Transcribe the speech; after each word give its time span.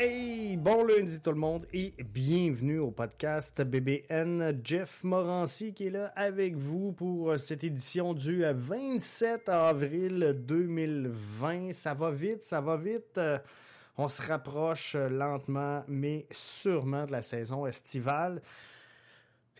Hey, 0.00 0.56
bon 0.56 0.84
lundi 0.84 1.20
tout 1.20 1.32
le 1.32 1.38
monde 1.38 1.66
et 1.72 1.92
bienvenue 2.04 2.78
au 2.78 2.92
podcast 2.92 3.60
BBN. 3.60 4.60
Jeff 4.62 5.02
Morancy 5.02 5.74
qui 5.74 5.88
est 5.88 5.90
là 5.90 6.12
avec 6.14 6.54
vous 6.54 6.92
pour 6.92 7.36
cette 7.40 7.64
édition 7.64 8.14
du 8.14 8.44
27 8.44 9.48
avril 9.48 10.36
2020. 10.38 11.72
Ça 11.72 11.94
va 11.94 12.12
vite, 12.12 12.44
ça 12.44 12.60
va 12.60 12.76
vite. 12.76 13.20
On 13.96 14.06
se 14.06 14.22
rapproche 14.22 14.94
lentement 14.94 15.82
mais 15.88 16.28
sûrement 16.30 17.04
de 17.04 17.10
la 17.10 17.22
saison 17.22 17.66
estivale 17.66 18.40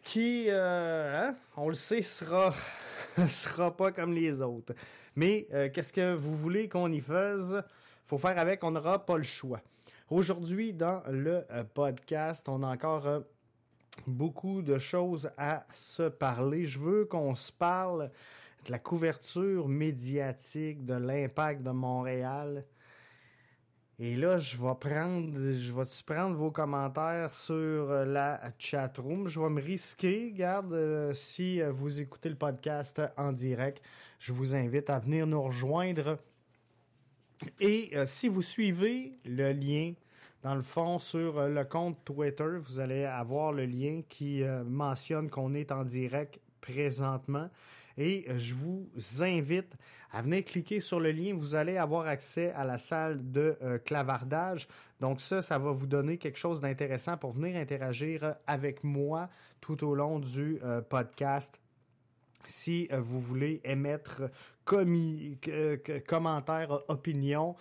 qui, 0.05 0.44
euh, 0.50 1.20
hein, 1.20 1.36
on 1.56 1.68
le 1.68 1.74
sait, 1.74 2.00
sera 2.00 2.55
sera 3.27 3.77
pas 3.77 3.91
comme 3.91 4.12
les 4.12 4.41
autres. 4.41 4.72
Mais 5.16 5.48
euh, 5.52 5.68
qu'est-ce 5.68 5.92
que 5.92 6.14
vous 6.14 6.36
voulez 6.36 6.68
qu'on 6.68 6.92
y 6.92 7.00
fasse? 7.00 7.56
Faut 8.06 8.18
faire 8.18 8.38
avec, 8.38 8.62
on 8.62 8.70
n'aura 8.70 9.05
pas 9.05 9.16
le 9.16 9.24
choix. 9.24 9.60
Aujourd'hui, 10.10 10.72
dans 10.72 11.02
le 11.10 11.44
euh, 11.50 11.64
podcast, 11.64 12.48
on 12.48 12.62
a 12.62 12.68
encore 12.68 13.06
euh, 13.06 13.20
beaucoup 14.06 14.62
de 14.62 14.78
choses 14.78 15.30
à 15.36 15.66
se 15.70 16.08
parler. 16.08 16.64
Je 16.64 16.78
veux 16.78 17.05
qu'on 17.05 17.34
se 17.34 17.52
parle 17.52 18.10
de 18.64 18.72
la 18.72 18.78
couverture 18.78 19.68
médiatique, 19.68 20.86
de 20.86 20.94
l'impact 20.94 21.62
de 21.62 21.72
Montréal. 21.72 22.64
Et 23.98 24.16
là, 24.16 24.38
je 24.38 24.56
vais 24.56 24.74
prendre, 24.80 25.52
je 25.52 25.72
vais 25.74 25.84
prendre 26.06 26.36
vos 26.36 26.50
commentaires 26.50 27.34
sur 27.34 27.55
euh, 27.55 28.06
la 28.06 28.40
chatroom? 28.58 29.28
Je 29.28 29.38
vais 29.38 29.50
me 29.50 29.61
risquer. 29.61 30.33
Garde, 30.33 31.12
si 31.12 31.61
vous 31.61 32.00
écoutez 32.00 32.30
le 32.30 32.36
podcast 32.36 33.02
en 33.18 33.30
direct, 33.30 33.83
je 34.18 34.33
vous 34.33 34.55
invite 34.55 34.88
à 34.88 35.00
venir 35.00 35.27
nous 35.27 35.42
rejoindre 35.42 36.18
et 37.61 37.91
euh, 37.94 38.06
si 38.06 38.28
vous 38.28 38.42
suivez 38.42 39.19
le 39.25 39.53
lien, 39.53 39.92
dans 40.42 40.55
le 40.55 40.62
fond, 40.62 40.98
sur 40.98 41.39
euh, 41.39 41.48
le 41.48 41.64
compte 41.64 42.05
Twitter, 42.05 42.58
vous 42.62 42.80
allez 42.80 43.05
avoir 43.05 43.53
le 43.53 43.67
lien 43.67 44.03
qui 44.08 44.42
euh, 44.42 44.64
mentionne 44.64 45.30
qu'on 45.30 45.55
est 45.55 45.72
en 45.72 45.84
direct 45.84 46.41
présentement. 46.61 47.48
Et 47.97 48.27
je 48.36 48.55
vous 48.55 48.89
invite 49.20 49.75
à 50.12 50.22
venir 50.22 50.45
cliquer 50.45 50.78
sur 50.78 51.00
le 51.00 51.11
lien. 51.11 51.34
Vous 51.34 51.56
allez 51.56 51.77
avoir 51.77 52.06
accès 52.06 52.53
à 52.53 52.64
la 52.64 52.78
salle 52.78 53.33
de 53.33 53.58
clavardage. 53.84 54.69
Donc 55.00 55.20
ça, 55.20 55.42
ça 55.42 55.58
va 55.58 55.73
vous 55.73 55.89
donner 55.89 56.17
quelque 56.17 56.39
chose 56.39 56.61
d'intéressant 56.61 57.17
pour 57.17 57.33
venir 57.33 57.56
interagir 57.56 58.36
avec 58.47 58.84
moi 58.84 59.28
tout 59.61 59.83
au 59.84 59.97
long 59.97 60.20
du 60.20 60.61
podcast 60.89 61.61
si 62.48 62.88
euh, 62.92 63.00
vous 63.00 63.20
voulez 63.20 63.60
émettre 63.64 64.22
commentaires, 64.64 66.80
opinions, 66.88 67.56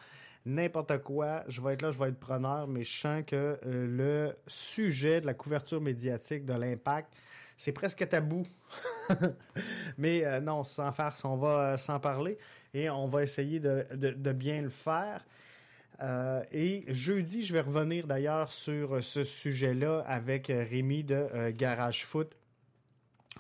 n'importe 0.45 0.97
quoi, 1.03 1.44
je 1.47 1.61
vais 1.61 1.73
être 1.73 1.81
là, 1.81 1.91
je 1.91 1.97
vais 1.97 2.09
être 2.09 2.19
preneur, 2.19 2.67
mais 2.67 2.83
je 2.83 2.99
sens 2.99 3.23
que 3.25 3.35
euh, 3.35 3.57
le 3.63 4.35
sujet 4.47 5.21
de 5.21 5.25
la 5.25 5.33
couverture 5.33 5.79
médiatique, 5.79 6.45
de 6.45 6.53
l'impact, 6.53 7.13
c'est 7.55 7.71
presque 7.71 8.07
tabou. 8.07 8.44
mais 9.97 10.25
euh, 10.25 10.41
non, 10.41 10.63
sans 10.63 10.91
faire, 10.91 11.16
on 11.23 11.38
va 11.38 11.78
s'en 11.78 12.00
parler 12.00 12.38
et 12.73 12.89
on 12.89 13.07
va 13.07 13.23
essayer 13.23 13.59
de, 13.59 13.85
de, 13.94 14.31
bien 14.33 14.62
le 14.62 14.69
faire. 14.69 15.25
et 16.51 16.83
jeudi, 16.89 17.45
je 17.45 17.53
vais 17.53 17.62
revenir 17.62 18.06
d'ailleurs 18.06 18.51
sur 18.51 19.03
ce 19.03 19.23
sujet-là 19.23 20.03
avec 20.06 20.47
Rémi 20.47 21.03
de 21.03 21.50
Garage 21.51 22.06
Foot 22.06 22.35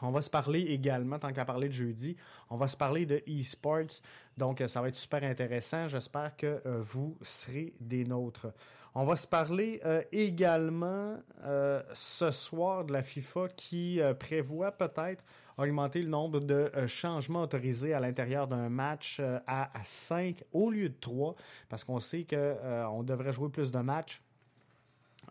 on 0.01 0.09
va 0.09 0.21
se 0.21 0.29
parler 0.29 0.61
également, 0.61 1.19
tant 1.19 1.33
qu'à 1.33 1.45
parler 1.45 1.67
de 1.67 1.73
jeudi, 1.73 2.15
on 2.49 2.55
va 2.55 2.67
se 2.67 2.77
parler 2.77 3.05
de 3.05 3.23
e-sports. 3.27 4.01
Donc, 4.37 4.63
ça 4.67 4.81
va 4.81 4.89
être 4.89 4.95
super 4.95 5.23
intéressant. 5.23 5.87
J'espère 5.87 6.35
que 6.35 6.61
euh, 6.65 6.81
vous 6.81 7.17
serez 7.21 7.73
des 7.79 8.05
nôtres. 8.05 8.47
On 8.95 9.05
va 9.05 9.15
se 9.15 9.27
parler 9.27 9.79
euh, 9.85 10.01
également 10.11 11.17
euh, 11.43 11.81
ce 11.93 12.31
soir 12.31 12.85
de 12.85 12.93
la 12.93 13.03
FIFA 13.03 13.47
qui 13.55 13.99
prévoit 14.19 14.71
peut-être 14.71 15.23
augmenter 15.57 16.01
le 16.01 16.09
nombre 16.09 16.39
de 16.39 16.71
changements 16.85 17.41
autorisés 17.41 17.93
à 17.93 17.99
l'intérieur 17.99 18.47
d'un 18.47 18.69
match 18.69 19.19
à, 19.47 19.77
à 19.77 19.83
5 19.83 20.43
au 20.53 20.69
lieu 20.69 20.89
de 20.89 20.97
3 20.99 21.35
parce 21.67 21.83
qu'on 21.83 21.99
sait 21.99 22.23
que 22.23 22.55
on 22.91 23.01
devrait 23.01 23.33
jouer 23.33 23.49
plus 23.49 23.71
de 23.71 23.79
matchs 23.79 24.21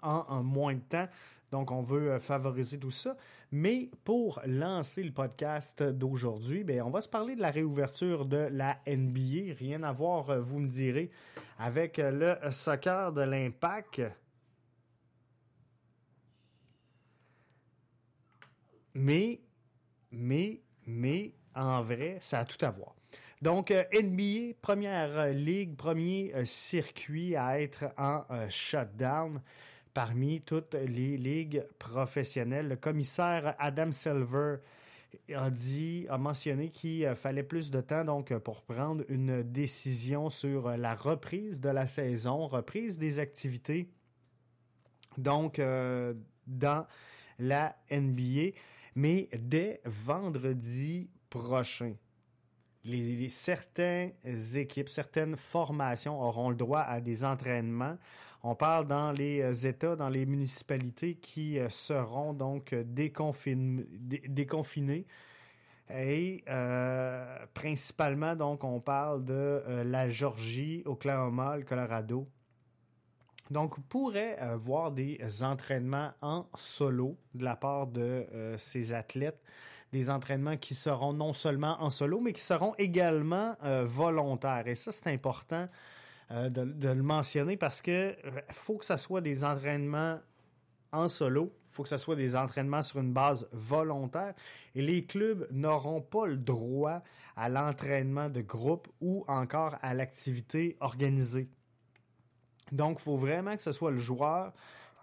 en, 0.03 0.43
moins 0.43 0.75
de 0.75 0.81
temps. 0.81 1.09
Donc, 1.50 1.71
on 1.71 1.81
veut 1.81 2.12
euh, 2.12 2.21
favoriser 2.21 2.78
tout 2.78 2.91
ça. 2.91 3.16
Mais 3.52 3.90
pour 4.04 4.40
lancer 4.44 5.04
le 5.04 5.12
podcast 5.12 5.82
d'aujourd'hui, 5.82 6.64
ben, 6.64 6.82
on 6.82 6.90
va 6.90 7.00
se 7.00 7.08
parler 7.08 7.36
de 7.36 7.40
la 7.40 7.50
réouverture 7.50 8.26
de 8.26 8.48
la 8.50 8.80
NBA. 8.86 9.54
Rien 9.56 9.84
à 9.84 9.92
voir, 9.92 10.30
euh, 10.30 10.40
vous 10.40 10.58
me 10.58 10.68
direz, 10.68 11.10
avec 11.58 11.98
euh, 11.98 12.38
le 12.42 12.50
soccer 12.50 13.12
de 13.12 13.22
l'impact. 13.22 14.02
Mais, 18.94 19.40
mais, 20.10 20.62
mais, 20.86 21.34
en 21.54 21.82
vrai, 21.82 22.16
ça 22.20 22.40
a 22.40 22.44
tout 22.44 22.62
à 22.64 22.70
voir. 22.70 22.96
Donc, 23.42 23.70
NBA, 23.70 24.54
première 24.60 25.28
ligue, 25.28 25.76
premier 25.76 26.32
circuit 26.44 27.36
à 27.36 27.60
être 27.60 27.84
en 27.96 28.24
shutdown 28.48 29.40
parmi 29.96 30.42
toutes 30.42 30.74
les 30.74 31.16
ligues 31.16 31.64
professionnelles. 31.78 32.68
Le 32.68 32.76
commissaire 32.76 33.54
Adam 33.58 33.92
Silver 33.92 34.56
a 35.34 35.48
dit, 35.48 36.04
a 36.10 36.18
mentionné 36.18 36.68
qu'il 36.68 37.10
fallait 37.14 37.42
plus 37.42 37.70
de 37.70 37.80
temps 37.80 38.04
donc 38.04 38.36
pour 38.40 38.60
prendre 38.60 39.04
une 39.08 39.42
décision 39.42 40.28
sur 40.28 40.68
la 40.76 40.94
reprise 40.94 41.62
de 41.62 41.70
la 41.70 41.86
saison, 41.86 42.46
reprise 42.46 42.98
des 42.98 43.20
activités. 43.20 43.88
Donc 45.16 45.58
euh, 45.58 46.12
dans 46.46 46.86
la 47.38 47.74
NBA, 47.90 48.50
mais 48.96 49.30
dès 49.32 49.80
vendredi 49.86 51.08
prochain 51.30 51.94
certaines 53.28 54.12
équipes, 54.54 54.88
certaines 54.88 55.36
formations 55.36 56.20
auront 56.20 56.50
le 56.50 56.56
droit 56.56 56.80
à 56.80 57.00
des 57.00 57.24
entraînements. 57.24 57.96
On 58.42 58.54
parle 58.54 58.86
dans 58.86 59.12
les 59.12 59.41
euh, 59.41 59.69
États, 59.69 59.97
dans 59.97 60.08
les 60.08 60.26
municipalités 60.26 61.16
qui 61.16 61.58
euh, 61.58 61.69
seront 61.69 62.32
donc 62.32 62.74
déconfinés. 62.74 63.86
Et 65.91 66.42
euh, 66.48 67.38
principalement, 67.54 68.34
donc, 68.34 68.64
on 68.64 68.80
parle 68.80 69.24
de 69.24 69.62
la 69.84 70.10
Georgie, 70.10 70.82
Oklahoma, 70.84 71.56
le 71.56 71.62
Colorado, 71.62 72.26
donc, 73.50 73.78
pourrez 73.88 74.36
euh, 74.41 74.56
voir 74.56 74.91
des 74.91 75.20
entraînements 75.42 76.12
en 76.20 76.47
solo 76.54 77.16
de 77.34 77.44
la 77.44 77.56
part 77.56 77.86
de 77.86 78.26
euh, 78.32 78.58
ces 78.58 78.92
athlètes, 78.92 79.41
des 79.92 80.10
entraînements 80.10 80.56
qui 80.56 80.74
seront 80.74 81.12
non 81.12 81.32
seulement 81.32 81.80
en 81.80 81.91
solo, 81.91 82.20
mais 82.20 82.32
qui 82.32 82.41
seront 82.42 82.74
également 82.76 83.54
euh, 83.62 83.84
volontaires. 83.86 84.66
Et 84.66 84.74
ça, 84.74 84.91
c'est 84.91 85.12
important 85.12 85.68
de, 86.31 86.88
le 86.88 87.03
mentionner 87.03 87.56
parce 87.56 87.81
que 87.82 88.16
faut 88.50 88.76
que 88.76 88.84
ce 88.84 88.97
soit 88.97 89.20
des 89.20 89.44
entraînements 89.44 90.18
en 90.92 91.09
solo, 91.09 91.53
faut 91.71 91.83
que 91.83 91.89
ce 91.89 91.97
soit 91.97 92.16
des 92.16 92.34
entraînements 92.34 92.83
sur 92.83 93.00
une 93.00 93.12
base 93.12 93.48
volontaire 93.53 94.34
et 94.74 94.83
les 94.83 95.04
clubs 95.04 95.47
n'auront 95.50 96.00
pas 96.00 96.27
le 96.27 96.36
droit 96.36 97.03
à 97.36 97.48
l'entraînement 97.48 98.28
de 98.28 98.41
groupe 98.41 98.89
ou 99.00 99.24
encore 99.28 99.77
à 99.83 99.95
l'activité 99.95 100.77
organisée. 100.80 101.48
Donc, 102.72 102.98
faut 102.98 103.16
vraiment 103.16 103.54
que 103.56 103.62
ce 103.62 103.72
soit 103.72 103.91
le 103.91 103.98
joueur 103.98 104.53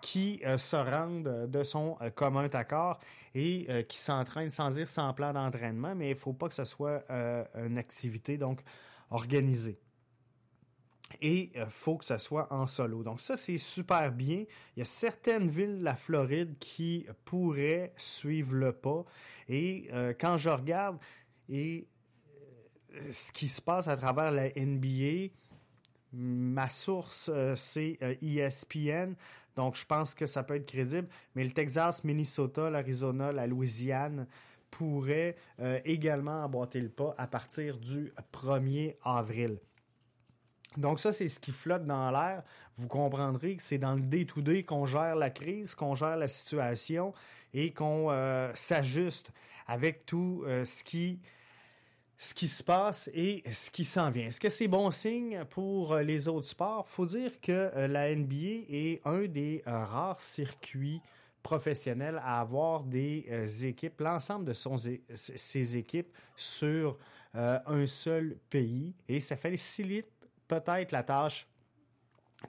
qui 0.01 0.41
euh, 0.45 0.57
se 0.57 0.75
rende 0.75 1.49
de 1.49 1.63
son 1.63 1.97
euh, 2.01 2.09
commun 2.09 2.49
accord 2.51 2.99
et 3.33 3.65
euh, 3.69 3.83
qui 3.83 3.97
s'entraîne 3.97 4.49
sans 4.49 4.71
dire 4.71 4.89
sans 4.89 5.13
plan 5.13 5.31
d'entraînement, 5.31 5.95
mais 5.95 6.09
il 6.09 6.15
faut 6.15 6.33
pas 6.33 6.49
que 6.49 6.53
ce 6.53 6.65
soit 6.65 7.03
une 7.55 7.77
activité 7.77 8.37
donc 8.37 8.61
organisée. 9.09 9.79
Et 11.21 11.51
il 11.53 11.65
faut 11.69 11.97
que 11.97 12.05
ce 12.05 12.17
soit 12.17 12.51
en 12.51 12.65
solo. 12.65 13.03
Donc 13.03 13.21
ça, 13.21 13.37
c'est 13.37 13.57
super 13.57 14.11
bien. 14.11 14.45
Il 14.75 14.79
y 14.79 14.81
a 14.81 14.85
certaines 14.85 15.49
villes 15.49 15.79
de 15.79 15.83
la 15.83 15.95
Floride 15.95 16.57
qui 16.59 17.05
pourraient 17.25 17.93
suivre 17.97 18.55
le 18.55 18.71
pas. 18.71 19.05
Et 19.47 19.89
quand 20.19 20.37
je 20.37 20.49
regarde 20.49 20.97
et 21.49 21.87
ce 23.11 23.31
qui 23.31 23.47
se 23.47 23.61
passe 23.61 23.87
à 23.87 23.97
travers 23.97 24.31
la 24.31 24.49
NBA, 24.49 25.29
Ma 26.15 26.69
source, 26.69 27.31
euh, 27.33 27.55
c'est 27.55 27.97
ESPN, 28.21 28.87
euh, 28.87 29.05
e 29.07 29.15
donc 29.55 29.75
je 29.75 29.85
pense 29.85 30.13
que 30.13 30.27
ça 30.27 30.43
peut 30.43 30.55
être 30.55 30.67
crédible. 30.67 31.07
Mais 31.33 31.43
le 31.43 31.49
Texas, 31.49 32.03
Minnesota, 32.03 32.69
l'Arizona, 32.69 33.31
la 33.31 33.47
Louisiane 33.47 34.27
pourraient 34.69 35.35
euh, 35.59 35.79
également 35.85 36.43
emboîter 36.43 36.81
le 36.81 36.89
pas 36.89 37.15
à 37.17 37.25
partir 37.25 37.79
du 37.79 38.13
1er 38.31 38.95
avril. 39.03 39.57
Donc 40.77 40.99
ça, 40.99 41.11
c'est 41.11 41.27
ce 41.27 41.39
qui 41.39 41.51
flotte 41.51 41.85
dans 41.85 42.11
l'air. 42.11 42.43
Vous 42.77 42.87
comprendrez 42.87 43.55
que 43.55 43.63
c'est 43.63 43.77
dans 43.77 43.93
le 43.93 44.01
day-to-day 44.01 44.63
qu'on 44.63 44.85
gère 44.85 45.15
la 45.15 45.29
crise, 45.29 45.75
qu'on 45.75 45.95
gère 45.95 46.17
la 46.17 46.27
situation 46.27 47.13
et 47.53 47.71
qu'on 47.71 48.09
euh, 48.09 48.51
s'ajuste 48.55 49.31
avec 49.67 50.05
tout 50.05 50.43
euh, 50.45 50.65
ce 50.65 50.83
qui 50.83 51.19
ce 52.17 52.33
qui 52.33 52.47
se 52.47 52.63
passe 52.63 53.09
et 53.13 53.43
ce 53.51 53.69
qui 53.69 53.83
s'en 53.83 54.09
vient. 54.09 54.27
Est-ce 54.27 54.39
que 54.39 54.49
c'est 54.49 54.69
bon 54.69 54.91
signe 54.91 55.43
pour 55.49 55.93
euh, 55.93 56.03
les 56.03 56.29
autres 56.29 56.47
sports? 56.47 56.87
faut 56.87 57.05
dire 57.05 57.41
que 57.41 57.69
la 57.75 58.15
NBA 58.15 58.65
est 58.69 59.01
un 59.03 59.25
des 59.25 59.61
rares 59.65 60.21
circuits 60.21 61.01
professionnels 61.41 62.21
à 62.23 62.39
avoir 62.39 62.83
des 62.83 63.65
équipes, 63.65 63.99
l'ensemble 63.99 64.45
de 64.45 64.53
ses 64.53 65.77
équipes 65.77 66.07
sur 66.37 66.97
un 67.33 67.85
seul 67.87 68.37
pays 68.49 68.93
et 69.09 69.19
ça 69.19 69.35
facilite 69.35 70.07
peut-être 70.59 70.91
la 70.91 71.03
tâche 71.03 71.47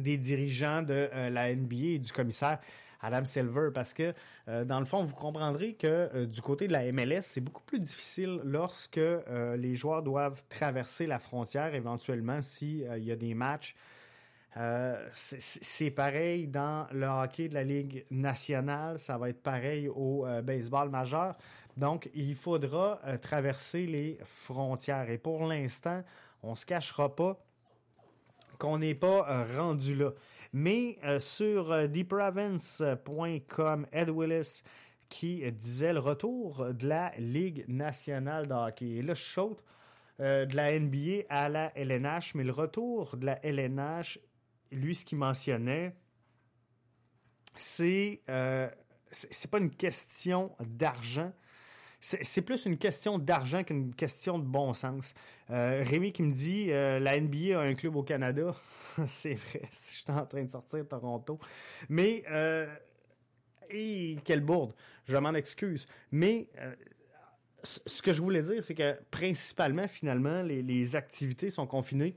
des 0.00 0.16
dirigeants 0.16 0.82
de 0.82 1.08
euh, 1.12 1.30
la 1.30 1.54
NBA 1.54 1.76
et 1.76 1.98
du 1.98 2.12
commissaire 2.12 2.58
Adam 3.00 3.24
Silver 3.24 3.68
parce 3.72 3.92
que 3.92 4.14
euh, 4.48 4.64
dans 4.64 4.80
le 4.80 4.86
fond 4.86 5.02
vous 5.02 5.14
comprendrez 5.14 5.74
que 5.74 5.86
euh, 5.86 6.26
du 6.26 6.40
côté 6.40 6.66
de 6.68 6.72
la 6.72 6.90
MLS 6.90 7.22
c'est 7.22 7.40
beaucoup 7.40 7.62
plus 7.62 7.80
difficile 7.80 8.40
lorsque 8.44 9.00
les 9.56 9.76
joueurs 9.76 10.02
doivent 10.02 10.42
traverser 10.48 11.06
la 11.06 11.18
frontière 11.18 11.74
éventuellement 11.74 12.40
s'il 12.40 12.86
y 12.98 13.12
a 13.12 13.16
des 13.16 13.34
matchs 13.34 13.74
c'est 15.10 15.90
pareil 15.90 16.46
dans 16.46 16.86
le 16.92 17.06
hockey 17.06 17.48
de 17.48 17.54
la 17.54 17.64
Ligue 17.64 18.06
nationale, 18.12 19.00
ça 19.00 19.18
va 19.18 19.30
être 19.30 19.42
pareil 19.42 19.88
au 19.88 20.24
baseball 20.44 20.90
majeur. 20.90 21.36
Donc, 21.76 22.08
il 22.14 22.36
faudra 22.36 23.00
traverser 23.20 23.84
les 23.84 24.16
frontières. 24.22 25.10
Et 25.10 25.18
pour 25.18 25.44
l'instant, 25.48 26.04
on 26.44 26.54
se 26.54 26.64
cachera 26.64 27.12
pas 27.16 27.44
qu'on 28.64 28.78
n'est 28.78 28.94
pas 28.94 29.28
euh, 29.28 29.60
rendu 29.60 29.94
là. 29.94 30.12
Mais 30.54 30.96
euh, 31.04 31.18
sur 31.18 31.70
euh, 31.70 31.86
deepravens.com, 31.86 33.86
Ed 33.92 34.08
Willis 34.08 34.62
qui 35.10 35.42
disait 35.52 35.92
le 35.92 35.98
retour 35.98 36.72
de 36.72 36.88
la 36.88 37.12
Ligue 37.18 37.66
nationale 37.68 38.48
de 38.48 38.54
hockey. 38.54 38.86
Et 38.86 39.02
là, 39.02 39.12
je 39.14 39.40
de 40.18 40.56
la 40.56 40.78
NBA 40.78 41.24
à 41.28 41.50
la 41.50 41.76
LNH, 41.76 42.34
mais 42.34 42.42
le 42.42 42.52
retour 42.52 43.18
de 43.18 43.26
la 43.26 43.38
LNH, 43.44 44.18
lui, 44.72 44.94
ce 44.94 45.04
qu'il 45.04 45.18
mentionnait, 45.18 45.94
c'est 47.56 48.22
c'est 49.10 49.50
pas 49.50 49.58
une 49.58 49.70
question 49.70 50.56
d'argent, 50.60 51.32
c'est 52.04 52.42
plus 52.42 52.66
une 52.66 52.76
question 52.76 53.18
d'argent 53.18 53.64
qu'une 53.64 53.94
question 53.94 54.38
de 54.38 54.44
bon 54.44 54.74
sens. 54.74 55.14
Euh, 55.50 55.82
Rémi 55.86 56.12
qui 56.12 56.22
me 56.22 56.32
dit 56.32 56.70
euh, 56.70 56.98
la 56.98 57.18
NBA 57.18 57.58
a 57.58 57.62
un 57.62 57.74
club 57.74 57.96
au 57.96 58.02
Canada. 58.02 58.54
c'est 59.06 59.32
vrai, 59.32 59.62
je 59.70 59.76
suis 59.76 60.12
en 60.12 60.26
train 60.26 60.42
de 60.42 60.50
sortir 60.50 60.86
Toronto. 60.86 61.38
Mais, 61.88 62.22
euh, 62.30 62.66
et 63.70 64.18
quelle 64.22 64.42
bourde, 64.42 64.74
je 65.06 65.16
m'en 65.16 65.32
excuse. 65.32 65.86
Mais 66.12 66.46
euh, 66.58 66.74
ce 67.62 68.02
que 68.02 68.12
je 68.12 68.20
voulais 68.20 68.42
dire, 68.42 68.62
c'est 68.62 68.74
que 68.74 68.98
principalement, 69.10 69.88
finalement, 69.88 70.42
les, 70.42 70.96
activités 70.96 71.48
sont 71.48 71.66
confinées 71.66 72.14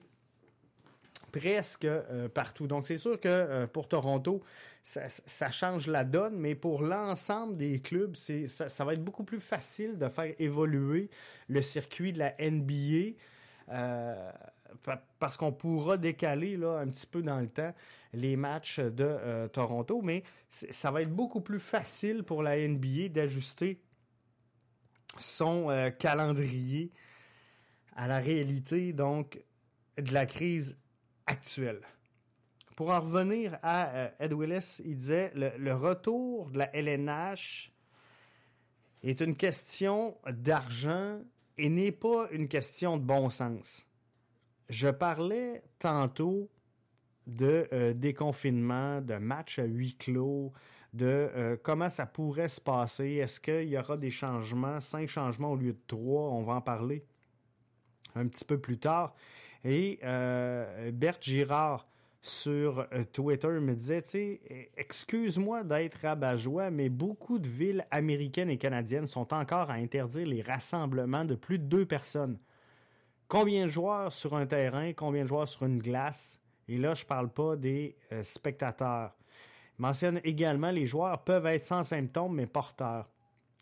presque 1.32 1.88
partout. 2.34 2.68
Donc, 2.68 2.88
c'est 2.88 2.98
sûr 2.98 3.20
que 3.20 3.66
pour 3.68 3.88
Toronto, 3.88 4.44
ça, 4.88 5.52
change 5.52 5.88
la 5.88 6.06
donne, 6.06 6.38
mais 6.38 6.56
pour 6.56 6.82
l'ensemble 6.82 7.58
des 7.58 7.80
clubs, 7.80 8.16
ça, 8.16 8.86
va 8.86 8.94
être 8.94 9.04
beaucoup 9.04 9.26
plus 9.26 9.42
facile 9.42 9.98
de 9.98 10.08
faire 10.08 10.34
évoluer 10.40 11.10
le 11.50 11.62
circuit 11.62 12.14
de 12.14 12.20
la 12.20 12.34
NBA. 12.40 13.18
Euh, 13.70 14.32
parce 15.20 15.36
qu'on 15.36 15.52
pourra 15.52 15.98
décaler 15.98 16.56
un 16.56 16.88
petit 16.88 17.06
peu 17.06 17.22
dans 17.22 17.40
le 17.40 17.50
temps 17.50 17.74
les 18.14 18.38
matchs 18.38 18.80
de 18.80 19.48
Toronto, 19.48 20.02
mais 20.02 20.24
ça 20.50 20.92
va 20.92 21.02
être 21.02 21.14
beaucoup 21.14 21.42
plus 21.42 21.60
facile 21.60 22.24
pour 22.24 22.42
la 22.42 22.58
NBA 22.58 23.10
d'ajuster 23.10 23.82
son 25.20 25.92
calendrier 26.00 26.92
à 27.96 28.08
la 28.08 28.20
réalité 28.20 28.94
donc 28.94 29.42
de 29.98 30.14
la 30.14 30.26
crise 30.26 30.78
actuelle. 31.26 31.82
Pour 32.78 32.92
en 32.92 33.02
revenir 33.02 33.58
à 33.64 33.88
euh, 33.88 34.10
Ed 34.20 34.34
Willis, 34.34 34.82
il 34.86 34.96
disait 34.98 35.32
le, 35.34 35.74
retour 35.74 36.52
de 36.52 36.60
la 36.60 36.76
LNH 36.76 37.72
est 39.02 39.20
une 39.20 39.36
question 39.36 40.16
d'argent 40.30 41.20
et 41.58 41.70
n'est 41.70 41.92
pas 41.92 42.28
une 42.30 42.48
question 42.48 42.98
de 42.98 43.02
bon 43.02 43.32
sens. 43.32 43.84
Je 44.70 44.90
parlais 44.90 45.64
tantôt 45.80 46.52
de 47.26 47.68
euh, 47.74 47.96
déconfinement, 47.96 49.02
de 49.02 49.16
matchs 49.16 49.58
à 49.58 49.64
huis 49.64 49.96
clos, 49.96 50.54
de 50.94 51.08
euh, 51.08 51.58
comment 51.64 51.90
ça 51.90 52.06
pourrait 52.06 52.48
se 52.48 52.62
passer. 52.62 53.14
Est-ce 53.14 53.40
qu'il 53.40 53.70
y 53.70 53.78
aura 53.80 53.98
des 53.98 54.12
changements, 54.12 54.80
cinq 54.82 55.10
changements 55.10 55.54
au 55.54 55.56
lieu 55.56 55.74
de 55.74 55.82
trois? 55.88 56.30
On 56.30 56.44
va 56.44 56.54
en 56.54 56.62
parler 56.62 57.04
un 58.14 58.28
petit 58.28 58.46
peu 58.46 58.60
plus 58.60 58.78
tard. 58.78 59.16
Et 59.64 60.00
euh, 60.04 60.92
Bert 60.92 61.18
Girard 61.22 61.88
sur 62.28 62.88
euh, 62.94 63.04
Twitter 63.12 63.48
me 63.48 63.74
disait, 63.74 64.02
sais, 64.04 64.72
excuse-moi 64.78 65.64
d'être 65.64 66.00
rabat-joie, 66.02 66.72
mais 66.72 66.90
beaucoup 66.90 67.40
de 67.40 67.48
villes 67.48 67.86
américaines 67.92 68.50
et 68.50 68.58
canadiennes 68.58 69.08
sont 69.08 69.34
encore 69.34 69.70
à 69.70 69.74
interdire 69.74 70.28
les 70.28 70.42
rassemblements 70.42 71.26
de 71.26 71.36
plus 71.36 71.60
de 71.60 71.66
deux 71.66 71.86
personnes. 71.86 72.40
Combien 73.28 73.66
de 73.66 73.70
joueurs 73.70 74.14
sur 74.14 74.36
un 74.36 74.46
terrain, 74.46 74.94
combien 74.94 75.24
de 75.24 75.28
joueurs 75.28 75.48
sur 75.48 75.64
une 75.66 75.80
glace? 75.80 76.40
Et 76.68 76.78
là, 76.78 76.94
je 76.94 77.06
parle 77.06 77.30
pas 77.30 77.56
des 77.56 77.98
euh, 78.12 78.24
spectateurs. 78.24 79.16
Il 79.78 79.82
mentionne 79.82 80.22
également 80.24 80.72
les 80.72 80.86
joueurs 80.86 81.24
peuvent 81.24 81.46
être 81.46 81.62
sans 81.62 81.84
symptômes 81.84 82.36
mais 82.36 82.48
porteurs. 82.48 83.10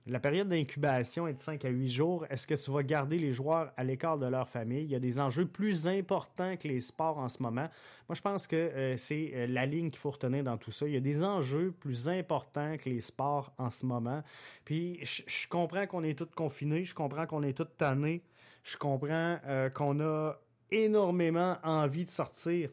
La 0.08 0.20
période 0.20 0.50
d'incubation 0.50 1.28
est 1.28 1.34
de 1.34 1.40
5 1.40 1.66
à 1.66 1.70
8 1.70 1.90
jours. 1.90 2.26
Est-ce 2.30 2.46
que 2.46 2.54
tu 2.54 2.70
vas 2.70 2.84
garder 2.84 3.18
les 3.18 3.34
joueurs 3.34 3.74
à 3.76 3.84
l'écart 3.84 4.20
de 4.20 4.28
leur 4.28 4.48
famille? 4.48 4.84
Il 4.84 4.92
y 4.92 4.96
a 4.96 5.00
des 5.00 5.20
enjeux 5.20 5.48
plus 5.48 5.88
importants 5.88 6.56
que 6.58 6.68
les 6.68 6.80
sports 6.80 7.18
en 7.18 7.28
ce 7.28 7.42
moment. 7.42 7.68
Moi, 8.08 8.14
je 8.14 8.22
pense 8.22 8.46
que 8.46 8.56
euh, 8.56 8.98
c'est 8.98 9.32
euh, 9.34 9.48
la 9.48 9.66
ligne 9.66 9.90
qu'il 9.90 9.98
faut 9.98 10.12
retenir 10.12 10.44
dans 10.44 10.58
tout 10.58 10.70
ça. 10.70 10.88
Il 10.88 10.94
y 10.94 10.98
a 10.98 11.00
des 11.00 11.24
enjeux 11.24 11.72
plus 11.72 12.08
importants 12.08 12.78
que 12.78 12.88
les 12.88 13.02
sports 13.02 13.52
en 13.58 13.72
ce 13.72 13.84
moment. 13.84 14.22
Puis, 14.64 15.00
je, 15.04 15.48
comprends 15.48 15.88
qu'on 15.88 16.04
est 16.04 16.16
tous 16.16 16.30
confinés, 16.36 16.84
je 16.84 16.94
comprends 16.94 17.26
qu'on 17.26 17.42
est 17.42 17.58
tous 17.58 17.68
tannés, 17.76 18.22
je 18.64 18.78
comprends 18.78 19.40
euh, 19.48 19.72
qu'on 19.72 20.00
a 20.02 20.36
énormément 20.70 21.58
envie 21.64 22.04
de 22.04 22.10
sortir 22.10 22.70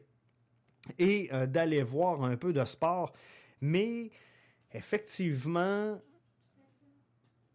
et 0.98 1.30
d'aller 1.46 1.82
voir 1.82 2.24
un 2.24 2.36
peu 2.36 2.52
de 2.52 2.64
sport. 2.64 3.12
Mais 3.60 4.10
effectivement, 4.72 5.96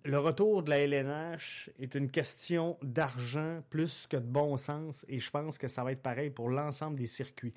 le 0.07 0.19
retour 0.19 0.63
de 0.63 0.69
la 0.69 0.79
LNH 0.79 1.69
est 1.79 1.93
une 1.93 2.09
question 2.09 2.77
d'argent 2.81 3.61
plus 3.69 4.07
que 4.07 4.15
de 4.15 4.25
bon 4.25 4.55
sens 4.55 5.05
et 5.09 5.19
je 5.19 5.29
pense 5.29 5.57
que 5.57 5.67
ça 5.67 5.83
va 5.83 5.91
être 5.91 6.01
pareil 6.01 6.29
pour 6.29 6.49
l'ensemble 6.49 6.97
des 6.97 7.05
circuits. 7.05 7.53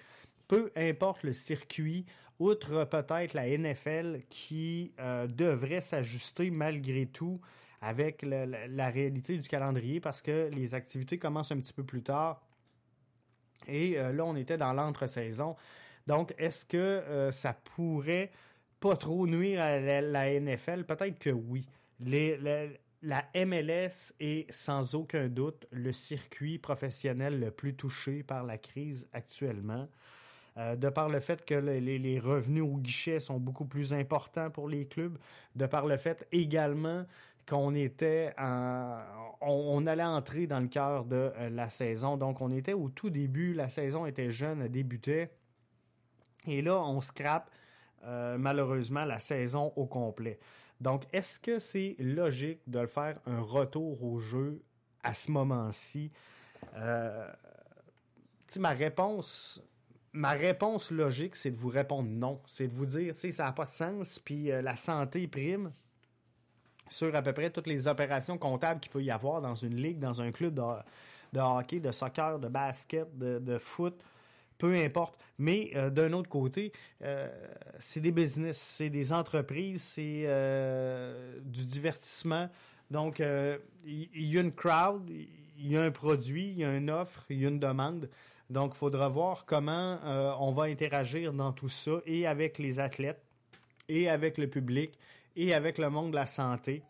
Peu 0.48 0.72
importe 0.74 1.22
le 1.22 1.32
circuit, 1.32 2.06
outre 2.40 2.84
peut-être 2.86 3.34
la 3.34 3.56
NFL 3.56 4.22
qui 4.28 4.92
euh, 4.98 5.28
devrait 5.28 5.80
s'ajuster 5.80 6.50
malgré 6.50 7.06
tout 7.06 7.40
avec 7.80 8.22
la, 8.22 8.90
réalité 8.90 9.38
du 9.38 9.46
calendrier 9.46 10.00
parce 10.00 10.20
que 10.20 10.50
les 10.52 10.74
activités 10.74 11.18
commencent 11.18 11.52
un 11.52 11.60
petit 11.60 11.72
peu 11.72 11.84
plus 11.84 12.02
tard. 12.02 12.42
Et 13.68 13.96
euh, 13.96 14.12
là, 14.12 14.24
on 14.24 14.34
était 14.34 14.58
dans 14.58 14.72
l'entre-saison. 14.72 15.54
Donc, 16.08 16.34
est-ce 16.36 16.66
que 16.66 16.76
euh, 16.76 17.30
ça 17.30 17.52
pourrait 17.52 18.32
pas 18.80 18.96
trop 18.96 19.28
nuire 19.28 19.62
à 19.62 19.78
la 19.78 20.40
NFL? 20.40 20.84
Peut-être 20.84 21.18
que 21.20 21.30
oui 21.30 21.64
la 22.00 23.24
MLS 23.34 24.12
est 24.20 24.50
sans 24.52 24.94
aucun 24.94 25.28
doute 25.28 25.66
le 25.70 25.92
circuit 25.92 26.58
professionnel 26.58 27.40
le 27.40 27.50
plus 27.50 27.74
touché 27.74 28.22
par 28.22 28.44
la 28.44 28.58
crise 28.58 29.08
actuellement. 29.12 29.88
Euh, 30.56 30.76
de 30.76 30.88
par 30.88 31.08
le 31.08 31.20
fait 31.20 31.44
que 31.44 31.54
les, 31.54 32.18
revenus 32.18 32.64
au 32.64 32.76
guichet 32.76 33.20
sont 33.20 33.38
beaucoup 33.38 33.66
plus 33.66 33.94
importants 33.94 34.50
pour 34.50 34.68
les 34.68 34.86
clubs, 34.86 35.16
de 35.54 35.66
par 35.66 35.86
le 35.86 35.96
fait 35.96 36.26
également 36.32 37.06
qu'on 37.48 37.74
était 37.74 38.34
on, 39.40 39.86
allait 39.86 40.02
entrer 40.02 40.46
dans 40.46 40.60
le 40.60 40.68
cœur 40.68 41.04
de 41.04 41.32
euh, 41.36 41.50
la 41.50 41.68
saison. 41.68 42.16
Donc 42.16 42.40
on 42.40 42.50
était 42.50 42.74
au 42.74 42.88
tout 42.88 43.10
début, 43.10 43.54
la 43.54 43.68
saison 43.68 44.06
était 44.06 44.30
jeune, 44.30 44.62
elle 44.62 44.70
débutait. 44.70 45.30
Et 46.46 46.62
là, 46.62 46.80
on 46.80 47.00
scrape 47.00 47.50
euh, 48.04 48.36
malheureusement 48.38 49.04
la 49.04 49.18
saison 49.18 49.72
au 49.76 49.86
complet. 49.86 50.38
Donc, 50.80 51.04
est-ce 51.12 51.38
que 51.38 51.58
c'est 51.58 51.96
logique 51.98 52.60
de 52.66 52.78
le 52.78 52.86
faire 52.86 53.18
un 53.26 53.40
retour 53.40 54.02
au 54.02 54.18
jeu 54.18 54.62
à 55.02 55.14
ce 55.14 55.30
moment-ci? 55.30 56.10
Euh, 56.76 57.30
ma 58.58 58.70
réponse, 58.70 59.62
ma 60.12 60.30
réponse 60.30 60.90
logique, 60.90 61.36
c'est 61.36 61.50
de 61.50 61.56
vous 61.56 61.68
répondre 61.68 62.08
non. 62.08 62.40
C'est 62.46 62.68
de 62.68 62.72
vous 62.72 62.86
dire, 62.86 63.14
ça 63.14 63.44
n'a 63.44 63.52
pas 63.52 63.64
de 63.64 63.70
sens, 63.70 64.18
puis 64.18 64.50
euh, 64.50 64.62
la 64.62 64.76
santé 64.76 65.28
prime 65.28 65.72
sur 66.88 67.14
à 67.14 67.22
peu 67.22 67.32
près 67.32 67.50
toutes 67.50 67.68
les 67.68 67.86
opérations 67.86 68.36
comptables 68.36 68.80
qu'il 68.80 68.90
peut 68.90 69.02
y 69.02 69.10
avoir 69.10 69.40
dans 69.40 69.54
une 69.54 69.76
ligue, 69.76 69.98
dans 69.98 70.20
un 70.20 70.32
club 70.32 70.54
de, 71.32 71.40
hockey, 71.40 71.80
de 71.80 71.92
soccer, 71.92 72.38
de 72.38 72.48
basket, 72.48 73.06
de, 73.16 73.58
foot. 73.58 73.94
Peu 74.60 74.76
importe. 74.76 75.18
Mais 75.38 75.70
euh, 75.74 75.90
d'un 75.90 76.12
autre 76.12 76.28
côté, 76.28 76.70
euh, 77.02 77.28
c'est 77.80 78.00
des 78.00 78.12
business, 78.12 78.58
c'est 78.58 78.90
des 78.90 79.12
entreprises, 79.12 79.82
c'est 79.82 80.24
euh, 80.26 81.40
du 81.42 81.64
divertissement. 81.64 82.48
Donc, 82.90 83.20
il 83.20 84.26
y, 84.26 84.36
a 84.36 84.40
une 84.40 84.52
crowd, 84.52 85.08
il 85.08 85.68
y 85.68 85.76
a 85.76 85.82
un 85.82 85.92
produit, 85.92 86.48
il 86.48 86.58
y 86.58 86.64
a 86.64 86.76
une 86.76 86.90
offre, 86.90 87.24
il 87.30 87.40
y 87.40 87.46
a 87.46 87.48
une 87.48 87.60
demande. 87.60 88.10
Donc, 88.50 88.72
il 88.74 88.78
faudra 88.78 89.08
voir 89.08 89.44
comment 89.46 90.00
on 90.40 90.50
va 90.50 90.64
interagir 90.64 91.32
dans 91.32 91.52
tout 91.52 91.68
ça 91.68 92.00
et 92.04 92.26
avec 92.26 92.58
les 92.58 92.80
athlètes 92.80 93.22
et 93.88 94.08
avec 94.08 94.38
le 94.38 94.48
public 94.48 94.98
et 95.36 95.54
avec 95.54 95.78
le 95.78 95.88
monde 95.88 96.10
de 96.10 96.16
la 96.16 96.26
santé. 96.26 96.82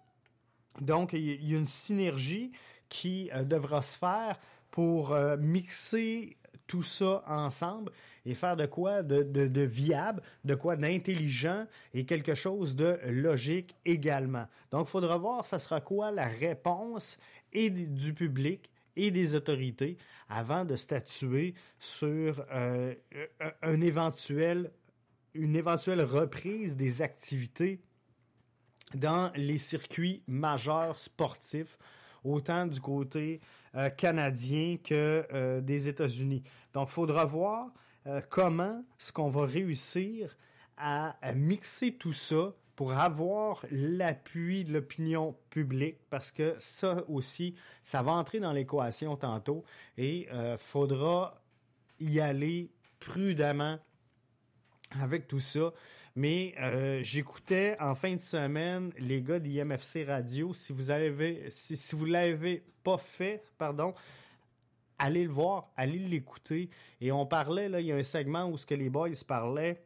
Donc, 0.81 1.13
il 1.13 1.45
y 1.47 1.55
a 1.55 1.59
une 1.59 1.67
synergie 1.67 2.51
qui 2.89 3.31
devra 3.45 3.83
se 3.83 3.99
faire 3.99 4.41
pour 4.71 5.15
mixer 5.39 6.39
tout 6.71 6.85
ça 6.85 7.25
ensemble 7.27 7.91
et 8.25 8.33
faire 8.33 8.55
de 8.55 8.65
quoi 8.65 9.03
de, 9.03 9.61
viable, 9.63 10.23
de 10.45 10.55
quoi 10.55 10.77
d'intelligent 10.77 11.67
et 11.93 12.05
quelque 12.05 12.37
chose 12.37 12.77
de 12.77 12.97
logique 13.09 13.75
également. 13.85 14.47
Donc, 14.71 14.87
il 14.87 14.91
faudra 14.91 15.19
voir, 15.19 15.45
ça 15.45 15.59
sera 15.59 15.81
quoi 15.81 16.13
la 16.13 16.29
réponse 16.29 17.19
et 17.53 17.71
du 17.71 18.15
public 18.15 18.71
et 18.95 19.11
des 19.11 19.35
autorités 19.35 19.97
avant 20.29 20.65
de 20.65 20.77
statuer 20.77 21.55
sur 21.81 22.41
euh, 22.53 22.95
éventuel, 23.65 24.71
une 25.35 25.57
éventuelle 25.57 26.03
reprise 26.03 26.77
des 26.77 27.03
activités 27.03 27.81
dans 28.95 29.33
les 29.35 29.59
circuits 29.59 30.23
majeurs 30.29 30.97
sportifs, 30.97 31.77
autant 32.23 32.69
du 32.69 32.81
côté 32.81 33.41
euh, 33.77 33.89
canadien 33.89 34.79
que 34.83 35.25
euh, 35.33 35.61
des 35.61 35.89
États-Unis. 35.89 36.43
Donc, 36.75 36.89
il 36.89 36.93
faudra 36.93 37.25
voir 37.25 37.71
euh, 38.07 38.21
comment 38.29 38.85
est-ce 38.99 39.13
qu'on 39.13 39.29
va 39.29 39.47
réussir 39.47 40.37
à, 40.77 41.15
mixer 41.35 41.93
tout 41.93 42.13
ça 42.13 42.53
pour 42.75 42.95
avoir 42.95 43.65
l'appui 43.71 44.65
de 44.65 44.73
l'opinion 44.73 45.37
publique, 45.51 45.99
parce 46.09 46.33
que 46.33 46.57
ça 46.59 47.05
aussi, 47.09 47.55
ça 47.85 48.03
va 48.03 48.13
entrer 48.13 48.41
dans 48.41 48.53
l'équation 48.53 49.17
tantôt, 49.17 49.63
et 49.99 50.29
il 50.33 50.57
faudra 50.59 51.43
y 52.01 52.19
aller 52.19 52.71
prudemment 52.99 53.79
avec 54.99 55.29
tout 55.29 55.41
ça. 55.41 55.73
Mais 56.17 56.55
euh, 56.59 57.01
j'écoutais 57.03 57.77
en 57.81 57.95
fin 57.95 58.15
de 58.15 58.21
semaine 58.21 58.93
les 58.99 59.23
gars 59.23 59.39
d'IMFC 59.39 60.05
Radio. 60.07 60.53
Si 60.53 60.73
vous 60.73 60.91
avez, 60.91 61.47
si, 61.51 61.79
vous 61.95 62.05
l'avez 62.05 62.65
pas 62.83 62.99
fait, 62.99 63.43
pardon, 63.59 63.95
allez 64.99 65.25
le 65.25 65.31
voir, 65.31 65.71
allez 65.77 65.99
l'écouter. 65.99 66.69
Et 67.01 67.13
on 67.13 67.27
parlait 67.27 67.69
là, 67.69 67.81
il 67.81 67.87
y 67.87 67.93
a 67.93 67.97
un 67.97 68.03
segment 68.03 68.49
où 68.49 68.57
ce 68.57 68.67
que 68.67 68.75
les 68.75 68.91
boys 68.91 69.11
parlaient 69.27 69.83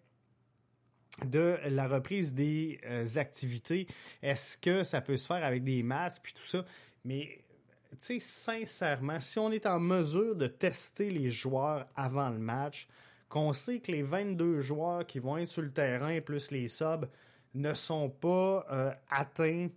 de 1.24 1.58
la 1.66 1.86
reprise 1.86 2.34
des 2.34 2.80
euh, 2.86 3.06
activités. 3.16 3.86
Est-ce 4.22 4.56
que 4.56 4.82
ça 4.82 5.00
peut 5.00 5.16
se 5.16 5.26
faire 5.26 5.44
avec 5.44 5.62
des 5.62 5.82
masques 5.82 6.22
puis 6.22 6.32
tout 6.32 6.46
ça? 6.46 6.64
Mais 7.04 7.44
tu 7.92 7.98
sais, 7.98 8.18
sincèrement, 8.18 9.20
si 9.20 9.38
on 9.38 9.52
est 9.52 9.66
en 9.66 9.78
mesure 9.78 10.34
de 10.34 10.46
tester 10.46 11.10
les 11.10 11.30
joueurs 11.30 11.86
avant 11.94 12.30
le 12.30 12.38
match, 12.38 12.88
qu'on 13.28 13.52
sait 13.52 13.80
que 13.80 13.90
les 13.90 14.02
22 14.02 14.60
joueurs 14.60 15.06
qui 15.06 15.18
vont 15.18 15.38
être 15.38 15.48
sur 15.48 15.62
le 15.62 15.72
terrain 15.72 16.20
plus 16.20 16.50
les 16.50 16.68
subs 16.68 17.08
ne 17.54 17.74
sont 17.74 18.10
pas 18.10 18.66
euh, 18.70 18.92
atteints, 19.10 19.68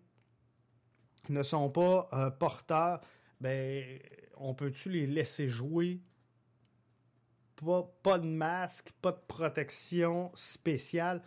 ne 1.29 1.43
sont 1.43 1.69
pas 1.69 2.09
euh, 2.13 2.29
porteurs, 2.29 3.01
ben 3.39 3.99
on 4.37 4.53
peut-tu 4.53 4.89
les 4.89 5.07
laisser 5.07 5.47
jouer? 5.47 6.01
Pas, 7.55 7.83
pas, 8.03 8.19
de 8.19 8.27
masque, 8.27 8.91
pas 9.01 9.11
de 9.11 9.21
protection 9.27 10.31
spéciale. 10.35 11.23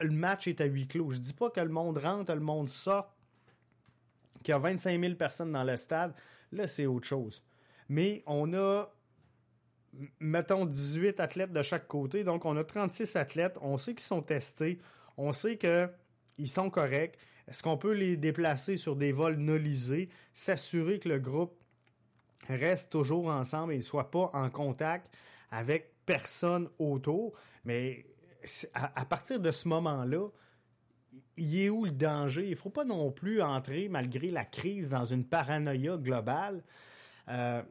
Le 0.00 0.10
match 0.10 0.46
est 0.46 0.60
à 0.60 0.64
huis 0.64 0.86
clos. 0.86 1.10
Je 1.10 1.18
dis 1.18 1.34
pas 1.34 1.50
que 1.50 1.60
le 1.60 1.68
monde 1.68 1.98
rentre, 1.98 2.32
le 2.32 2.40
monde 2.40 2.68
sort, 2.68 3.12
qu'il 4.42 4.52
y 4.52 4.54
a 4.54 4.58
25 4.58 5.00
000 5.00 5.14
personnes 5.14 5.52
dans 5.52 5.64
le 5.64 5.76
stade. 5.76 6.14
Là, 6.52 6.68
c'est 6.68 6.86
autre 6.86 7.06
chose. 7.06 7.42
Mais 7.88 8.22
on 8.26 8.54
a 8.54 8.88
mettons 10.18 10.66
18 10.66 11.20
athlètes 11.20 11.52
de 11.52 11.62
chaque 11.62 11.88
côté. 11.88 12.24
Donc, 12.24 12.44
on 12.44 12.56
a 12.56 12.64
36 12.64 13.16
athlètes. 13.16 13.56
On 13.60 13.76
sait 13.76 13.94
qu'ils 13.94 14.00
sont 14.00 14.22
testés. 14.22 14.78
On 15.16 15.32
sait 15.32 15.58
qu'ils 15.58 16.50
sont 16.50 16.70
corrects. 16.70 17.18
Est-ce 17.48 17.62
qu'on 17.62 17.76
peut 17.76 17.92
les 17.92 18.16
déplacer 18.16 18.76
sur 18.76 18.94
des 18.94 19.10
vols 19.10 19.36
nolisés, 19.36 20.08
s'assurer 20.34 21.00
que 21.00 21.08
le 21.08 21.18
groupe 21.18 21.52
reste 22.48 22.92
toujours 22.92 23.26
ensemble 23.26 23.72
et 23.72 23.76
ne 23.76 23.82
soit 23.82 24.10
pas 24.10 24.30
en 24.32 24.48
contact 24.50 25.12
avec 25.50 25.92
personne 26.06 26.68
autour? 26.78 27.34
Mais 27.64 28.06
à, 28.74 29.04
partir 29.04 29.40
de 29.40 29.50
ce 29.50 29.66
moment-là, 29.68 30.28
il 31.36 31.60
est 31.60 31.70
où 31.70 31.84
le 31.84 31.90
danger? 31.90 32.44
Il 32.44 32.50
ne 32.50 32.54
faut 32.54 32.70
pas 32.70 32.84
non 32.84 33.10
plus 33.10 33.42
entrer, 33.42 33.88
malgré 33.88 34.30
la 34.30 34.44
crise, 34.44 34.90
dans 34.90 35.04
une 35.04 35.24
paranoïa 35.24 35.96
globale. 35.96 36.62
Euh, 37.28 37.62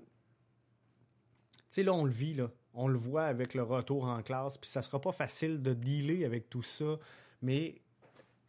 sais, 1.70 1.84
là, 1.84 1.94
on 1.94 2.04
le 2.04 2.12
vit, 2.12 2.34
là. 2.34 2.50
On 2.74 2.88
le 2.88 2.98
voit 2.98 3.26
avec 3.26 3.54
le 3.54 3.64
retour 3.64 4.06
en 4.06 4.22
classe, 4.22 4.58
puis 4.58 4.70
ça 4.70 4.82
sera 4.82 5.02
pas 5.02 5.12
facile 5.12 5.62
de 5.62 5.74
dealer 5.74 6.24
avec 6.24 6.50
tout 6.50 6.62
ça. 6.62 6.98
Mais 7.42 7.82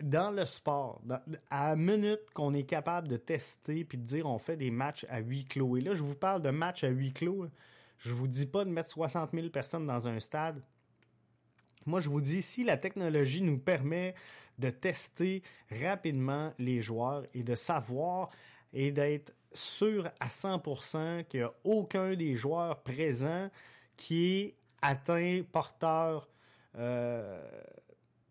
dans 0.00 0.31
le 0.31 0.45
sport, 0.45 1.00
à 1.50 1.71
la 1.71 1.77
minute 1.77 2.21
qu'on 2.35 2.55
est 2.55 2.65
capable 2.65 3.09
de 3.09 3.17
tester 3.17 3.85
puis 3.85 3.99
de 3.99 4.05
dire 4.05 4.27
on 4.27 4.39
fait 4.39 4.57
des 4.57 4.71
matchs 4.71 5.07
à 5.09 5.21
huis 5.21 5.45
clos, 5.45 5.77
et 5.77 5.81
là, 5.81 5.95
je 5.95 6.03
vous 6.03 6.15
parle 6.15 6.43
de 6.43 6.50
matchs 6.50 6.85
à 6.85 6.89
huis 6.89 7.12
clos, 7.12 7.47
je 7.99 8.12
vous 8.15 8.29
dis 8.29 8.47
pas 8.47 8.65
de 8.65 8.71
mettre 8.71 8.89
60 8.89 9.31
000 9.33 9.49
personnes 9.49 9.87
dans 9.87 10.09
un 10.09 10.19
stade. 10.19 10.62
Moi, 11.87 12.00
je 12.00 12.09
vous 12.09 12.21
dis, 12.21 12.43
si 12.43 12.65
la 12.65 12.77
technologie 12.77 13.43
nous 13.43 13.59
permet 13.59 14.15
de 14.59 14.71
tester 14.71 15.43
rapidement 15.71 16.53
les 16.59 16.81
joueurs 16.81 17.25
et 17.35 17.43
de 17.43 17.55
savoir 17.55 18.29
et 18.73 18.93
d'être 18.93 19.33
sûr 19.52 20.11
à 20.21 20.28
100% 20.28 21.25
qu'il 21.26 21.40
n'y 21.40 21.47
a 21.47 21.52
aucun 21.64 22.14
des 22.14 22.37
joueurs 22.37 22.80
présents 22.83 23.50
qui 23.97 24.26
est 24.26 24.54
atteint 24.83 25.42
porteur 25.52 26.28
euh, 26.78 27.42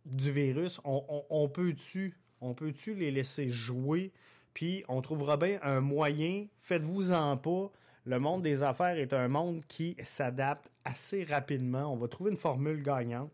du 0.06 0.32
virus. 0.32 0.80
On, 0.84 1.50
peut-tu 1.50 2.18
on 2.42 2.54
peut-tu 2.54 2.96
les 2.96 3.12
laisser 3.12 3.50
jouer? 3.50 4.12
Puis 4.54 4.84
on 4.88 5.02
trouvera 5.02 5.38
bien 5.38 5.60
un 5.62 5.82
moyen. 5.82 6.48
Faites-vous-en 6.58 7.38
pas. 7.38 7.72
Le 8.06 8.20
monde 8.20 8.42
des 8.42 8.64
affaires 8.64 8.98
est 8.98 9.14
un 9.14 9.28
monde 9.28 9.64
qui 9.68 9.96
s'adapte 10.04 10.70
assez 10.86 11.24
rapidement. 11.26 11.94
On 11.94 11.98
va 11.98 12.08
trouver 12.08 12.32
une 12.32 12.38
formule 12.38 12.82
gagnante. 12.82 13.32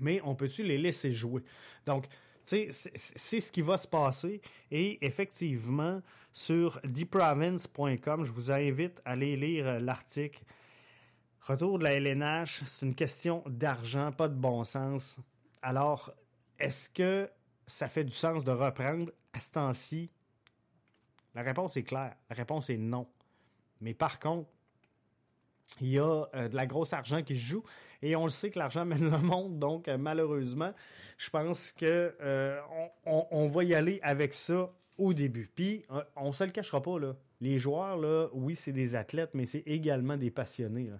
Mais 0.00 0.20
on 0.24 0.34
peut-tu 0.34 0.64
les 0.64 0.78
laisser 0.78 1.12
jouer? 1.12 1.42
Donc, 1.86 2.06
c'est 2.44 3.40
ce 3.40 3.52
qui 3.52 3.62
va 3.62 3.76
se 3.76 3.88
passer. 3.88 4.40
Et 4.70 5.04
effectivement, 5.04 6.00
sur 6.32 6.80
deprovince.com, 6.84 8.24
je 8.24 8.32
vous 8.32 8.50
invite 8.50 9.00
à 9.04 9.12
aller 9.12 9.36
lire 9.36 9.66
euh, 9.66 9.78
l'article. 9.78 10.42
Retour 11.40 11.78
de 11.78 11.84
la 11.84 11.92
LNH, 11.94 12.62
c'est 12.64 12.86
une 12.86 12.94
question 12.94 13.42
d'argent, 13.46 14.12
pas 14.12 14.28
de 14.28 14.34
bon 14.34 14.64
sens. 14.64 15.18
Alors, 15.62 16.12
est-ce 16.58 16.88
que 16.88 17.30
ça 17.66 17.88
fait 17.88 18.04
du 18.04 18.14
sens 18.14 18.44
de 18.44 18.50
reprendre? 18.50 19.12
À 19.32 19.40
ce 19.40 19.50
temps-ci? 19.50 20.10
La 21.34 21.42
réponse 21.42 21.76
est 21.76 21.82
claire. 21.82 22.16
La 22.30 22.36
réponse 22.36 22.70
est 22.70 22.78
non. 22.78 23.06
Mais 23.80 23.94
par 23.94 24.18
contre, 24.20 24.48
il 25.80 25.88
y 25.88 25.98
a 25.98 26.24
euh, 26.34 26.48
de 26.48 26.56
la 26.56 26.66
grosse 26.66 26.92
argent 26.92 27.22
qui 27.22 27.36
joue 27.36 27.62
et 28.02 28.16
on 28.16 28.24
le 28.24 28.30
sait 28.30 28.50
que 28.50 28.58
l'argent 28.58 28.84
mène 28.84 29.10
le 29.10 29.18
monde 29.18 29.58
donc 29.58 29.88
euh, 29.88 29.98
malheureusement 29.98 30.72
je 31.18 31.30
pense 31.30 31.72
que 31.72 32.14
euh, 32.20 32.60
on, 33.04 33.48
va 33.48 33.64
y 33.64 33.74
aller 33.74 34.00
avec 34.02 34.34
ça 34.34 34.70
au 34.98 35.12
début 35.12 35.50
puis 35.54 35.84
on 36.16 36.32
se 36.32 36.44
le 36.44 36.50
cachera 36.50 36.82
pas 36.82 36.98
là 36.98 37.14
les 37.40 37.58
joueurs 37.58 37.96
là 37.96 38.28
oui 38.32 38.56
c'est 38.56 38.72
des 38.72 38.94
athlètes 38.96 39.30
mais 39.34 39.46
c'est 39.46 39.62
également 39.66 40.16
des 40.16 40.30
passionnés 40.30 40.90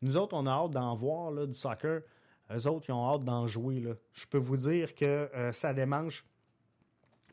nous 0.00 0.16
autres 0.16 0.36
on 0.36 0.46
a 0.46 0.50
hâte 0.50 0.72
d'en 0.72 0.94
voir 0.94 1.30
là, 1.30 1.46
du 1.46 1.54
soccer 1.54 2.02
eux 2.50 2.66
autres 2.66 2.86
ils 2.88 2.92
ont 2.92 3.12
hâte 3.12 3.24
d'en 3.24 3.46
jouer 3.46 3.80
là 3.80 3.92
je 4.12 4.26
peux 4.26 4.38
vous 4.38 4.56
dire 4.56 4.94
que 4.94 5.28
ça 5.52 5.72
démange 5.72 6.24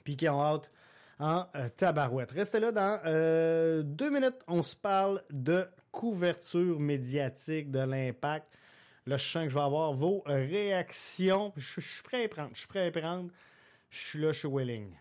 puis 0.03 0.15
qu'ils 0.15 0.29
ont 0.29 0.41
hâte 0.41 0.71
en 1.19 1.45
tabarouette. 1.75 2.31
Restez 2.31 2.61
là 2.61 2.71
dans 2.71 3.83
deux 3.83 4.09
minutes. 4.09 4.37
On 4.47 4.63
se 4.63 4.75
parle 4.75 5.21
de 5.29 5.67
couverture 5.91 6.79
médiatique 6.79 7.71
de 7.71 7.79
l'impact. 7.79 8.47
Là, 9.05 9.17
je 9.17 9.23
sens 9.23 9.43
que 9.43 9.49
je 9.49 9.55
vais 9.55 9.61
avoir 9.61 9.93
vos 9.93 10.23
réactions. 10.25 11.53
Je, 11.57 11.81
suis 11.81 12.03
prêt 12.03 12.25
à 12.25 12.27
prendre. 12.27 12.51
Je 12.53 12.59
suis 12.59 12.67
prêt 12.67 12.87
à 12.87 12.91
prendre. 12.91 13.29
Je 13.89 13.97
suis 13.97 14.19
là 14.19 14.31
chez 14.31 14.47
Welling. 14.47 14.91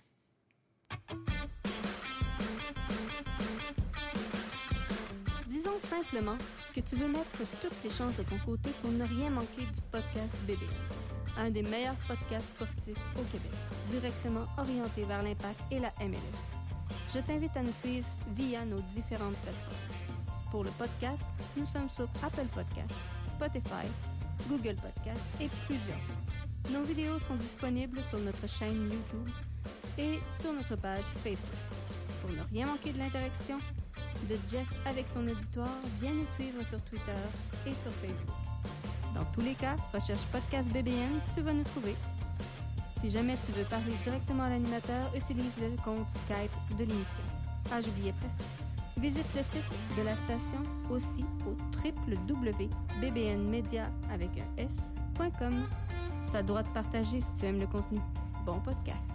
Disons 5.46 5.78
simplement 5.80 6.38
que 6.74 6.80
tu 6.80 6.96
veux 6.96 7.08
mettre 7.08 7.38
toutes 7.60 7.84
les 7.84 7.90
chances 7.90 8.16
de 8.16 8.22
ton 8.22 8.38
côté 8.46 8.70
pour 8.80 8.90
ne 8.90 9.04
rien 9.04 9.30
manquer 9.30 9.62
du 9.62 9.80
podcast 9.92 10.36
Bébé. 10.46 10.66
Un 11.36 11.50
des 11.50 11.62
meilleurs 11.62 11.98
podcasts 12.06 12.48
sportifs 12.50 12.98
au 13.16 13.22
Québec, 13.24 13.52
directement 13.90 14.46
orienté 14.56 15.04
vers 15.04 15.22
l'impact 15.22 15.60
et 15.70 15.80
la 15.80 15.92
MLS. 16.00 16.58
Je 17.14 17.20
t'invite 17.20 17.56
à 17.56 17.62
nous 17.62 17.72
suivre 17.72 18.06
via 18.34 18.64
nos 18.64 18.80
différentes 18.94 19.36
plateformes 19.36 19.97
Pour 20.50 20.64
le 20.64 20.70
podcast, 20.70 21.22
nous 21.58 21.66
sommes 21.66 21.90
sur 21.90 22.08
Apple 22.22 22.46
Podcasts, 22.54 22.98
Spotify, 23.26 23.86
Google 24.48 24.76
Podcasts 24.76 25.40
et 25.40 25.48
plusieurs. 25.66 25.98
Nos 26.72 26.82
vidéos 26.84 27.18
sont 27.18 27.34
disponibles 27.34 28.02
sur 28.02 28.18
notre 28.20 28.48
chaîne 28.48 28.90
YouTube 28.90 29.28
et 29.98 30.18
sur 30.40 30.54
notre 30.54 30.76
page 30.76 31.04
Facebook. 31.22 31.58
Pour 32.22 32.30
ne 32.30 32.40
rien 32.50 32.66
manquer 32.66 32.92
de 32.92 32.98
l'interaction 32.98 33.58
de 34.28 34.36
Jeff 34.50 34.66
avec 34.86 35.06
son 35.08 35.28
auditoire, 35.28 35.78
viens 36.00 36.12
nous 36.12 36.26
suivre 36.34 36.64
sur 36.66 36.80
Twitter 36.84 37.12
et 37.66 37.74
sur 37.74 37.92
Facebook. 37.92 38.34
Dans 39.14 39.24
tous 39.34 39.42
les 39.42 39.54
cas, 39.54 39.76
recherche 39.92 40.24
Podcast 40.32 40.66
BBN, 40.68 41.20
tu 41.34 41.42
vas 41.42 41.52
nous 41.52 41.64
trouver. 41.64 41.94
Si 43.00 43.10
jamais 43.10 43.36
tu 43.44 43.52
veux 43.52 43.64
parler 43.64 43.92
directement 44.02 44.44
à 44.44 44.48
l'animateur, 44.48 45.14
utilise 45.14 45.58
le 45.60 45.76
compte 45.84 46.08
Skype 46.08 46.78
de 46.78 46.84
l'émission. 46.84 47.24
Ah, 47.70 47.82
j'oubliais 47.82 48.14
presque. 48.20 48.67
Visite 49.00 49.32
le 49.36 49.42
site 49.44 49.62
de 49.96 50.02
la 50.02 50.16
station 50.16 50.58
aussi 50.90 51.24
au 51.46 51.56
www.bbnmedia 51.78 53.92
avec 54.10 54.30
un. 55.40 55.68
T'as 56.32 56.42
droit 56.42 56.64
de 56.64 56.68
partager 56.70 57.20
si 57.20 57.32
tu 57.38 57.46
aimes 57.46 57.60
le 57.60 57.68
contenu. 57.68 58.00
Bon 58.44 58.58
podcast. 58.58 59.08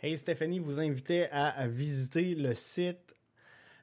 Hey 0.00 0.16
Stéphanie, 0.16 0.60
vous 0.60 0.78
invitait 0.78 1.28
à, 1.32 1.66
visiter 1.66 2.36
le 2.36 2.54
site 2.54 3.16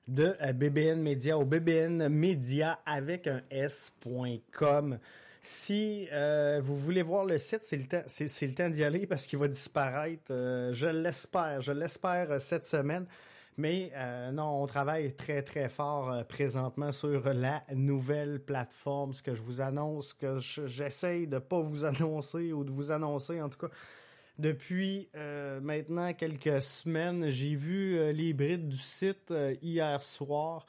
de 0.08 0.34
BBN 0.54 1.02
Media 1.02 1.38
au 1.38 1.44
bbnmedia 1.44 2.80
avec 2.86 3.28
un 3.28 3.42
s.com. 3.50 4.98
Si 5.42 6.08
euh, 6.12 6.60
vous 6.62 6.76
voulez 6.76 7.02
voir 7.02 7.26
le 7.26 7.38
site, 7.38 7.64
c'est 7.64 7.78
le 7.78 7.86
temps, 7.86 8.04
c'est, 8.08 8.48
le 8.48 8.54
temps 8.54 8.70
d'y 8.70 8.84
aller 8.84 9.08
parce 9.08 9.26
qu'il 9.26 9.40
va 9.40 9.48
disparaître. 9.48 10.32
Euh, 10.32 10.74
je 10.74 10.88
l'espère, 10.88 11.62
je 11.62 11.72
l'espère 11.72 12.32
euh, 12.32 12.40
cette 12.40 12.66
semaine. 12.66 13.06
Mais 13.58 13.92
non, 14.32 14.64
on 14.64 14.68
travaille 14.68 15.14
très 15.16 15.42
très 15.42 15.68
fort 15.68 16.26
présentement 16.30 16.94
sur 16.94 17.34
la 17.34 17.62
nouvelle 17.76 18.40
plateforme. 18.40 19.12
Ce 19.12 19.22
que 19.22 19.36
je 19.36 19.42
vous 19.42 19.60
annonce, 19.60 20.14
que 20.14 20.38
j'essaye 20.40 21.28
de 21.28 21.40
pas 21.40 21.60
vous 21.60 21.84
annoncer 21.86 22.54
ou 22.54 22.64
de 22.64 22.72
vous 22.72 22.94
annoncer 22.94 23.42
en 23.42 23.50
tout 23.50 23.58
cas 23.58 23.74
depuis 24.38 25.10
maintenant 25.62 26.14
quelques 26.14 26.62
semaines. 26.62 27.32
J'ai 27.32 27.56
vu 27.56 28.14
les 28.14 28.34
brides 28.34 28.70
du 28.70 28.78
site 28.78 29.34
hier 29.62 30.02
soir. 30.02 30.66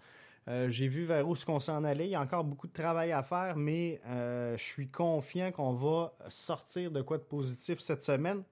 Euh, 0.49 0.68
j'ai 0.68 0.88
vu 0.88 1.04
vers 1.04 1.28
où 1.28 1.37
ce 1.37 1.44
qu'on 1.44 1.59
s'en 1.59 1.85
allait. 1.85 2.06
Il 2.06 2.11
y 2.11 2.14
a 2.14 2.20
encore 2.20 2.44
beaucoup 2.44 2.66
de 2.66 2.73
travail 2.73 3.12
à 3.12 3.23
faire, 3.23 3.56
mais 3.56 4.00
euh, 4.06 4.56
je 4.56 4.62
suis 4.62 4.88
confiant 4.88 5.52
qu'on 5.52 5.75
va 5.75 6.12
sortir 6.28 6.90
de 6.90 7.02
quoi 7.02 7.18
de 7.18 7.23
positif 7.23 7.80
cette 7.80 8.02
semaine. 8.02 8.42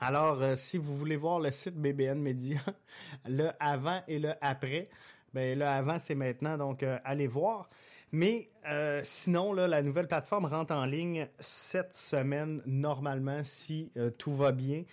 Alors, 0.00 0.40
euh, 0.40 0.54
si 0.54 0.78
vous 0.78 0.96
voulez 0.96 1.16
voir 1.16 1.40
le 1.40 1.50
site 1.50 1.76
BBN 1.76 2.18
Media, 2.18 2.60
le 3.26 3.50
avant 3.60 4.02
et 4.08 4.18
le 4.18 4.34
après, 4.40 4.88
ben 5.34 5.58
le 5.58 5.66
avant 5.66 5.98
c'est 5.98 6.14
maintenant, 6.14 6.56
donc 6.56 6.84
allez 7.04 7.26
voir. 7.26 7.68
Mais 8.14 8.50
sinon, 9.02 9.54
la 9.54 9.80
nouvelle 9.80 10.06
plateforme 10.06 10.44
rentre 10.44 10.74
en 10.74 10.84
ligne 10.84 11.28
cette 11.38 11.94
semaine 11.94 12.60
normalement 12.66 13.42
si 13.42 13.90
tout 14.18 14.36
va 14.36 14.52
bien 14.52 14.84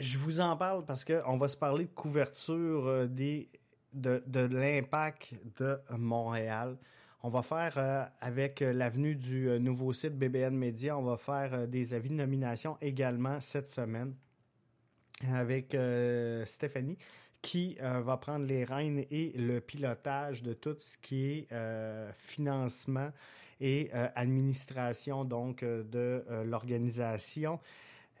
je 0.00 0.18
vous 0.18 0.40
en 0.40 0.56
parle 0.56 0.84
parce 0.84 1.04
qu'on 1.04 1.36
va 1.36 1.48
se 1.48 1.56
parler 1.56 1.84
de 1.84 1.90
couverture 1.90 2.86
euh, 2.86 3.06
des, 3.06 3.48
de, 3.92 4.22
de 4.26 4.40
l'impact 4.40 5.34
de 5.58 5.78
Montréal. 5.90 6.76
On 7.22 7.28
va 7.28 7.42
faire, 7.42 7.74
euh, 7.76 8.04
avec 8.20 8.60
l'avenue 8.60 9.14
du 9.14 9.48
euh, 9.48 9.58
nouveau 9.58 9.92
site 9.92 10.18
BBN 10.18 10.56
Media, 10.56 10.96
on 10.96 11.02
va 11.02 11.16
faire 11.16 11.68
des 11.68 11.92
avis 11.92 12.08
de 12.08 12.14
nomination 12.14 12.78
également 12.80 13.40
cette 13.40 13.68
semaine 13.68 14.14
avec 15.30 15.76
Stéphanie 16.46 16.96
qui 17.42 17.76
va 17.78 18.16
prendre 18.16 18.46
les 18.46 18.64
rênes 18.64 19.04
et 19.10 19.32
le 19.36 19.60
pilotage 19.60 20.42
de 20.42 20.54
tout 20.54 20.76
ce 20.80 20.96
qui 20.96 21.30
est 21.30 21.48
financement 22.16 23.10
et 23.60 23.92
administration 23.92 25.26
donc 25.26 25.62
de 25.62 26.24
l'organisation. 26.46 27.60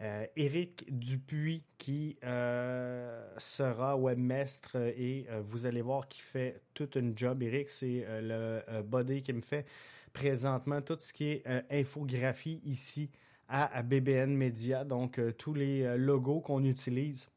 Euh, 0.02 0.26
Éric 0.34 0.86
Dupuis 0.88 1.62
qui 1.76 2.16
euh, 2.24 3.22
sera 3.36 3.98
webmestre 3.98 4.76
et 4.76 5.26
euh, 5.28 5.42
vous 5.44 5.66
allez 5.66 5.82
voir 5.82 6.08
qu'il 6.08 6.22
fait 6.22 6.62
toute 6.72 6.94
une 6.96 7.16
job. 7.16 7.42
Éric, 7.42 7.68
c'est 7.68 8.06
le 8.08 8.62
body 8.82 9.22
qui 9.22 9.34
me 9.34 9.42
fait 9.42 9.66
présentement 10.14 10.80
tout 10.80 10.96
ce 10.98 11.12
qui 11.12 11.28
est 11.28 11.44
infographie 11.70 12.62
ici 12.64 13.10
à, 13.46 13.82
BBN 13.82 14.34
Media. 14.34 14.84
Donc 14.84 15.20
tous 15.36 15.52
les 15.52 15.98
logos 15.98 16.40
qu'on 16.40 16.64
utilise 16.64 17.28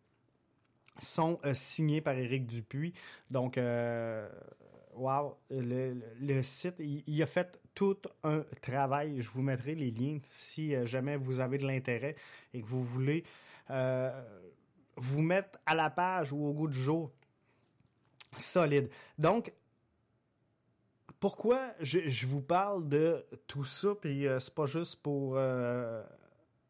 sont 1.02 1.40
signés 1.54 2.00
par 2.00 2.14
Éric 2.14 2.46
Dupuis. 2.46 2.94
Donc 3.30 3.60
wow, 4.96 5.38
le, 5.50 6.42
site, 6.42 6.76
il, 6.80 7.22
a 7.22 7.26
fait 7.26 7.60
tout 7.74 7.98
un 8.24 8.44
travail. 8.62 9.22
Je 9.22 9.30
vous 9.30 9.42
mettrai 9.42 9.76
les 9.76 9.92
liens 9.92 10.20
si 10.30 10.76
euh, 10.76 10.86
jamais 10.86 11.18
vous 11.18 11.40
avez 11.40 11.58
de 11.58 11.66
l'intérêt 11.66 12.16
et 12.54 12.62
que 12.62 12.68
vous 12.68 12.84
voulez 12.84 13.24
euh, 13.70 14.12
vous 14.98 15.22
mettre 15.22 15.60
à 15.66 15.76
la 15.76 15.90
page 15.90 16.34
ou 16.34 16.46
au 16.46 16.54
goût 16.54 16.68
du 16.68 16.80
jour. 16.80 17.12
Solide. 18.38 18.90
Donc, 19.18 19.54
pourquoi 21.20 21.74
je, 21.80 22.26
vous 22.26 22.42
parle 22.42 22.90
de 22.90 23.26
tout 23.48 23.64
ça, 23.64 23.94
puis 24.00 24.28
euh, 24.28 24.40
c'est 24.40 24.54
pas 24.54 24.66
juste 24.66 25.02
pour 25.02 25.36
de 25.36 26.04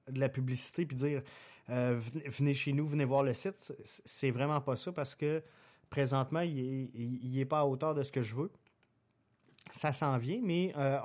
la 0.07 0.29
publicité, 0.29 0.85
puis 0.85 0.97
dire 0.97 1.21
venez 1.69 2.53
chez 2.53 2.73
nous, 2.73 2.85
venez 2.85 3.05
voir 3.05 3.23
le 3.23 3.33
site. 3.33 3.73
C'est 3.83 4.31
vraiment 4.31 4.59
pas 4.59 4.75
ça 4.75 4.91
parce 4.91 5.15
que 5.15 5.41
présentement, 5.93 6.39
il 6.39 6.89
n'est 6.95 7.41
est 7.41 7.45
pas 7.45 7.59
à 7.59 7.65
hauteur 7.65 7.93
de 7.93 8.01
ce 8.01 8.11
que 8.11 8.23
je 8.23 8.33
veux. 8.33 8.51
Ça 9.71 9.93
s'en 9.93 10.17
vient, 10.17 10.39
mais 10.41 10.73
euh, 10.75 10.97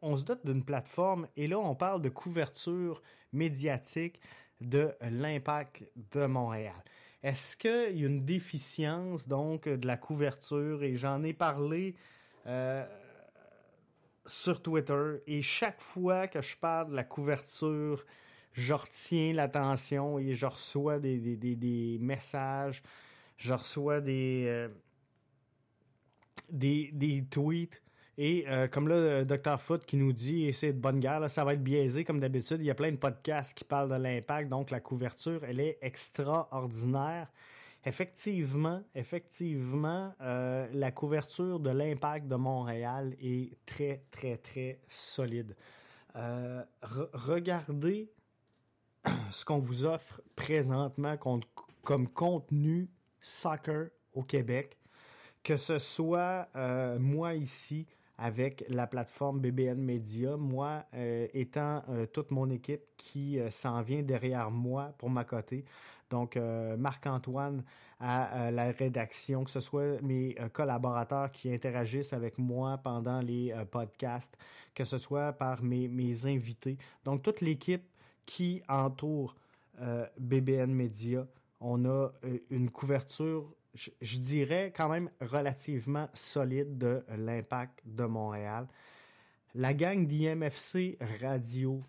on, 0.00 0.16
se 0.16 0.24
dote 0.24 0.46
d'une 0.46 0.64
plateforme 0.64 1.28
et 1.36 1.46
là, 1.46 1.58
on 1.58 1.74
parle 1.74 2.00
de 2.00 2.08
couverture 2.08 3.02
médiatique 3.34 4.18
de 4.62 4.94
l'impact 5.02 5.84
de 6.14 6.24
Montréal. 6.24 6.82
Est-ce 7.22 7.54
qu'il 7.54 7.98
y 8.00 8.04
a 8.04 8.06
une 8.06 8.24
déficience 8.24 9.28
donc 9.28 9.68
de 9.68 9.86
la 9.86 9.98
couverture? 9.98 10.84
Et 10.84 10.96
j'en 10.96 11.22
ai 11.22 11.34
parlé 11.34 11.94
euh, 12.46 12.86
sur 14.24 14.62
Twitter 14.62 15.16
et 15.26 15.42
chaque 15.42 15.82
fois 15.82 16.28
que 16.28 16.40
je 16.40 16.56
parle 16.56 16.92
de 16.92 16.96
la 16.96 17.04
couverture, 17.04 18.06
je 18.54 18.72
retiens 18.72 19.34
l'attention 19.34 20.18
et 20.18 20.32
je 20.32 20.46
reçois 20.46 20.98
des, 20.98 21.18
des 21.36 21.98
messages 22.00 22.82
je 23.40 23.54
reçois 23.54 24.00
des, 24.00 24.44
euh, 24.46 24.68
des, 26.50 26.90
des, 26.92 27.24
tweets. 27.24 27.82
Et 28.18 28.44
euh, 28.48 28.68
comme 28.68 28.86
là, 28.86 28.94
euh, 28.94 29.24
Dr. 29.24 29.58
Foot 29.58 29.86
qui 29.86 29.96
nous 29.96 30.12
dit, 30.12 30.44
et 30.44 30.52
c'est 30.52 30.74
de 30.74 30.78
bonne 30.78 31.00
guerre, 31.00 31.28
ça 31.30 31.42
va 31.42 31.54
être 31.54 31.62
biaisé 31.62 32.04
comme 32.04 32.20
d'habitude. 32.20 32.58
Il 32.60 32.66
y 32.66 32.70
a 32.70 32.74
plein 32.74 32.92
de 32.92 32.98
podcasts 32.98 33.56
qui 33.56 33.64
parlent 33.64 33.88
de 33.88 33.94
l'impact, 33.94 34.50
donc 34.50 34.70
la 34.70 34.80
couverture, 34.80 35.42
elle 35.44 35.58
est 35.58 35.78
extraordinaire. 35.80 37.28
Effectivement, 37.86 38.82
effectivement, 38.94 40.14
la 40.20 40.90
couverture 40.90 41.58
de 41.60 41.70
l'impact 41.70 42.28
de 42.28 42.36
Montréal 42.36 43.16
est 43.22 43.56
très, 43.64 44.02
très, 44.10 44.36
très 44.36 44.80
solide. 44.86 45.56
regardez 46.12 48.10
ce 49.30 49.46
qu'on 49.46 49.60
vous 49.60 49.86
offre 49.86 50.20
présentement 50.36 51.16
comme 51.16 52.06
contenu 52.08 52.90
soccer 53.20 53.90
au 54.14 54.22
Québec, 54.22 54.76
que 55.42 55.56
ce 55.56 55.78
soit 55.78 56.48
euh, 56.56 56.98
moi 56.98 57.34
ici 57.34 57.86
avec 58.18 58.64
la 58.68 58.86
plateforme 58.86 59.40
BBN 59.40 59.78
Media, 59.78 60.36
moi 60.36 60.84
euh, 60.94 61.26
étant 61.32 61.82
euh, 61.88 62.06
toute 62.06 62.30
mon 62.30 62.50
équipe 62.50 62.82
qui 62.98 63.38
s'en 63.50 63.80
vient 63.80 64.02
derrière 64.02 64.50
moi 64.50 64.92
pour 64.98 65.08
ma 65.10 65.24
côté. 65.24 65.64
Donc 66.10 66.36
Marc-Antoine 66.36 67.62
à 68.00 68.50
la 68.50 68.72
rédaction, 68.72 69.44
que 69.44 69.50
ce 69.50 69.60
soit 69.60 70.02
mes 70.02 70.34
collaborateurs 70.52 71.30
qui 71.30 71.54
interagissent 71.54 72.12
avec 72.12 72.36
moi 72.36 72.78
pendant 72.78 73.20
les 73.20 73.54
podcasts, 73.70 74.36
que 74.74 74.84
ce 74.84 74.98
soit 74.98 75.32
par 75.32 75.62
mes, 75.62 75.86
mes 75.86 76.26
invités. 76.26 76.78
Donc 77.04 77.22
toute 77.22 77.40
l'équipe 77.40 77.84
qui 78.26 78.60
entoure 78.68 79.36
BBN 80.18 80.72
Media 80.74 81.24
on 81.60 81.84
a 81.84 82.10
euh, 82.24 82.38
une 82.50 82.70
couverture, 82.70 83.54
je, 83.74 84.18
dirais 84.18 84.72
quand 84.76 84.88
même 84.88 85.10
relativement 85.20 86.08
solide 86.14 86.78
de 86.78 87.04
l'impact 87.16 87.80
de 87.84 88.04
Montréal. 88.04 88.66
La 89.54 89.74
gang 89.74 90.06
d'IMFC 90.06 90.98
Radio, 91.20 91.82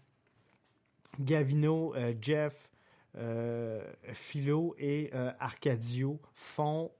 Gavino, 1.19 1.95
euh, 1.95 2.13
Jeff, 2.21 2.69
euh, 3.17 3.83
Philo 4.13 4.75
et 4.77 5.11
Arcadio 5.39 6.19
font 6.33 6.91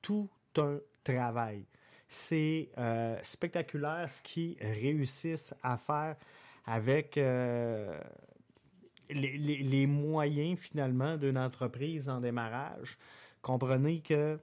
tout 0.00 0.30
un 0.56 0.78
travail. 1.04 1.66
C'est 2.08 2.70
spectaculaire 3.22 4.10
ce 4.10 4.22
qu'ils 4.22 4.56
réussissent 4.60 5.54
à 5.62 5.76
faire 5.76 6.16
avec 6.66 7.18
les, 9.12 9.86
moyens 9.86 10.58
finalement 10.58 11.16
d'une 11.16 11.38
entreprise 11.38 12.08
en 12.08 12.20
démarrage. 12.20 12.98
Comprenez 13.42 14.00
que 14.00 14.38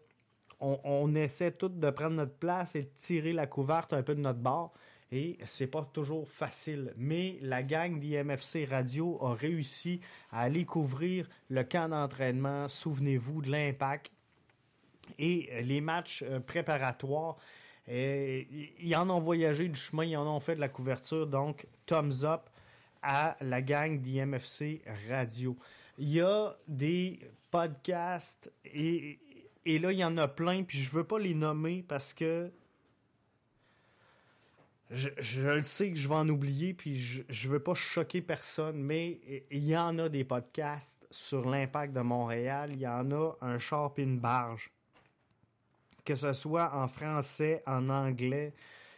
on, 0.59 1.13
essaie 1.13 1.51
tout 1.51 1.69
de 1.69 1.89
prendre 1.91 2.15
notre 2.15 2.35
place 2.35 2.75
et 2.75 2.83
de 2.83 2.89
tirer 2.95 3.31
la 3.31 3.45
couverte 3.45 3.93
un 3.93 4.01
peu 4.01 4.15
de 4.15 4.21
notre 4.21 4.39
bord. 4.39 4.73
Et 5.11 5.37
c'est 5.45 5.67
pas 5.67 5.83
toujours 5.93 6.27
facile. 6.27 6.93
Mais 6.97 7.37
la 7.41 7.63
gang 7.63 7.99
d'IMFC 7.99 8.67
Radio 8.69 9.23
a 9.23 9.35
réussi 9.35 10.01
à 10.31 10.41
aller 10.41 10.65
couvrir 10.65 11.29
le 11.49 11.63
camp 11.63 11.89
d'entraînement. 11.89 12.67
Souvenez-vous 12.67 13.43
de 13.43 13.51
l'impact. 13.51 14.11
Et 15.19 15.49
les 15.63 15.79
matchs 15.79 16.23
euh, 16.27 16.39
préparatoires, 16.39 17.37
ils 17.87 18.95
en 18.97 19.09
ont 19.09 19.21
voyagé 19.21 19.69
du 19.69 19.79
chemin, 19.79 20.03
ils 20.03 20.17
en 20.17 20.27
ont 20.27 20.41
fait 20.41 20.55
de 20.55 20.59
la 20.59 20.67
couverture. 20.67 21.25
Donc, 21.25 21.67
thumbs 21.85 22.23
up 22.23 22.49
à 23.09 23.37
la 23.39 23.61
gang 23.61 24.01
d'IMFC 24.01 24.81
Radio. 25.09 25.55
Il 25.97 26.09
y 26.09 26.19
a 26.19 26.53
des 26.67 27.21
podcasts 27.49 28.51
et, 28.65 29.17
et 29.65 29.79
là, 29.79 29.93
il 29.93 29.97
y 29.97 30.03
en 30.03 30.17
a 30.17 30.27
plein, 30.27 30.63
puis 30.63 30.77
je 30.77 30.89
veux 30.89 31.05
pas 31.05 31.17
les 31.17 31.33
nommer 31.33 31.85
parce 31.87 32.13
que 32.13 32.51
je, 34.91 35.07
je, 35.19 35.41
le 35.41 35.61
sais 35.61 35.89
que 35.89 35.97
je 35.97 36.07
vais 36.07 36.15
en 36.15 36.27
oublier, 36.27 36.73
puis 36.73 36.97
je, 36.97 37.23
je 37.29 37.47
veux 37.47 37.61
pas 37.61 37.75
choquer 37.75 38.21
personne, 38.21 38.83
mais 38.83 39.21
il 39.51 39.65
y 39.65 39.77
en 39.77 39.97
a 39.99 40.09
des 40.09 40.25
podcasts 40.25 41.07
sur 41.09 41.49
l'impact 41.49 41.93
de 41.93 42.01
Montréal. 42.01 42.71
Il 42.73 42.79
y 42.79 42.87
en 42.87 43.09
a 43.11 43.37
un 43.39 43.57
char 43.57 43.93
et 43.95 44.01
une 44.01 44.19
barge. 44.19 44.69
Que 46.03 46.15
ce 46.15 46.33
soit 46.33 46.73
en 46.75 46.89
français, 46.89 47.63
en 47.65 47.89
anglais, 47.89 48.53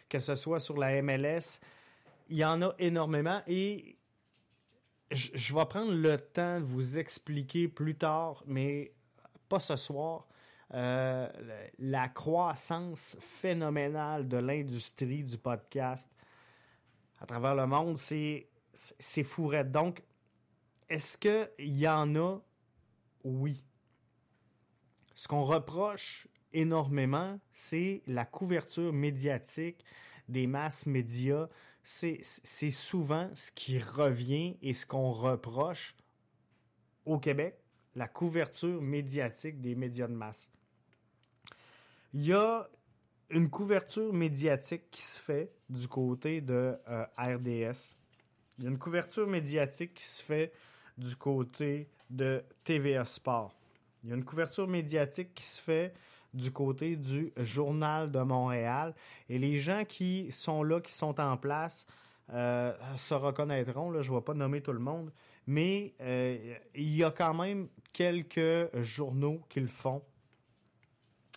que 0.08 0.18
ce 0.18 0.34
soit 0.34 0.58
sur 0.58 0.76
la 0.76 1.00
MLS, 1.00 1.60
il 2.28 2.38
y 2.38 2.44
en 2.44 2.60
a 2.62 2.74
énormément 2.78 3.42
et 3.46 3.96
je, 5.10 5.54
vais 5.54 5.64
prendre 5.66 5.92
le 5.92 6.18
temps 6.18 6.60
de 6.60 6.64
vous 6.64 6.98
expliquer 6.98 7.68
plus 7.68 7.96
tard, 7.96 8.42
mais 8.46 8.92
pas 9.48 9.60
ce 9.60 9.76
soir 9.76 10.26
euh, 10.72 11.28
la 11.78 12.08
croissance 12.08 13.16
phénoménale 13.20 14.28
de 14.28 14.36
l'industrie 14.36 15.24
du 15.24 15.36
podcast 15.36 16.12
à 17.20 17.26
travers 17.26 17.54
le 17.54 17.66
monde, 17.66 17.98
c'est, 17.98 18.48
c'est. 18.72 19.70
Donc, 19.70 20.02
est-ce 20.88 21.18
qu'il 21.18 21.76
y 21.76 21.86
en 21.86 22.16
a? 22.16 22.38
Oui. 23.24 23.62
Ce 25.14 25.28
qu'on 25.28 25.44
reproche 25.44 26.28
énormément, 26.52 27.38
c'est 27.52 28.02
la 28.06 28.24
couverture 28.24 28.92
médiatique 28.92 29.84
des 30.28 30.46
masses 30.46 30.86
médias. 30.86 31.48
C'est, 31.92 32.70
souvent 32.70 33.28
ce 33.34 33.50
qui 33.50 33.78
revient 33.78 34.56
et 34.62 34.74
ce 34.74 34.86
qu'on 34.86 35.10
reproche 35.10 35.96
au 37.04 37.18
Québec, 37.18 37.58
la 37.94 38.06
couverture 38.06 38.80
médiatique 38.80 39.60
des 39.60 39.74
médias 39.74 40.06
de 40.06 40.14
masse 40.14 40.48
il 42.12 42.26
y 42.26 42.32
a 42.32 42.68
une 43.30 43.48
couverture 43.48 44.12
médiatique 44.12 44.90
qui 44.90 45.02
se 45.02 45.20
fait 45.20 45.52
du 45.68 45.86
côté 45.86 46.40
de 46.40 46.76
euh, 46.88 47.04
RDS. 47.16 47.94
Il 48.58 48.64
y 48.64 48.66
a 48.66 48.70
une 48.70 48.78
couverture 48.78 49.26
médiatique 49.26 49.94
qui 49.94 50.04
se 50.04 50.22
fait 50.22 50.52
du 50.98 51.14
côté 51.14 51.88
de 52.10 52.42
TVA 52.64 53.04
Sport. 53.04 53.54
Il 54.02 54.10
y 54.10 54.12
a 54.12 54.16
une 54.16 54.24
couverture 54.24 54.66
médiatique 54.66 55.34
qui 55.34 55.44
se 55.44 55.60
fait 55.60 55.94
du 56.34 56.52
côté 56.52 56.96
du 56.96 57.32
Journal 57.36 58.10
de 58.10 58.20
Montréal. 58.20 58.94
Et 59.28 59.38
les 59.38 59.58
gens 59.58 59.84
qui 59.84 60.30
sont 60.30 60.62
là, 60.62 60.80
qui 60.80 60.92
sont 60.92 61.20
en 61.20 61.36
place, 61.36 61.86
euh, 62.32 62.72
se 62.96 63.14
reconnaîtront. 63.14 64.00
Je 64.00 64.10
ne 64.10 64.16
vais 64.16 64.22
pas 64.22 64.34
nommer 64.34 64.60
tout 64.60 64.72
le 64.72 64.78
monde. 64.78 65.10
Mais 65.46 65.94
euh, 66.00 66.54
il 66.74 66.94
y 66.94 67.02
a 67.02 67.10
quand 67.10 67.34
même 67.34 67.68
quelques 67.92 68.76
journaux 68.80 69.40
qui 69.48 69.60
le 69.60 69.66
font 69.66 70.02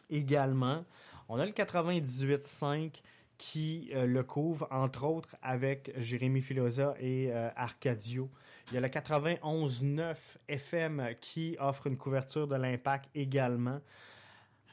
également. 0.10 0.86
On 1.30 1.40
a 1.40 1.46
le 1.46 1.52
98.5 1.52 3.02
qui 3.40 3.90
euh, 3.94 4.06
le 4.06 4.24
couvre, 4.24 4.68
entre 4.70 5.06
autres 5.06 5.36
avec 5.42 5.92
Jérémy 5.98 6.42
Filosa 6.42 6.94
et 7.00 7.32
Arcadio. 7.56 8.30
Il 8.68 8.76
y 8.76 8.78
a 8.78 8.82
le 8.82 8.88
91.9 8.88 10.16
FM 10.48 11.16
qui 11.20 11.58
offre 11.60 11.88
une 11.88 11.98
couverture 11.98 12.48
de 12.48 12.56
l'impact 12.56 13.10
également. 13.16 13.82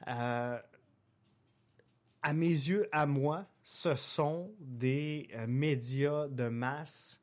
Euh, 0.09 0.59
à 2.23 2.33
mes 2.33 2.49
yeux, 2.49 2.89
à 2.93 3.07
moi, 3.07 3.47
ce 3.63 3.95
sont 3.95 4.53
des 4.59 5.29
médias 5.49 6.29
de 6.29 6.49
masse. 6.49 7.21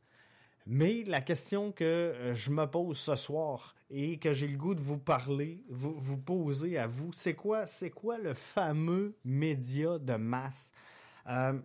Mais 0.65 1.03
la 1.05 1.21
question 1.21 1.71
que 1.71 2.31
je 2.33 2.51
me 2.51 2.65
pose 2.65 2.97
ce 2.97 3.15
soir, 3.15 3.75
et 3.89 4.17
que 4.19 4.33
j'ai 4.33 4.47
le 4.47 4.57
goût 4.57 4.75
de 4.75 4.81
vous 4.81 4.97
parler, 4.97 5.63
vous, 5.69 6.17
poser 6.17 6.77
à 6.77 6.87
vous, 6.87 7.13
c'est 7.13 7.35
quoi, 7.35 7.67
c'est 7.67 7.89
quoi 7.89 8.17
le 8.17 8.33
fameux 8.33 9.15
média 9.23 9.97
de 9.97 10.15
masse? 10.15 10.71
Euh, 11.27 11.57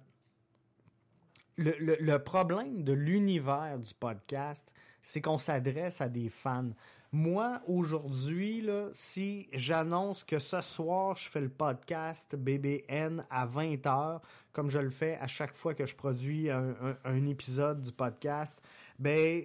le, 1.56 2.16
problème 2.18 2.84
de 2.84 2.92
l'univers 2.92 3.78
du 3.78 3.92
podcast, 3.94 4.72
c'est 5.02 5.20
qu'on 5.20 5.38
s'adresse 5.38 6.00
à 6.00 6.08
des 6.08 6.28
fans. 6.28 6.70
Moi, 7.14 7.60
aujourd'hui, 7.66 8.66
si 8.94 9.46
j'annonce 9.52 10.24
que 10.24 10.38
ce 10.38 10.62
soir, 10.62 11.14
je 11.14 11.28
fais 11.28 11.42
le 11.42 11.50
podcast 11.50 12.34
BBN 12.34 13.26
à 13.28 13.46
20h, 13.46 14.22
comme 14.54 14.70
je 14.70 14.78
le 14.78 14.88
fais 14.88 15.18
à 15.20 15.26
chaque 15.26 15.52
fois 15.52 15.74
que 15.74 15.84
je 15.84 15.94
produis 15.94 16.48
un, 16.48 17.26
épisode 17.26 17.82
du 17.82 17.92
podcast, 17.92 18.62
ben, 18.98 19.44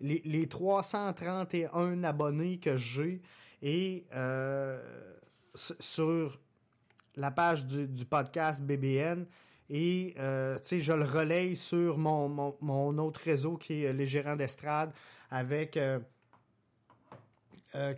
les, 0.00 0.20
les 0.26 0.46
331 0.46 2.04
abonnés 2.04 2.58
que 2.58 2.76
j'ai 2.76 3.22
et 3.62 4.04
euh, 4.14 4.78
sur 5.54 6.38
la 7.16 7.30
page 7.30 7.64
du, 7.64 8.04
podcast 8.04 8.62
BBN 8.62 9.24
et 9.70 10.14
euh, 10.18 10.58
je 10.62 10.92
le 10.92 11.04
relaye 11.04 11.56
sur 11.56 11.96
mon, 11.96 12.98
autre 12.98 13.20
réseau 13.24 13.56
qui 13.56 13.84
est 13.84 13.92
les 13.94 14.06
gérants 14.06 14.36
d'estrade 14.36 14.92
avec 15.30 15.78
euh, 15.78 15.98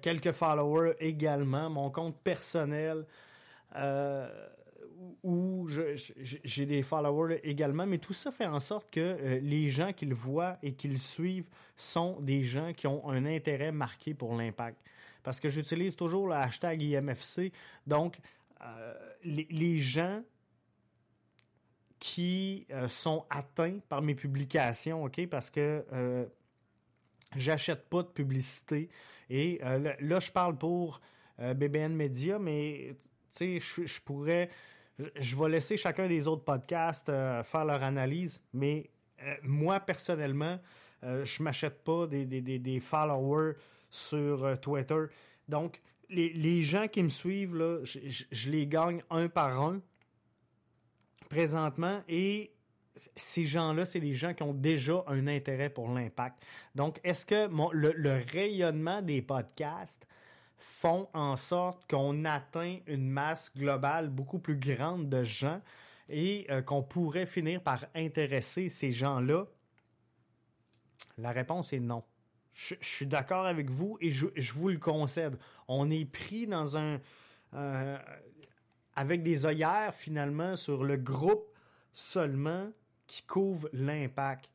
quelques 0.02 0.32
followers 0.32 0.94
également, 1.00 1.70
mon 1.70 1.90
compte 1.90 2.16
personnel 2.22 3.04
où 5.22 5.68
j'ai 5.68 6.66
des 6.66 6.82
followers 6.82 7.40
également, 7.42 7.86
mais 7.86 7.98
tout 7.98 8.12
ça 8.12 8.30
fait 8.30 8.46
en 8.46 8.60
sorte 8.60 8.90
que 8.90 9.00
euh, 9.00 9.40
les 9.40 9.68
gens 9.68 9.92
qui 9.92 10.06
le 10.06 10.14
voient 10.14 10.58
et 10.62 10.72
qui 10.72 10.88
le 10.88 10.96
suivent 10.96 11.48
sont 11.76 12.20
des 12.20 12.44
gens 12.44 12.72
qui 12.72 12.86
ont 12.86 13.08
un 13.08 13.24
intérêt 13.24 13.72
marqué 13.72 14.14
pour 14.14 14.34
l'impact. 14.36 14.78
Parce 15.22 15.40
que 15.40 15.48
j'utilise 15.48 15.96
toujours 15.96 16.28
le 16.28 16.34
hashtag 16.34 16.82
IMFC, 16.82 17.52
donc 17.86 18.18
euh, 18.62 18.94
les, 19.24 19.78
gens 19.78 20.22
qui 21.98 22.66
euh, 22.70 22.88
sont 22.88 23.24
atteints 23.30 23.78
par 23.88 24.02
mes 24.02 24.14
publications, 24.14 25.04
OK, 25.04 25.26
parce 25.26 25.50
que 25.50 25.84
j'achète 27.36 27.88
pas 27.88 28.02
de 28.02 28.08
publicité. 28.08 28.88
Et 29.30 29.58
là, 30.00 30.18
je 30.20 30.32
parle 30.32 30.56
pour 30.56 31.00
BBN 31.38 31.94
Media, 31.94 32.38
mais 32.38 32.96
tu 33.36 33.60
sais, 33.60 33.86
je 33.86 34.00
pourrais 34.00 34.48
je 35.16 35.36
vais 35.36 35.48
laisser 35.48 35.76
chacun 35.76 36.08
des 36.08 36.26
autres 36.26 36.44
podcasts 36.44 37.08
euh, 37.08 37.42
faire 37.42 37.64
leur 37.64 37.82
analyse, 37.82 38.40
mais 38.52 38.90
euh, 39.22 39.34
moi, 39.42 39.80
personnellement, 39.80 40.58
euh, 41.04 41.24
je 41.24 41.42
m'achète 41.42 41.84
pas 41.84 42.06
des, 42.06 42.24
des, 42.26 42.80
followers 42.80 43.54
sur 43.90 44.58
Twitter. 44.60 45.04
Donc, 45.48 45.80
les, 46.08 46.62
gens 46.62 46.88
qui 46.88 47.02
me 47.02 47.08
suivent, 47.08 47.54
là, 47.54 47.78
je, 47.84 48.50
les 48.50 48.66
gagne 48.66 49.02
un 49.10 49.28
par 49.28 49.60
un 49.60 49.80
présentement 51.28 52.02
et 52.08 52.50
ces 53.16 53.44
gens-là, 53.44 53.84
c'est 53.84 54.00
des 54.00 54.14
gens 54.14 54.34
qui 54.34 54.42
ont 54.42 54.54
déjà 54.54 55.04
un 55.06 55.26
intérêt 55.26 55.70
pour 55.70 55.88
l'impact. 55.88 56.42
Donc, 56.74 57.00
est-ce 57.04 57.24
que 57.26 57.48
le, 57.72 58.22
rayonnement 58.32 59.02
des 59.02 59.22
podcasts 59.22 60.06
font 60.56 61.08
en 61.14 61.36
sorte 61.36 61.88
qu'on 61.88 62.24
atteint 62.24 62.78
une 62.86 63.08
masse 63.08 63.52
globale 63.54 64.08
beaucoup 64.08 64.38
plus 64.38 64.56
grande 64.56 65.08
de 65.08 65.24
gens 65.24 65.60
et 66.08 66.46
euh, 66.50 66.62
qu'on 66.62 66.82
pourrait 66.82 67.26
finir 67.26 67.62
par 67.62 67.86
intéresser 67.94 68.68
ces 68.68 68.92
gens-là? 68.92 69.46
La 71.16 71.32
réponse 71.32 71.72
est 71.72 71.80
non. 71.80 72.02
Je, 72.54 72.74
suis 72.80 73.06
d'accord 73.06 73.46
avec 73.46 73.70
vous 73.70 73.98
et 74.00 74.10
je, 74.10 74.52
vous 74.52 74.68
le 74.68 74.78
concède. 74.78 75.38
On 75.68 75.90
est 75.90 76.04
pris 76.04 76.46
dans 76.46 76.76
un... 76.76 77.00
Euh, 77.54 77.98
avec 78.96 79.22
des 79.22 79.46
œillères 79.46 79.94
finalement 79.94 80.56
sur 80.56 80.82
le 80.82 80.96
groupe 80.96 81.46
seulement 81.92 82.68
qui 83.08 83.22
couvre 83.22 83.68
l'impact. 83.72 84.48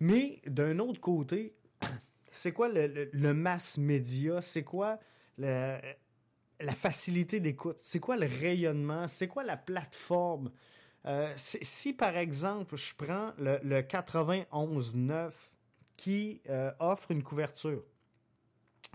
Mais 0.00 0.40
d'un 0.46 0.80
autre 0.80 1.00
côté, 1.00 1.54
c'est 2.32 2.52
quoi 2.52 2.68
le, 2.68 3.32
mass 3.32 3.78
média? 3.78 4.40
C'est 4.40 4.64
quoi 4.64 4.98
la 5.38 5.78
facilité 6.74 7.38
d'écoute? 7.38 7.76
C'est 7.78 8.00
quoi 8.00 8.16
le 8.16 8.26
rayonnement? 8.26 9.06
C'est 9.06 9.28
quoi 9.28 9.44
la 9.44 9.56
plateforme? 9.56 10.50
Euh, 11.06 11.32
si, 11.36 11.92
par 11.92 12.16
exemple, 12.16 12.76
je 12.76 12.94
prends 12.96 13.32
le, 13.38 13.60
le 13.62 13.82
91.9 13.82 15.30
qui 15.96 16.40
euh, 16.48 16.72
offre 16.80 17.10
une 17.10 17.22
couverture 17.22 17.84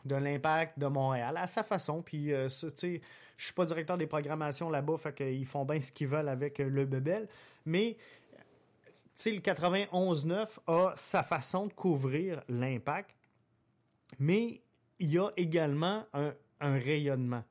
de 0.06 0.16
l'impact 0.16 0.80
de 0.80 0.88
Montréal 0.88 1.38
à 1.38 1.48
sa 1.48 1.64
façon. 1.64 2.02
Puis, 2.02 2.34
euh, 2.34 2.48
tu 2.48 2.70
sais, 2.76 3.02
je 3.38 3.46
suis 3.46 3.54
pas 3.54 3.66
directeur 3.66 3.98
des 3.98 4.08
programmations 4.08 4.70
là-bas, 4.70 4.98
fait 4.98 5.14
qu'ils 5.14 5.46
font 5.46 5.66
bien 5.66 5.80
ce 5.80 5.92
qu'ils 5.92 6.08
veulent 6.08 6.30
avec 6.30 6.58
le 6.58 6.86
Bebel. 6.86 7.28
Mais, 7.66 7.98
le 9.26 9.40
91-9 9.40 10.48
a 10.68 10.94
sa 10.96 11.24
façon 11.24 11.68
de 11.68 11.74
couvrir 11.74 12.42
l'impact. 12.48 13.16
Mais 14.18 14.62
il 15.00 15.12
y 15.12 15.20
a 15.20 15.30
également 15.38 16.06
un, 16.14 16.34
un 16.60 16.74
rayonnement. 16.80 17.44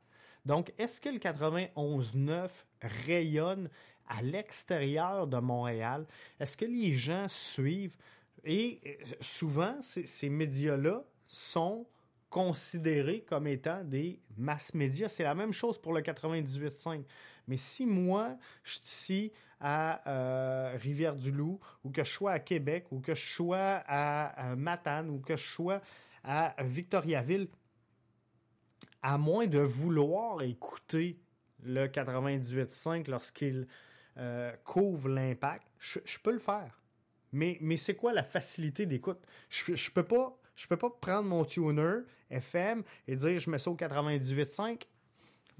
Donc, 0.44 0.72
est-ce 0.78 1.00
que 1.00 1.08
le 1.08 1.18
91-9 1.18 2.48
rayonne 3.06 3.68
à 4.08 4.22
l'extérieur 4.22 5.26
de 5.26 5.38
Montréal? 5.38 6.06
Est-ce 6.40 6.56
que 6.56 6.64
les 6.64 6.92
gens 6.92 7.26
suivent? 7.28 7.96
Et 8.44 8.80
euh, 8.86 9.04
souvent, 9.20 9.76
ces 9.82 10.28
médias-là 10.28 11.04
sont 11.26 11.86
considérés 12.30 13.24
comme 13.28 13.46
étant 13.46 13.82
des 13.84 14.20
masses 14.36 14.74
médias. 14.74 15.08
C'est 15.08 15.24
la 15.24 15.34
même 15.34 15.52
chose 15.52 15.78
pour 15.78 15.92
le 15.92 16.00
98.5. 16.00 17.04
Mais 17.46 17.56
si 17.56 17.86
moi, 17.86 18.36
je 18.62 18.74
suis 18.74 18.82
ici 18.84 19.32
à 19.60 20.08
euh, 20.08 20.76
Rivière-du-Loup, 20.76 21.60
ou 21.84 21.90
que 21.90 22.04
je 22.04 22.10
sois 22.10 22.32
à 22.32 22.38
Québec, 22.38 22.86
ou 22.90 23.00
que 23.00 23.14
je 23.14 23.26
sois 23.26 23.82
à, 23.86 24.54
Matane, 24.56 25.10
ou 25.10 25.20
que 25.20 25.36
je 25.36 25.46
sois 25.46 25.80
à 26.24 26.54
Victoriaville, 26.62 27.48
à 29.02 29.18
moins 29.18 29.46
de 29.46 29.58
vouloir 29.58 30.42
écouter 30.42 31.18
le 31.62 31.86
98.5 31.86 33.10
lorsqu'il 33.10 33.66
euh, 34.16 34.52
couvre 34.64 35.08
l'impact, 35.08 35.66
je, 35.78 36.18
peux 36.22 36.32
le 36.32 36.38
faire. 36.38 36.80
Mais, 37.32 37.58
mais 37.60 37.76
c'est 37.76 37.94
quoi 37.94 38.12
la 38.12 38.22
facilité 38.22 38.86
d'écoute? 38.86 39.18
Je, 39.48 39.74
je 39.74 39.90
peux 39.90 40.04
pas 40.04 40.38
je 40.58 40.66
peux 40.66 40.76
pas 40.76 40.90
prendre 40.90 41.28
mon 41.28 41.44
tuner 41.44 42.00
FM 42.30 42.82
et 43.06 43.14
dire 43.14 43.38
je 43.38 43.48
mets 43.48 43.58
ça 43.58 43.70
au 43.70 43.76
98.5 43.76 44.82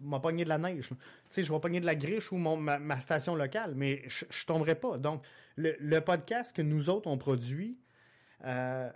m'a 0.01 0.21
pogné 0.21 0.45
de 0.45 0.49
la 0.49 0.59
neige. 0.59 0.89
Tu 0.89 0.97
sais, 1.29 1.43
je 1.43 1.53
vais 1.53 1.61
pogner 1.61 1.81
de 1.81 1.87
la 1.87 1.95
griche 1.95 2.33
ou 2.33 2.37
ma, 2.37 3.01
station 3.01 3.35
locale, 3.35 3.75
mais 3.75 4.03
je, 4.09 4.25
ne 4.25 4.47
tomberai 4.47 4.75
pas. 4.75 4.99
Donc, 4.99 5.25
le, 5.57 5.99
podcast 6.01 6.55
que 6.55 6.63
nous 6.63 6.91
autres 6.91 7.09
on 7.09 7.19
produit, 7.19 7.79
euh, 8.45 8.91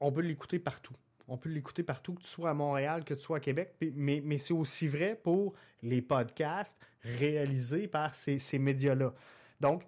on 0.00 0.12
peut 0.12 0.20
l'écouter 0.20 0.58
partout. 0.58 0.94
On 1.28 1.36
peut 1.36 1.48
l'écouter 1.48 1.82
partout, 1.82 2.14
que 2.14 2.22
tu 2.22 2.28
sois 2.28 2.50
à 2.50 2.54
Montréal, 2.54 3.04
que 3.04 3.14
tu 3.14 3.20
sois 3.20 3.38
à 3.38 3.40
Québec, 3.40 3.74
mais, 3.96 4.22
mais 4.24 4.38
c'est 4.38 4.54
aussi 4.54 4.86
vrai 4.86 5.18
pour 5.20 5.54
les 5.82 6.00
podcasts 6.00 6.78
réalisés 7.02 7.88
par 7.88 8.14
ces, 8.14 8.38
ces 8.38 8.60
médias-là. 8.60 9.12
Donc, 9.60 9.82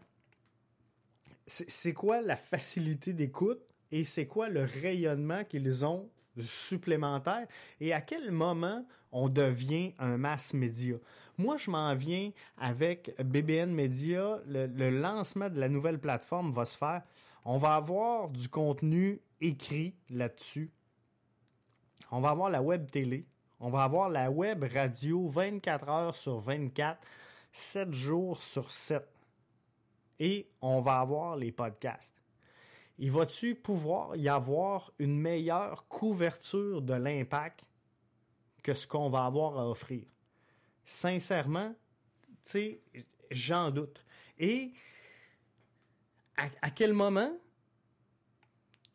c'est 1.47 1.95
quoi 1.95 2.21
la 2.21 2.37
facilité 2.37 3.13
d'écoute 3.13 3.63
et 3.91 4.05
c'est 4.05 4.27
quoi 4.27 4.49
le 4.49 4.65
rayonnement 4.65 5.45
qu'ils 5.45 5.85
ont 5.85 6.11
supplémentaire 6.43 7.47
et 7.81 7.93
à 7.93 8.01
quel 8.01 8.31
moment 8.31 8.85
on 9.13 9.29
devient 9.29 9.95
un 9.99 10.17
mass 10.17 10.55
média. 10.55 10.97
Moi, 11.39 11.57
je 11.57 11.71
m'en 11.71 11.95
viens 11.95 12.33
avec 12.59 13.15
BBN 13.23 13.73
Media, 13.73 14.41
le, 14.47 14.67
le, 14.67 14.91
lancement 14.91 15.49
de 15.49 15.61
la 15.61 15.69
nouvelle 15.69 16.01
plateforme 16.01 16.51
va 16.51 16.65
se 16.65 16.77
faire. 16.77 17.03
On 17.45 17.59
va 17.59 17.77
avoir 17.77 18.29
du 18.29 18.49
contenu 18.49 19.21
écrit 19.41 19.95
là-dessus. 20.11 20.71
On 22.11 22.21
va 22.21 22.31
avoir 22.31 22.51
la 22.51 22.61
web 22.61 22.91
télé. 22.91 23.25
On 23.61 23.71
va 23.71 23.85
avoir 23.85 24.09
la 24.09 24.31
web 24.31 24.65
radio 24.73 25.29
24 25.29 25.89
heures 25.89 26.17
sur 26.17 26.39
24, 26.41 26.99
7 27.53 27.93
jours 27.93 28.43
sur 28.43 28.71
7. 28.71 29.07
Et 30.21 30.49
on 30.61 30.81
va 30.81 31.01
avoir 31.01 31.37
les 31.37 31.53
podcasts 31.53 32.18
il 32.99 33.13
va-tu 33.13 33.55
pouvoir 33.55 34.17
y 34.17 34.29
avoir 34.29 34.93
une 34.99 35.19
meilleure 35.19 35.87
couverture 35.89 36.83
de 36.83 36.95
l'impact 36.95 37.65
que 38.63 38.75
ce 38.75 38.87
qu'on 38.87 39.09
va 39.09 39.25
avoir 39.25 39.59
à 39.59 39.69
offrir? 39.69 40.05
Sincèrement, 40.85 41.75
tu 42.43 42.51
sais, 42.51 42.83
j'en 43.31 43.71
doute. 43.71 44.05
Et 44.39 44.73
à, 46.37 46.71
quel 46.71 46.93
moment 46.93 47.33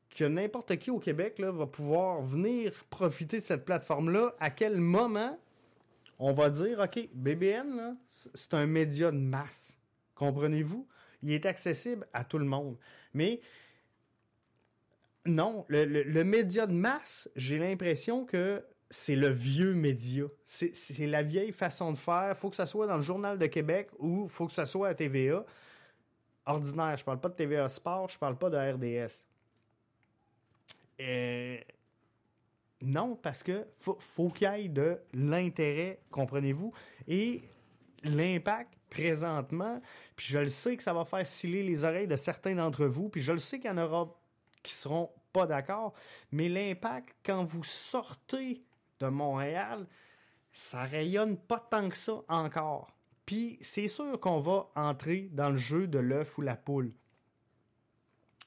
que 0.09 0.23
n'importe 0.23 0.77
qui 0.77 0.91
au 0.91 0.99
Québec 0.99 1.39
va 1.39 1.67
pouvoir 1.67 2.21
venir 2.21 2.71
profiter 2.89 3.37
de 3.37 3.43
cette 3.43 3.65
plateforme-là, 3.65 4.35
à 4.39 4.49
quel 4.49 4.79
moment 4.79 5.37
on 6.19 6.31
va 6.31 6.49
dire, 6.49 6.79
OK, 6.79 7.09
BBN, 7.13 7.97
c'est 8.09 8.53
un 8.53 8.65
média 8.65 9.11
de 9.11 9.17
masse. 9.17 9.77
Comprenez-vous? 10.15 10.87
Il 11.21 11.31
est 11.31 11.45
accessible 11.45 12.07
à 12.13 12.23
tout 12.23 12.37
le 12.37 12.45
monde. 12.45 12.77
Mais 13.13 13.41
non, 15.25 15.65
le, 15.69 16.23
média 16.23 16.67
de 16.67 16.73
masse, 16.73 17.29
j'ai 17.35 17.57
l'impression 17.57 18.25
que 18.25 18.63
c'est 18.89 19.15
le 19.15 19.29
vieux 19.29 19.73
média. 19.73 20.25
C'est 20.45 21.07
la 21.07 21.23
vieille 21.23 21.51
façon 21.51 21.91
de 21.91 21.97
faire. 21.97 22.37
faut 22.37 22.49
que 22.49 22.55
ça 22.55 22.65
soit 22.65 22.87
dans 22.87 22.97
le 22.97 23.01
Journal 23.01 23.39
de 23.39 23.45
Québec 23.47 23.89
ou 23.99 24.27
faut 24.27 24.47
que 24.47 24.53
ça 24.53 24.65
soit 24.65 24.89
à 24.89 24.93
TVA. 24.93 25.45
Ordinaire, 26.45 26.97
je 26.97 27.05
parle 27.05 27.19
pas 27.19 27.29
de 27.29 27.35
TVA 27.35 27.69
Sport, 27.69 28.09
je 28.09 28.19
parle 28.19 28.37
pas 28.37 28.49
de 28.49 28.57
RDS. 28.57 29.23
Euh, 30.99 31.57
non, 32.81 33.15
parce 33.15 33.43
que 33.43 33.65
faut, 33.79 33.97
faut 33.99 34.29
qu'il 34.29 34.51
y 34.51 34.65
ait 34.65 34.67
de 34.67 34.99
l'intérêt, 35.13 36.01
comprenez-vous, 36.11 36.73
et 37.07 37.41
l'impact 38.03 38.73
présentement, 38.89 39.81
puis 40.15 40.27
je 40.27 40.39
le 40.39 40.49
sais 40.49 40.75
que 40.75 40.83
ça 40.83 40.93
va 40.93 41.05
faire 41.05 41.25
sciller 41.25 41.63
les 41.63 41.85
oreilles 41.85 42.07
de 42.07 42.17
certains 42.17 42.55
d'entre 42.55 42.85
vous, 42.85 43.07
puis 43.07 43.21
je 43.21 43.31
le 43.31 43.39
sais 43.39 43.57
qu'il 43.59 43.71
y 43.71 43.73
en 43.73 43.77
aura 43.77 44.13
qui 44.63 44.73
seront 44.73 45.11
pas 45.33 45.45
d'accord, 45.45 45.93
mais 46.31 46.49
l'impact 46.49 47.15
quand 47.25 47.43
vous 47.43 47.63
sortez 47.63 48.63
de 48.99 49.07
Montréal, 49.07 49.85
ça 50.51 50.83
rayonne 50.83 51.37
pas 51.37 51.59
tant 51.59 51.89
que 51.89 51.95
ça 51.95 52.23
encore. 52.27 52.95
Puis 53.25 53.57
c'est 53.61 53.87
sûr 53.87 54.19
qu'on 54.19 54.39
va 54.39 54.69
entrer 54.75 55.29
dans 55.31 55.49
le 55.49 55.57
jeu 55.57 55.87
de 55.87 55.99
l'œuf 55.99 56.37
ou 56.37 56.41
la 56.41 56.55
poule. 56.55 56.93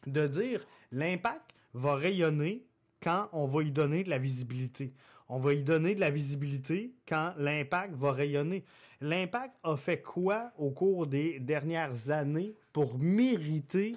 De 0.07 0.27
dire 0.27 0.67
l'impact 0.93 1.53
va 1.75 1.95
rayonner 1.95 2.65
quand 3.03 3.29
on 3.33 3.47
va 3.47 3.63
y 3.63 3.71
donner 3.71 4.05
de 4.05 4.11
la 4.11 4.19
visibilité. 4.19 4.95
On 5.29 5.39
va 5.39 5.55
y 5.55 5.65
donner 5.65 5.95
de 5.95 6.01
la 6.01 6.11
visibilité 6.11 6.95
quand 7.09 7.35
l'impact 7.37 7.95
va 7.95 8.13
rayonner. 8.13 8.65
L'impact 9.01 9.57
a 9.65 9.77
fait 9.77 10.01
quoi 10.01 10.53
au 10.57 10.71
cours 10.71 11.07
des 11.07 11.41
dernières 11.41 12.11
années 12.11 12.55
pour 12.73 12.99
mériter 12.99 13.97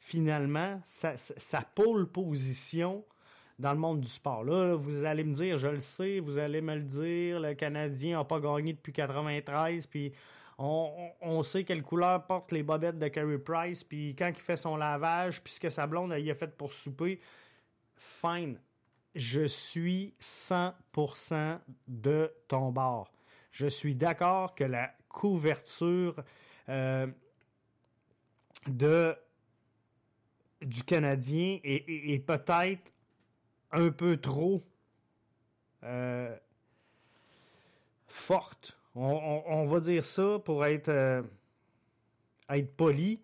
finalement 0.00 0.80
sa, 0.82 1.62
pole 1.74 2.10
position 2.10 3.04
dans 3.58 3.72
le 3.72 3.78
monde 3.78 4.00
du 4.00 4.08
sport. 4.08 4.42
Là, 4.42 4.74
vous 4.74 5.04
allez 5.04 5.22
me 5.22 5.34
dire, 5.34 5.58
je 5.58 5.68
le 5.68 5.80
sais, 5.80 6.18
vous 6.18 6.38
allez 6.38 6.62
me 6.62 6.74
le 6.74 6.82
dire, 6.82 7.38
le 7.38 7.54
Canadien 7.54 8.18
n'a 8.18 8.24
pas 8.24 8.40
gagné 8.40 8.72
depuis 8.72 8.92
93, 8.92 9.86
puis 9.86 10.12
on, 10.58 11.42
sait 11.42 11.64
quelle 11.64 11.82
couleur 11.82 12.26
portent 12.26 12.52
les 12.52 12.62
bobettes 12.62 12.98
de 12.98 13.08
Carey 13.08 13.38
Price, 13.38 13.84
puis 13.84 14.16
quand 14.16 14.28
il 14.28 14.34
fait 14.34 14.56
son 14.56 14.76
lavage, 14.76 15.42
puis 15.42 15.52
ce 15.52 15.60
que 15.60 15.70
sa 15.70 15.86
blonde 15.86 16.14
il 16.18 16.30
a 16.30 16.34
fait 16.34 16.56
pour 16.56 16.72
souper, 16.72 17.20
fine. 17.94 18.58
Je 19.14 19.46
suis 19.46 20.14
100% 20.20 21.58
de 21.88 22.32
ton 22.48 22.70
bord. 22.70 23.12
Je 23.52 23.66
suis 23.66 23.94
d'accord 23.94 24.54
que 24.54 24.64
la 24.64 24.92
couverture 25.08 26.22
euh, 26.68 27.06
de 28.66 29.16
du 30.62 30.82
Canadien 30.82 31.58
est, 31.64 32.24
peut-être 32.26 32.92
un 33.72 33.90
peu 33.90 34.16
trop 34.16 34.62
euh, 35.84 36.36
forte. 38.06 38.76
On, 38.94 39.66
va 39.66 39.80
dire 39.80 40.04
ça 40.04 40.38
pour 40.44 40.64
être, 40.66 40.88
euh, 40.88 41.22
poli. 42.76 43.20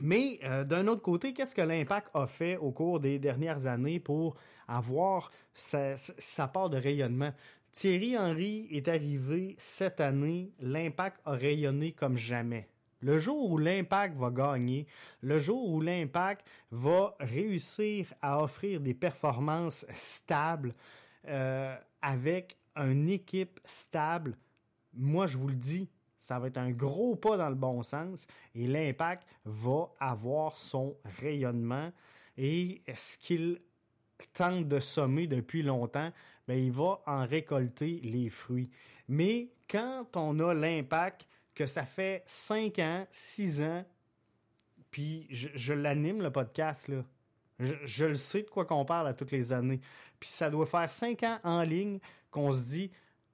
Mais 0.00 0.40
euh, 0.44 0.64
d'un 0.64 0.86
autre 0.86 1.02
côté, 1.02 1.34
qu'est-ce 1.34 1.54
que 1.54 1.60
l'impact 1.60 2.08
a 2.14 2.26
fait 2.26 2.56
au 2.56 2.70
cours 2.70 3.00
des 3.00 3.18
dernières 3.18 3.66
années 3.66 4.00
pour 4.00 4.36
avoir 4.66 5.30
sa 5.52 6.48
part 6.48 6.70
de 6.70 6.78
rayonnement? 6.78 7.32
Thierry 7.70 8.16
Henry 8.16 8.66
est 8.70 8.88
arrivé 8.88 9.54
cette 9.58 10.00
année, 10.00 10.50
l'impact 10.58 11.20
a 11.24 11.32
rayonné 11.32 11.92
comme 11.92 12.16
jamais. 12.16 12.68
Le 13.00 13.18
jour 13.18 13.50
où 13.50 13.58
l'impact 13.58 14.16
va 14.16 14.30
gagner, 14.30 14.86
le 15.22 15.38
jour 15.38 15.68
où 15.68 15.80
l'impact 15.80 16.46
va 16.70 17.14
réussir 17.18 18.12
à 18.20 18.42
offrir 18.42 18.80
des 18.80 18.94
performances 18.94 19.86
stables 19.94 20.74
euh, 21.26 21.76
avec 22.02 22.56
une 22.76 23.08
équipe 23.08 23.58
stable, 23.64 24.36
moi 24.92 25.26
je 25.26 25.38
vous 25.38 25.48
le 25.48 25.54
dis, 25.54 25.88
ça 26.18 26.38
va 26.38 26.48
être 26.48 26.58
un 26.58 26.70
gros 26.70 27.16
pas 27.16 27.36
dans 27.38 27.48
le 27.48 27.54
bon 27.54 27.82
sens 27.82 28.26
et 28.54 28.66
l'impact 28.66 29.26
va 29.44 29.90
avoir 29.98 30.56
son 30.56 30.96
rayonnement 31.18 31.90
et 32.36 32.82
ce 32.94 33.16
qu'il 33.18 33.60
tente 34.34 34.68
de 34.68 34.78
sommer 34.78 35.26
depuis 35.26 35.62
longtemps, 35.62 36.12
ben, 36.46 36.58
il 36.58 36.72
va 36.72 37.00
en 37.06 37.26
récolter 37.26 38.00
les 38.02 38.28
fruits. 38.28 38.70
Mais 39.08 39.50
quand 39.68 40.16
on 40.16 40.38
a 40.40 40.52
l'impact 40.54 41.26
que 41.60 41.66
ça 41.66 41.84
fait 41.84 42.22
5 42.24 42.78
ans, 42.78 43.06
6 43.10 43.60
ans, 43.60 43.84
puis 44.90 45.26
je, 45.28 45.74
l'anime 45.74 46.22
le 46.22 46.30
podcast, 46.30 46.88
là. 46.88 47.04
Je, 47.58 48.06
le 48.06 48.14
sais 48.14 48.44
de 48.44 48.48
quoi 48.48 48.64
qu'on 48.64 48.86
parle 48.86 49.08
à 49.08 49.12
toutes 49.12 49.30
les 49.30 49.52
années. 49.52 49.82
Puis 50.18 50.30
ça 50.30 50.48
doit 50.48 50.64
faire 50.64 50.90
cinq 50.90 51.22
ans 51.22 51.38
en 51.44 51.60
ligne 51.60 51.98
qu'on 52.30 52.50
se 52.50 52.62
dit 52.62 52.90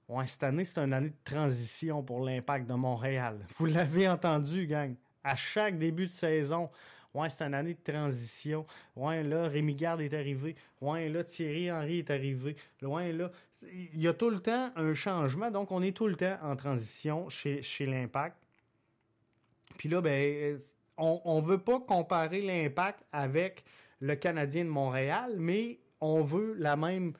Ouais, 0.09 0.27
cette 0.27 0.43
année, 0.43 0.65
c'est 0.65 0.81
une 0.81 0.91
année 0.91 1.11
de 1.11 1.23
transition 1.23 2.03
pour 2.03 2.19
l'impact 2.19 2.67
de 2.67 2.73
Montréal. 2.73 3.47
Vous 3.57 3.65
l'avez 3.65 4.09
entendu, 4.09 4.67
gang. 4.67 4.93
À 5.23 5.37
chaque 5.37 5.77
début 5.77 6.07
de 6.07 6.11
saison, 6.11 6.69
Ouais, 7.13 7.29
c'est 7.29 7.43
une 7.43 7.53
année 7.53 7.73
de 7.73 7.91
transition. 7.91 8.65
Ouais, 8.95 9.23
là, 9.23 9.47
Rémi 9.47 9.75
Garde 9.75 10.01
est 10.01 10.13
arrivé. 10.13 10.55
Ouais, 10.81 11.09
là, 11.09 11.23
Thierry 11.23 11.71
Henry 11.71 11.99
est 11.99 12.11
arrivé. 12.11 12.55
Ouais, 12.81 13.11
là, 13.11 13.31
il 13.63 14.01
y 14.01 14.07
a 14.07 14.13
tout 14.13 14.29
le 14.29 14.39
temps 14.39 14.71
un 14.75 14.93
changement. 14.93 15.49
Donc, 15.49 15.71
on 15.71 15.81
est 15.81 15.95
tout 15.95 16.07
le 16.07 16.15
temps 16.15 16.37
en 16.43 16.55
transition 16.55 17.27
chez, 17.29 17.61
chez 17.61 17.85
l'Impact. 17.85 18.37
Puis 19.77 19.89
là, 19.89 20.01
ben, 20.01 20.59
on 20.97 21.41
ne 21.41 21.45
veut 21.45 21.59
pas 21.59 21.79
comparer 21.79 22.41
l'Impact 22.41 23.03
avec 23.11 23.63
le 23.99 24.15
Canadien 24.15 24.65
de 24.65 24.69
Montréal, 24.69 25.35
mais 25.37 25.79
on 26.01 26.21
veut 26.21 26.55
la 26.57 26.75
même 26.75 27.13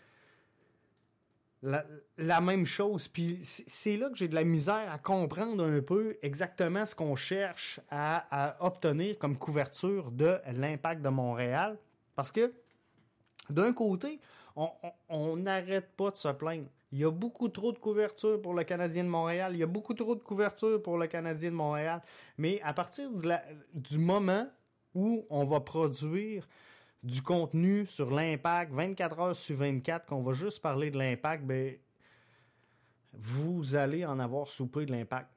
la, 1.64 2.42
même 2.42 2.66
chose. 2.66 3.08
Puis 3.08 3.40
c'est 3.44 3.98
là 3.98 4.10
que 4.10 4.16
j'ai 4.16 4.28
de 4.28 4.36
la 4.36 4.44
misère 4.44 4.92
à 4.92 4.98
comprendre 4.98 5.64
un 5.64 5.82
peu 5.82 6.18
exactement 6.22 6.86
ce 6.86 6.96
qu'on 6.96 7.16
cherche 7.16 7.80
à, 7.90 8.58
obtenir 8.60 9.18
comme 9.18 9.38
couverture 9.38 10.12
de 10.12 10.40
l'impact 10.54 11.02
de 11.02 11.10
Montréal. 11.10 11.78
Parce 12.16 12.32
que 12.32 12.54
d'un 13.50 13.74
côté, 13.74 14.20
on 14.56 15.38
n'arrête 15.38 15.96
pas 15.96 16.12
de 16.12 16.18
se 16.18 16.30
plaindre. 16.30 16.68
Il 16.92 17.00
y 17.00 17.04
a 17.04 17.12
beaucoup 17.12 17.50
trop 17.50 17.74
de 17.74 17.80
couverture 17.80 18.42
pour 18.42 18.54
le 18.54 18.64
Canadien 18.64 19.04
de 19.04 19.10
Montréal. 19.10 19.52
Il 19.54 19.60
y 19.60 19.64
a 19.64 19.68
beaucoup 19.68 19.94
trop 19.94 20.16
de 20.16 20.24
couverture 20.24 20.82
pour 20.82 20.98
le 20.98 21.08
Canadien 21.08 21.52
de 21.52 21.56
Montréal. 21.56 22.02
Mais 22.38 22.62
à 22.62 22.74
partir 22.74 23.10
du 23.74 24.00
moment 24.00 24.48
où 24.96 25.26
on 25.30 25.44
va 25.44 25.60
produire 25.60 26.48
du 27.04 27.22
contenu 27.22 27.86
sur 27.86 28.10
l'impact, 28.12 28.74
24 28.74 29.20
heures 29.20 29.36
sur 29.36 29.58
24, 29.58 30.06
qu'on 30.06 30.24
va 30.24 30.34
juste 30.34 30.62
parler 30.62 30.92
de 30.92 30.98
l'impact, 30.98 31.44
ben, 31.44 31.76
vous 33.14 33.76
allez 33.76 34.06
en 34.06 34.20
avoir 34.20 34.48
soupé 34.48 34.86
de 34.86 34.92
l'impact. 34.92 35.30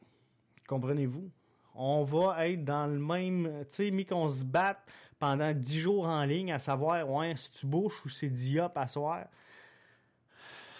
Comprenez-vous? 0.67 1.31
On 1.75 2.05
va 2.05 2.49
être 2.49 2.65
dans 2.65 2.87
le 2.87 2.99
même, 2.99 3.65
tu 3.69 3.75
sais, 3.75 3.91
mis 3.91 4.05
qu'on 4.05 4.29
se 4.29 4.45
batte 4.45 4.81
pendant 5.19 5.53
10 5.53 5.79
jours 5.79 6.07
en 6.07 6.25
ligne 6.25 6.53
à 6.53 6.59
savoir, 6.59 7.09
ouais, 7.09 7.35
si 7.37 7.51
tu 7.51 7.67
bouches 7.67 8.05
ou 8.05 8.09
c'est 8.09 8.29
diop 8.29 8.77
à 8.77 8.87
soir? 8.87 9.27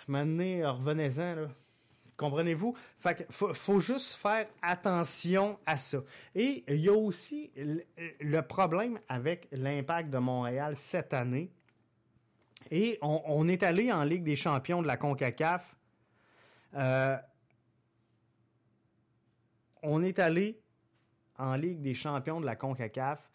Maintenant, 0.09 0.75
revenez-en, 0.75 1.35
là. 1.35 1.49
Comprenez-vous? 2.21 2.77
Fait 2.99 3.27
faut, 3.31 3.81
juste 3.81 4.13
faire 4.13 4.47
attention 4.61 5.59
à 5.65 5.79
ça. 5.79 6.01
Et 6.35 6.65
il 6.69 6.77
y 6.77 6.91
a 6.91 6.93
aussi 6.93 7.51
le 7.57 8.41
problème 8.43 9.01
avec 9.09 9.49
l'impact 9.53 10.11
de 10.11 10.19
Montréal 10.19 10.77
cette 10.77 11.15
année. 11.15 11.51
Et 12.71 12.99
on, 13.01 13.49
est 13.49 13.63
allé 13.63 13.91
en 13.91 14.05
Ligue 14.05 14.23
des 14.23 14.37
champions 14.37 14.83
de 14.83 14.87
la 14.87 14.99
CONCACAF. 14.99 15.75
Euh, 16.75 17.17
on 19.83 20.03
est 20.03 20.19
allé 20.19 20.61
en 21.39 21.55
Ligue 21.55 21.81
des 21.81 21.95
champions 21.95 22.39
de 22.39 22.45
la 22.45 22.55
CONCACAF. 22.55 23.31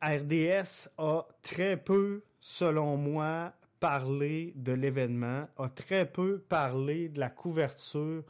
RDS 0.00 0.88
a 0.98 1.26
très 1.42 1.76
peu, 1.76 2.22
selon 2.38 2.96
moi, 2.96 3.52
parlé 3.80 4.52
de 4.56 4.72
l'événement, 4.72 5.48
a 5.56 5.68
très 5.68 6.06
peu 6.06 6.38
parlé 6.38 7.08
de 7.08 7.18
la 7.18 7.30
couverture 7.30 8.22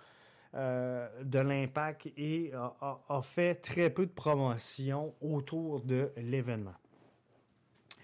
euh, 0.55 1.09
de 1.23 1.39
l'impact 1.39 2.09
et 2.17 2.53
a, 2.55 3.21
fait 3.23 3.57
très 3.57 3.91
peu 3.91 4.07
de 4.07 4.13
promotion 4.13 5.15
autour 5.21 5.81
de 5.81 6.13
l'événement. 6.17 6.75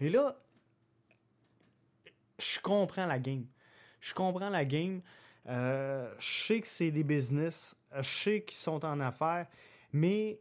Et 0.01 0.11
là, 0.11 0.37
je 2.39 2.61
comprends 2.61 3.07
la 3.07 3.19
game. 3.19 3.47
Je 4.01 4.13
comprends 4.15 4.51
la 4.51 4.65
game. 4.65 5.01
Euh, 5.49 6.13
je 6.19 6.27
sais 6.27 6.61
que 6.61 6.69
c'est 6.69 6.91
des 6.91 7.05
business. 7.05 7.75
Je 7.97 8.03
sais 8.03 8.43
qu'ils 8.43 8.59
sont 8.59 8.85
en 8.85 9.01
affaires. 9.01 9.47
Mais 9.93 10.39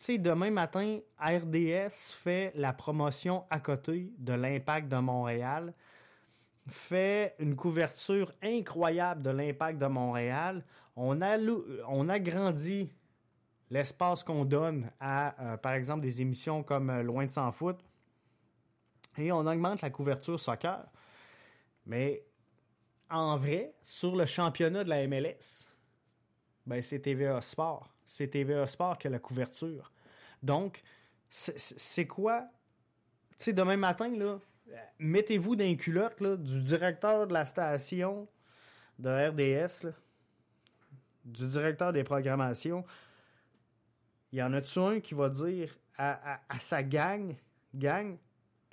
sais, 0.00 0.18
demain 0.18 0.50
matin, 0.50 1.00
RDS 1.18 2.12
fait 2.12 2.52
la 2.54 2.72
promotion 2.72 3.44
à 3.50 3.60
côté 3.60 4.12
de 4.18 4.32
l'Impact 4.32 4.88
de 4.88 4.96
Montréal, 4.96 5.74
fait 6.68 7.34
une 7.38 7.54
couverture 7.54 8.32
incroyable 8.42 9.22
de 9.22 9.30
l'Impact 9.30 9.78
de 9.78 9.86
Montréal. 9.86 10.64
On, 10.96 11.20
on 11.88 12.08
agrandit 12.08 12.90
l'espace 13.70 14.24
qu'on 14.24 14.44
donne 14.44 14.90
à, 15.00 15.34
euh, 15.42 15.56
par 15.56 15.72
exemple, 15.72 16.00
des 16.00 16.22
émissions 16.22 16.62
comme 16.62 16.90
euh, 16.90 17.02
Loin 17.02 17.24
de 17.24 17.30
s'en 17.30 17.52
foot. 17.52 17.78
Et 19.18 19.30
on 19.32 19.46
augmente 19.46 19.82
la 19.82 19.90
couverture 19.90 20.40
soccer. 20.40 20.84
Mais 21.84 22.24
en 23.10 23.36
vrai, 23.36 23.74
sur 23.82 24.16
le 24.16 24.24
championnat 24.24 24.84
de 24.84 24.88
la 24.88 25.06
MLS, 25.06 25.68
ben, 26.66 26.80
c'est 26.80 27.00
TVA 27.00 27.40
Sport 27.40 27.90
c'est 28.10 28.26
TVA 28.26 28.66
Sport 28.66 28.98
qui 28.98 29.06
a 29.06 29.10
la 29.10 29.20
couverture. 29.20 29.92
Donc, 30.42 30.82
c'est 31.28 32.08
quoi? 32.08 32.48
Tu 33.38 33.44
sais, 33.44 33.52
demain 33.52 33.76
matin, 33.76 34.10
mettez-vous 34.98 35.54
dans 35.54 35.64
les 35.64 35.76
culottes 35.76 36.20
du 36.20 36.60
directeur 36.60 37.28
de 37.28 37.32
la 37.32 37.44
station 37.44 38.26
de 38.98 39.08
RDS, 39.08 39.94
du 41.24 41.46
directeur 41.46 41.92
des 41.92 42.02
programmations. 42.02 42.84
Il 44.32 44.40
y 44.40 44.42
en 44.42 44.52
a-tu 44.54 44.80
un 44.80 44.98
qui 44.98 45.14
va 45.14 45.28
dire 45.28 45.78
à, 45.96 46.40
sa 46.58 46.82
gang, 46.82 47.36
gang, 47.72 48.18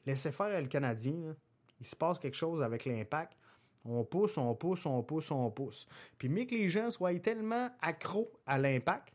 laissez 0.07 0.31
faire 0.31 0.59
le 0.59 0.67
Canadien, 0.67 1.35
il 1.79 1.85
se 1.85 1.95
passe 1.95 2.17
quelque 2.17 2.37
chose 2.37 2.63
avec 2.63 2.85
l'impact. 2.85 3.37
On 3.85 4.03
pousse, 4.03 4.35
on 4.39 4.55
pousse, 4.55 4.83
on 4.87 5.03
pousse, 5.03 5.29
on 5.29 5.51
pousse. 5.51 5.87
Puis, 6.17 6.27
mais 6.27 6.47
que 6.47 6.55
les 6.55 6.69
gens 6.69 6.89
soient 6.89 7.13
tellement 7.19 7.69
accros 7.81 8.33
à 8.47 8.57
l'impact 8.57 9.13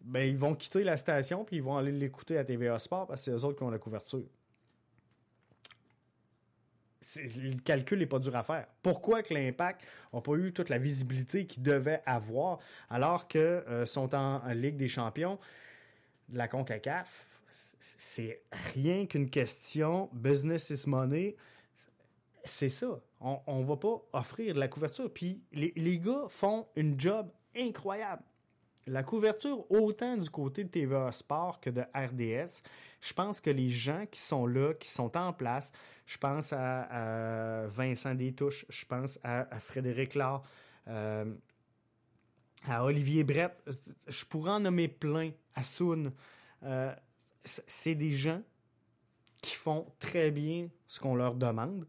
ben, 0.00 0.28
ils 0.28 0.36
vont 0.36 0.54
quitter 0.54 0.82
la 0.82 0.96
station 0.96 1.44
puis 1.44 1.56
ils 1.56 1.62
vont 1.62 1.76
aller 1.76 1.92
l'écouter 1.92 2.38
à 2.38 2.44
TVA 2.44 2.78
Sport 2.78 3.06
parce 3.06 3.24
que 3.24 3.30
c'est 3.30 3.36
eux 3.36 3.44
autres 3.44 3.58
qui 3.58 3.64
ont 3.64 3.70
la 3.70 3.78
couverture. 3.78 4.24
Le 7.16 7.58
calcul 7.62 7.98
n'est 7.98 8.06
pas 8.06 8.18
dur 8.18 8.36
à 8.36 8.42
faire. 8.42 8.66
Pourquoi 8.82 9.22
que 9.22 9.32
l'impact 9.32 9.86
n'a 10.12 10.20
pas 10.20 10.34
eu 10.34 10.52
toute 10.52 10.68
la 10.68 10.78
visibilité 10.78 11.46
qu'il 11.46 11.62
devait 11.62 12.02
avoir 12.04 12.58
alors 12.90 13.26
qu'ils 13.26 13.40
euh, 13.40 13.86
sont 13.86 14.14
en, 14.14 14.46
Ligue 14.52 14.76
des 14.76 14.88
champions 14.88 15.38
de 16.28 16.36
la 16.36 16.46
CONCACAF? 16.46 17.40
C'est 17.50 18.42
rien 18.72 19.06
qu'une 19.06 19.28
question 19.28 20.08
business 20.12 20.70
is 20.70 20.88
money. 20.88 21.36
C'est 22.44 22.68
ça. 22.68 23.00
On 23.20 23.60
ne 23.60 23.64
va 23.64 23.76
pas 23.76 24.02
offrir 24.12 24.54
de 24.54 24.60
la 24.60 24.68
couverture. 24.68 25.12
Puis 25.12 25.42
les, 25.52 25.72
les 25.76 25.98
gars 25.98 26.26
font 26.28 26.66
une 26.76 26.98
job 26.98 27.30
incroyable 27.56 28.22
la 28.86 29.02
couverture 29.02 29.70
autant 29.70 30.16
du 30.16 30.28
côté 30.30 30.64
de 30.64 30.68
TVA 30.68 31.12
Sport 31.12 31.60
que 31.60 31.70
de 31.70 31.82
RDS, 31.94 32.62
je 33.00 33.12
pense 33.12 33.40
que 33.40 33.50
les 33.50 33.70
gens 33.70 34.04
qui 34.10 34.20
sont 34.20 34.46
là, 34.46 34.74
qui 34.74 34.88
sont 34.88 35.16
en 35.16 35.32
place, 35.32 35.72
je 36.06 36.18
pense 36.18 36.52
à, 36.52 37.66
Vincent 37.68 38.14
Détouche, 38.14 38.66
je 38.68 38.84
pense 38.84 39.18
à, 39.22 39.46
Frédéric 39.58 40.14
Laure, 40.14 40.42
euh, 40.88 41.32
à 42.66 42.84
Olivier 42.84 43.24
Brett, 43.24 43.52
je 44.08 44.24
pourrais 44.24 44.52
en 44.52 44.60
nommer 44.60 44.88
plein, 44.88 45.30
à 45.54 45.62
Soun. 45.62 46.12
Euh, 46.62 46.94
c'est 47.44 47.94
des 47.94 48.12
gens 48.12 48.42
qui 49.40 49.54
font 49.54 49.86
très 49.98 50.30
bien 50.30 50.68
ce 50.86 51.00
qu'on 51.00 51.14
leur 51.14 51.34
demande 51.34 51.86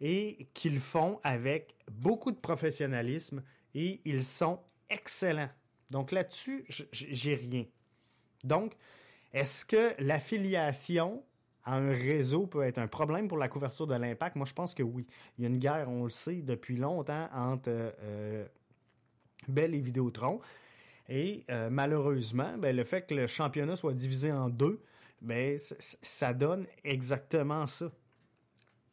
et 0.00 0.48
qu'ils 0.54 0.78
font 0.78 1.20
avec 1.24 1.74
beaucoup 1.90 2.30
de 2.30 2.36
professionnalisme 2.36 3.42
et 3.74 4.00
ils 4.04 4.24
sont 4.24 4.60
excellents 4.88 5.50
donc 5.90 6.12
là-dessus, 6.12 6.64
j'ai 6.92 7.34
rien. 7.34 7.64
Donc, 8.44 8.74
est-ce 9.32 9.64
que 9.64 9.94
l'affiliation 9.98 11.22
à 11.64 11.76
un 11.76 11.90
réseau 11.90 12.46
peut 12.46 12.62
être 12.62 12.78
un 12.78 12.88
problème 12.88 13.28
pour 13.28 13.38
la 13.38 13.48
couverture 13.48 13.86
de 13.86 13.94
l'impact? 13.94 14.36
Moi, 14.36 14.46
je 14.46 14.54
pense 14.54 14.74
que 14.74 14.82
oui. 14.82 15.06
Il 15.38 15.42
y 15.42 15.46
a 15.46 15.48
une 15.48 15.58
guerre, 15.58 15.88
on 15.88 16.04
le 16.04 16.10
sait, 16.10 16.42
depuis 16.42 16.76
longtemps 16.76 17.28
entre 17.32 17.70
euh, 17.70 18.46
Bell 19.48 19.74
et 19.74 19.80
Vidéotron. 19.80 20.40
Et 21.08 21.44
euh, 21.50 21.70
malheureusement, 21.70 22.56
ben, 22.58 22.74
le 22.74 22.84
fait 22.84 23.06
que 23.06 23.14
le 23.14 23.26
championnat 23.26 23.76
soit 23.76 23.94
divisé 23.94 24.32
en 24.32 24.48
deux, 24.48 24.82
ben, 25.20 25.56
ça 25.58 26.34
donne 26.34 26.66
exactement 26.84 27.66
ça. 27.66 27.90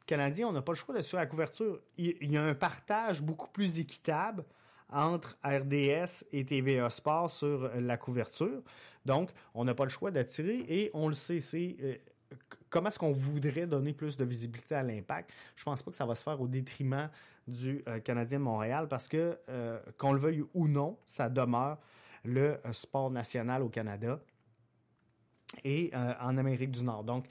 Canadien, 0.05 0.47
on 0.47 0.51
n'a 0.51 0.61
pas 0.61 0.73
le 0.73 0.77
choix 0.77 0.93
de 0.93 1.01
sur 1.01 1.17
la 1.17 1.25
couverture. 1.25 1.79
il 1.97 2.31
y 2.31 2.37
a 2.37 2.43
un 2.43 2.53
partage 2.53 3.21
beaucoup 3.21 3.47
plus 3.47 3.79
équitable 3.79 4.43
entre 4.93 5.37
RDS 5.43 6.25
et 6.31 6.45
TVA 6.45 6.89
Sport 6.89 7.29
sur 7.29 7.69
la 7.75 7.97
couverture. 7.97 8.61
Donc, 9.05 9.31
on 9.53 9.65
n'a 9.65 9.73
pas 9.73 9.83
le 9.83 9.89
choix 9.89 10.11
d'attirer 10.11 10.65
et 10.67 10.91
on 10.93 11.07
le 11.07 11.13
sait, 11.13 11.41
c'est 11.41 11.75
euh, 11.81 11.95
comment 12.69 12.87
est-ce 12.87 12.99
qu'on 12.99 13.11
voudrait 13.11 13.67
donner 13.67 13.93
plus 13.93 14.15
de 14.17 14.23
visibilité 14.23 14.75
à 14.75 14.83
l'impact? 14.83 15.31
Je 15.55 15.63
pense 15.63 15.83
pas 15.83 15.91
que 15.91 15.97
ça 15.97 16.05
va 16.05 16.15
se 16.15 16.23
faire 16.23 16.39
au 16.39 16.47
détriment 16.47 17.09
du 17.47 17.83
euh, 17.87 17.99
Canadien 17.99 18.39
de 18.39 18.43
Montréal 18.43 18.87
parce 18.87 19.07
que, 19.07 19.37
euh, 19.49 19.79
qu'on 19.97 20.13
le 20.13 20.19
veuille 20.19 20.43
ou 20.53 20.67
non, 20.67 20.97
ça 21.05 21.29
demeure 21.29 21.77
le 22.23 22.57
sport 22.71 23.11
national 23.11 23.61
au 23.63 23.69
Canada. 23.69 24.19
et 25.63 25.91
en 25.93 26.37
Amérique 26.37 26.71
du 26.71 26.83
Nord. 26.83 27.03
Donc, 27.03 27.25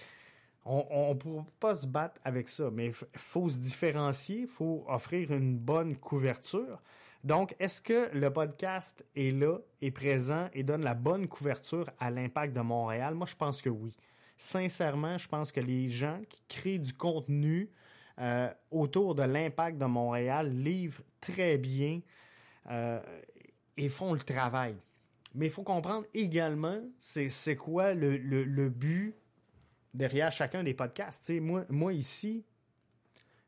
on 0.65 1.09
ne 1.09 1.15
pourra 1.15 1.45
pas 1.59 1.75
se 1.75 1.87
battre 1.87 2.21
avec 2.25 2.49
ça, 2.49 2.71
mais 2.71 2.87
il 2.87 2.95
faut 3.19 3.49
se 3.49 3.59
différencier, 3.59 4.41
il 4.43 4.47
faut 4.47 4.85
offrir 4.87 5.33
une 5.33 5.59
bonne 5.59 5.97
couverture. 5.97 6.81
Donc, 7.25 7.55
est-ce 7.61 7.81
que 7.81 8.11
le 8.13 8.33
podcast 8.33 9.05
est 9.15 9.31
là, 9.31 9.59
est 9.81 9.93
présent 9.93 10.49
et 10.53 10.65
donne 10.65 10.83
la 10.83 10.95
bonne 10.95 11.29
couverture 11.29 11.89
à 12.01 12.11
l'impact 12.11 12.53
de 12.53 12.61
Montréal? 12.61 13.15
Moi, 13.15 13.27
je 13.31 13.37
pense 13.37 13.63
que 13.63 13.71
oui. 13.71 13.97
Sincèrement, 14.37 15.19
je 15.19 15.29
pense 15.29 15.53
que 15.53 15.61
les 15.61 15.89
gens 15.89 16.21
qui 16.29 16.43
créent 16.49 16.81
du 16.81 16.93
contenu 16.93 17.71
euh, 18.19 18.53
autour 18.73 19.15
de 19.15 19.23
l'impact 19.23 19.79
de 19.79 19.85
Montréal 19.85 20.51
livrent 20.51 21.03
très 21.21 21.59
bien 21.59 22.01
euh, 22.71 23.01
et 23.77 23.89
font 23.89 24.15
le 24.15 24.21
travail. 24.21 24.75
Mais 25.35 25.47
il 25.47 25.53
faut 25.53 25.63
comprendre 25.63 26.07
également 26.13 26.81
c'est 26.99 27.57
quoi 27.57 27.95
le, 27.95 28.69
but 28.69 29.15
derrière 29.95 30.33
chacun 30.33 30.65
des 30.65 30.75
podcasts. 30.75 31.31
moi, 31.41 31.65
moi, 31.71 31.93
ici, 31.93 32.45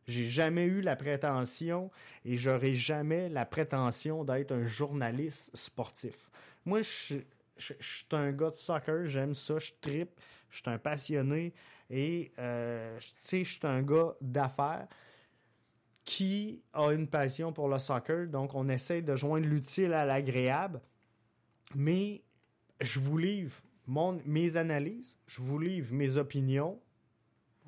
j'ai 0.06 0.24
jamais 0.24 0.64
eu 0.64 0.80
la 0.80 0.96
prétention 0.96 1.90
et 2.24 2.36
j'aurai 2.36 2.74
jamais 2.74 3.28
la 3.28 3.46
prétention 3.46 4.24
d'être 4.24 4.52
un 4.52 4.66
journaliste 4.66 5.54
sportif. 5.56 6.30
Moi, 6.64 6.82
je, 6.82 7.16
suis 7.56 8.06
un 8.12 8.32
gars 8.32 8.50
de 8.50 8.54
soccer, 8.54 9.06
j'aime 9.06 9.34
ça, 9.34 9.58
je 9.58 9.72
tripe, 9.80 10.20
je 10.50 10.58
suis 10.58 10.70
un 10.70 10.78
passionné 10.78 11.52
et 11.90 12.32
euh, 12.38 12.98
je 13.00 13.44
suis 13.44 13.60
un 13.62 13.82
gars 13.82 14.14
d'affaires 14.20 14.86
qui 16.04 16.62
a 16.74 16.90
une 16.92 17.08
passion 17.08 17.52
pour 17.52 17.68
le 17.68 17.78
soccer. 17.78 18.26
Donc, 18.28 18.54
on 18.54 18.68
essaie 18.68 19.02
de 19.02 19.16
joindre 19.16 19.46
l'utile 19.46 19.94
à 19.94 20.04
l'agréable. 20.04 20.80
Mais 21.74 22.22
je 22.80 23.00
vous 23.00 23.18
livre 23.18 23.60
mes 23.86 24.56
analyses, 24.56 25.18
je 25.26 25.40
vous 25.40 25.58
livre 25.58 25.92
mes 25.92 26.16
opinions. 26.16 26.80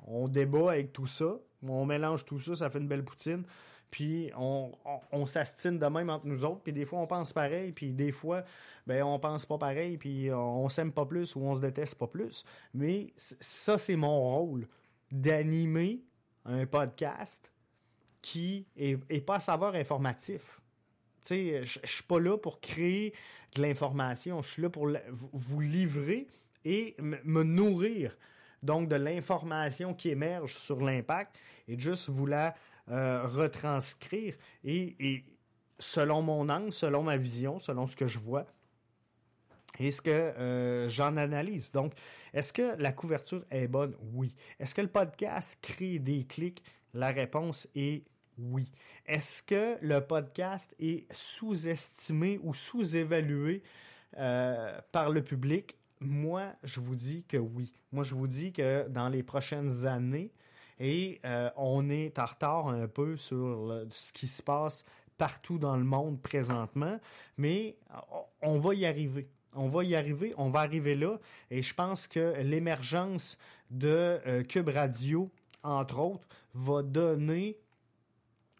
On 0.05 0.27
débat 0.27 0.71
avec 0.71 0.93
tout 0.93 1.07
ça. 1.07 1.37
On 1.69 1.85
mélange 1.85 2.25
tout 2.25 2.39
ça, 2.39 2.55
ça 2.55 2.69
fait 2.69 2.79
une 2.79 2.87
belle 2.87 3.03
poutine. 3.03 3.43
Puis 3.89 4.31
on, 4.35 4.71
on, 5.11 5.25
s'astine 5.25 5.79
de 5.79 5.85
même 5.85 6.09
entre 6.09 6.25
nous 6.25 6.43
autres. 6.43 6.61
Puis 6.61 6.73
des 6.73 6.85
fois, 6.85 6.99
on 6.99 7.07
pense 7.07 7.31
pareil. 7.31 7.71
Puis 7.71 7.93
des 7.93 8.11
fois, 8.11 8.43
ben, 8.85 9.03
on 9.03 9.17
pense 9.17 9.45
pas 9.45 9.57
pareil. 9.57 9.97
Puis 9.97 10.29
on, 10.31 10.67
s'aime 10.67 10.91
pas 10.91 11.05
plus 11.05 11.35
ou 11.35 11.41
on 11.41 11.55
se 11.55 11.61
déteste 11.61 11.95
pas 11.95 12.07
plus. 12.07 12.43
Mais 12.73 13.13
ça, 13.15 13.77
c'est 13.77 13.95
mon 13.95 14.19
rôle 14.19 14.67
d'animer 15.11 16.01
un 16.45 16.65
podcast 16.65 17.51
qui 18.21 18.67
est, 18.75 19.25
pas 19.25 19.35
à 19.35 19.39
savoir 19.39 19.75
informatif. 19.75 20.61
Tu 21.21 21.27
sais, 21.29 21.61
suis 21.83 22.03
pas 22.03 22.19
là 22.19 22.37
pour 22.37 22.59
créer 22.59 23.13
de 23.55 23.61
l'information. 23.61 24.41
Je 24.41 24.51
suis 24.51 24.61
là 24.61 24.69
pour 24.69 24.89
vous 25.31 25.61
livrer 25.61 26.27
et 26.65 26.95
me 26.99 27.43
nourrir 27.43 28.17
donc 28.63 28.89
de 28.89 28.95
l'information 28.95 29.93
qui 29.93 30.09
émerge 30.09 30.57
sur 30.57 30.81
l'impact 30.81 31.37
et 31.67 31.79
juste 31.79 32.09
vous 32.09 32.25
la 32.25 32.55
euh, 32.89 33.25
retranscrire 33.25 34.35
et, 34.63 35.25
selon 35.79 36.21
mon 36.21 36.49
angle, 36.49 36.73
selon 36.73 37.03
ma 37.03 37.17
vision, 37.17 37.59
selon 37.59 37.85
ce 37.85 37.95
que 37.95 38.07
je 38.07 38.17
vois 38.17 38.45
et 39.79 39.91
ce 39.91 40.01
que 40.01 40.09
euh, 40.09 40.89
j'en 40.89 41.17
analyse. 41.17 41.71
Donc, 41.71 41.93
est-ce 42.33 42.51
que 42.51 42.75
la 42.81 42.91
couverture 42.91 43.45
est 43.51 43.67
bonne? 43.67 43.95
Oui. 44.13 44.33
Est-ce 44.59 44.73
que 44.73 44.81
le 44.81 44.87
podcast 44.87 45.59
crée 45.61 45.99
des 45.99 46.23
clics? 46.23 46.63
La 46.93 47.09
réponse 47.09 47.67
est 47.75 48.03
oui. 48.39 48.71
Est-ce 49.05 49.43
que 49.43 49.77
le 49.81 49.99
podcast 50.01 50.73
est 50.79 51.11
sous-estimé 51.13 52.39
ou 52.43 52.53
sous-évalué 52.53 53.63
euh, 54.17 54.79
par 54.91 55.09
le 55.09 55.23
public? 55.23 55.75
Moi, 55.99 56.53
je 56.63 56.79
vous 56.79 56.95
dis 56.95 57.23
que 57.23 57.37
oui. 57.37 57.73
Moi, 57.91 58.03
je 58.03 58.15
vous 58.15 58.27
dis 58.27 58.53
que 58.53 58.87
dans 58.89 59.09
les 59.09 59.23
prochaines 59.23 59.85
années, 59.85 60.31
et 60.79 61.19
euh, 61.25 61.49
on 61.55 61.89
est 61.89 62.19
en 62.19 62.25
retard 62.25 62.67
un 62.67 62.87
peu 62.87 63.17
sur 63.17 63.85
ce 63.89 64.13
qui 64.13 64.27
se 64.27 64.43
passe 64.43 64.83
partout 65.17 65.57
dans 65.57 65.75
le 65.75 65.83
monde 65.83 66.21
présentement, 66.21 66.99
mais 67.37 67.77
on 68.41 68.59
va 68.59 68.73
y 68.75 68.85
arriver. 68.85 69.27
On 69.53 69.69
va 69.69 69.83
y 69.83 69.95
arriver, 69.95 70.35
on 70.37 70.51
va 70.51 70.59
arriver 70.59 70.93
là, 70.93 71.17
et 71.49 71.63
je 71.63 71.73
pense 71.73 72.07
que 72.07 72.35
l'émergence 72.43 73.39
de 73.71 74.19
euh, 74.27 74.43
Cube 74.43 74.69
Radio, 74.69 75.31
entre 75.63 75.99
autres, 75.99 76.27
va 76.53 76.83
donner 76.83 77.57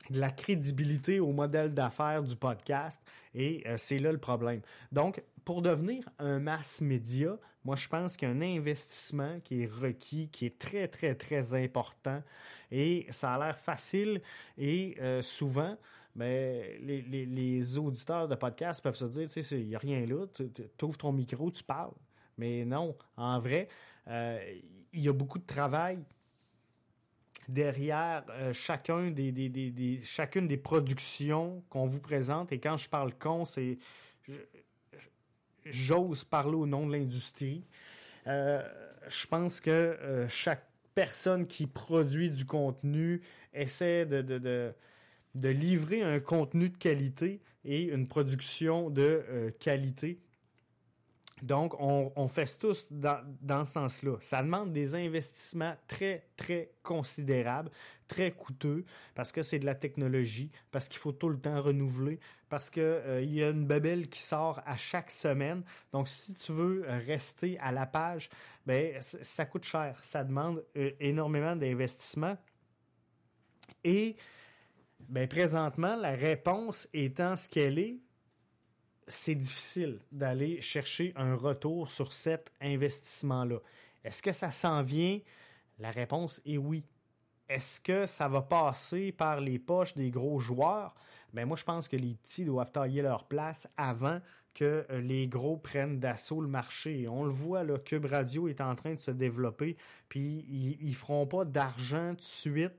de 0.10 0.20
la 0.20 0.32
crédibilité 0.32 1.20
au 1.20 1.34
modèle 1.34 1.74
d'affaires 1.74 2.24
du 2.24 2.36
podcast 2.36 3.02
et 3.36 3.64
euh, 3.68 3.76
c'est 3.78 4.00
là 4.00 4.12
le 4.12 4.18
problème. 4.18 4.62
Donc, 4.92 5.22
pour 5.46 5.62
devenir 5.62 6.10
un 6.20 6.40
mass 6.40 6.82
média, 6.82 7.38
moi 7.68 7.76
je 7.76 7.90
pense 7.90 8.16
qu'il 8.16 8.30
y 8.30 8.32
a 8.32 8.34
un 8.34 8.42
investissement 8.42 9.42
qui 9.42 9.64
est 9.64 9.66
requis, 9.66 10.30
qui 10.30 10.46
est 10.46 10.58
très 10.58 10.88
très 10.88 11.16
très 11.16 11.54
important 11.54 12.24
et 12.72 13.06
ça 13.10 13.34
a 13.34 13.46
l'air 13.46 13.60
facile 13.60 14.22
et 14.58 14.96
euh, 15.02 15.22
souvent 15.22 15.76
ben, 16.16 16.64
les, 16.82 17.78
auditeurs 17.78 18.30
de 18.30 18.36
podcast 18.36 18.82
peuvent 18.82 18.96
se 18.96 19.06
dire, 19.06 19.30
tu 19.30 19.44
sais, 19.44 19.60
il 19.60 19.68
n'y 19.68 19.76
a 19.76 19.80
rien 19.80 20.06
là, 20.06 20.26
tu 20.34 20.86
ouvres 20.86 20.98
ton 20.98 21.12
micro, 21.12 21.52
tu 21.52 21.64
parles. 21.64 21.94
Mais 22.40 22.66
non, 22.66 22.96
en 23.18 23.40
vrai, 23.40 23.68
euh, 24.08 24.40
il 24.94 25.04
y 25.04 25.10
a 25.10 25.14
beaucoup 25.14 25.38
de 25.38 25.46
travail 25.46 26.00
derrière 27.48 28.24
euh, 28.32 28.52
chacune 28.52 29.14
des 29.14 30.58
productions 30.58 31.64
qu'on 31.70 31.86
vous 31.86 32.02
présente. 32.02 32.52
Et 32.52 32.60
quand 32.60 32.78
je 32.78 32.90
parle 32.90 33.14
con, 33.14 33.46
c'est 33.46 33.78
j'ose 35.70 36.24
parler 36.24 36.56
au 36.56 36.66
nom 36.66 36.88
de 36.88 36.94
l'industrie. 36.94 37.64
Euh, 38.28 38.62
je 39.08 39.28
pense 39.28 39.62
que 39.62 39.72
euh, 39.72 40.28
chaque 40.28 40.66
personne 40.96 41.48
qui 41.48 41.68
produit 41.68 42.30
du 42.30 42.46
contenu 42.46 43.22
essaie 43.54 44.06
de, 44.06 44.74
livrer 45.36 46.02
un 46.02 46.20
contenu 46.20 46.70
de 46.70 46.78
qualité 46.78 47.42
et 47.64 47.84
une 47.84 48.08
production 48.08 48.90
de 48.90 49.54
qualité 49.60 50.20
donc, 51.44 51.76
on, 51.80 52.28
fait 52.28 52.58
tous 52.60 52.88
dans, 52.92 53.22
dans 53.42 53.64
ce 53.64 53.74
sens-là. 53.74 54.18
Ça 54.22 54.42
demande 54.42 54.74
des 54.74 54.96
investissements 54.96 55.76
très, 55.88 56.28
très 56.36 56.72
considérables, 56.82 57.70
très 58.08 58.32
coûteux, 58.32 58.86
parce 59.14 59.32
que 59.32 59.44
c'est 59.44 59.60
de 59.60 59.66
la 59.66 59.76
technologie, 59.76 60.52
parce 60.72 60.88
qu'il 60.88 60.98
faut 60.98 61.12
tout 61.12 61.30
le 61.30 61.40
temps 61.40 61.62
renouveler, 61.62 62.20
parce 62.50 62.70
qu'il 62.70 62.84
euh, 62.84 63.22
y 63.22 63.44
a 63.44 63.50
une 63.50 63.66
babelle 63.66 64.08
qui 64.08 64.22
sort 64.22 64.62
à 64.66 64.78
chaque 64.78 65.12
semaine. 65.12 65.64
Donc, 65.92 66.08
si 66.08 66.34
tu 66.34 66.52
veux 66.52 66.86
rester 67.06 67.60
à 67.60 67.72
la 67.72 67.86
page, 67.86 68.30
ben, 68.66 69.02
ça 69.02 69.46
coûte 69.46 69.64
cher. 69.64 70.00
Ça 70.04 70.24
demande 70.24 70.64
euh, 70.76 70.92
énormément 71.00 71.56
d'investissement. 71.56 72.38
Et 73.84 74.16
ben, 75.00 75.28
présentement, 75.28 75.96
la 75.96 76.12
réponse 76.12 76.88
étant 76.94 77.36
ce 77.36 77.48
qu'elle 77.48 77.80
est, 77.80 77.98
c'est 79.08 79.36
difficile 79.36 80.00
d'aller 80.12 80.60
chercher 80.62 81.14
un 81.16 81.36
retour 81.36 81.90
sur 81.90 82.12
cet 82.12 82.52
investissement-là. 82.60 83.60
Est-ce 84.04 84.22
que 84.22 84.34
ça 84.34 84.52
s'en 84.52 84.84
vient? 84.84 85.20
La 85.80 85.92
réponse 85.92 86.42
est 86.46 86.58
oui. 86.58 86.84
Est-ce 87.50 87.80
que 87.80 88.06
ça 88.06 88.28
va 88.28 88.42
passer 88.42 89.12
par 89.12 89.40
les 89.40 89.60
poches 89.60 89.94
des 89.96 90.10
gros 90.10 90.40
joueurs? 90.40 90.96
Ben 91.34 91.46
moi, 91.46 91.58
je 91.58 91.64
pense 91.64 91.88
que 91.88 91.96
les 91.96 92.16
petits 92.16 92.46
doivent 92.46 92.72
tailler 92.72 93.02
leur 93.02 93.26
place 93.26 93.68
avant 93.78 94.20
que 94.54 94.86
euh, 94.90 95.02
les 95.02 95.28
gros 95.28 95.56
prennent 95.56 96.00
d'assaut 96.00 96.42
le 96.42 96.48
marché. 96.48 97.08
On 97.08 97.24
le 97.24 97.30
voit, 97.30 97.64
le 97.64 97.78
Cube 97.78 98.06
Radio 98.06 98.48
est 98.48 98.60
en 98.60 98.76
train 98.76 98.96
de 98.96 99.00
se 99.00 99.12
développer, 99.12 99.78
puis 100.10 100.46
ils, 100.50 100.90
ne 100.90 100.94
feront 100.94 101.28
pas 101.28 101.46
d'argent 101.46 102.14
de 102.14 102.22
suite. 102.22 102.74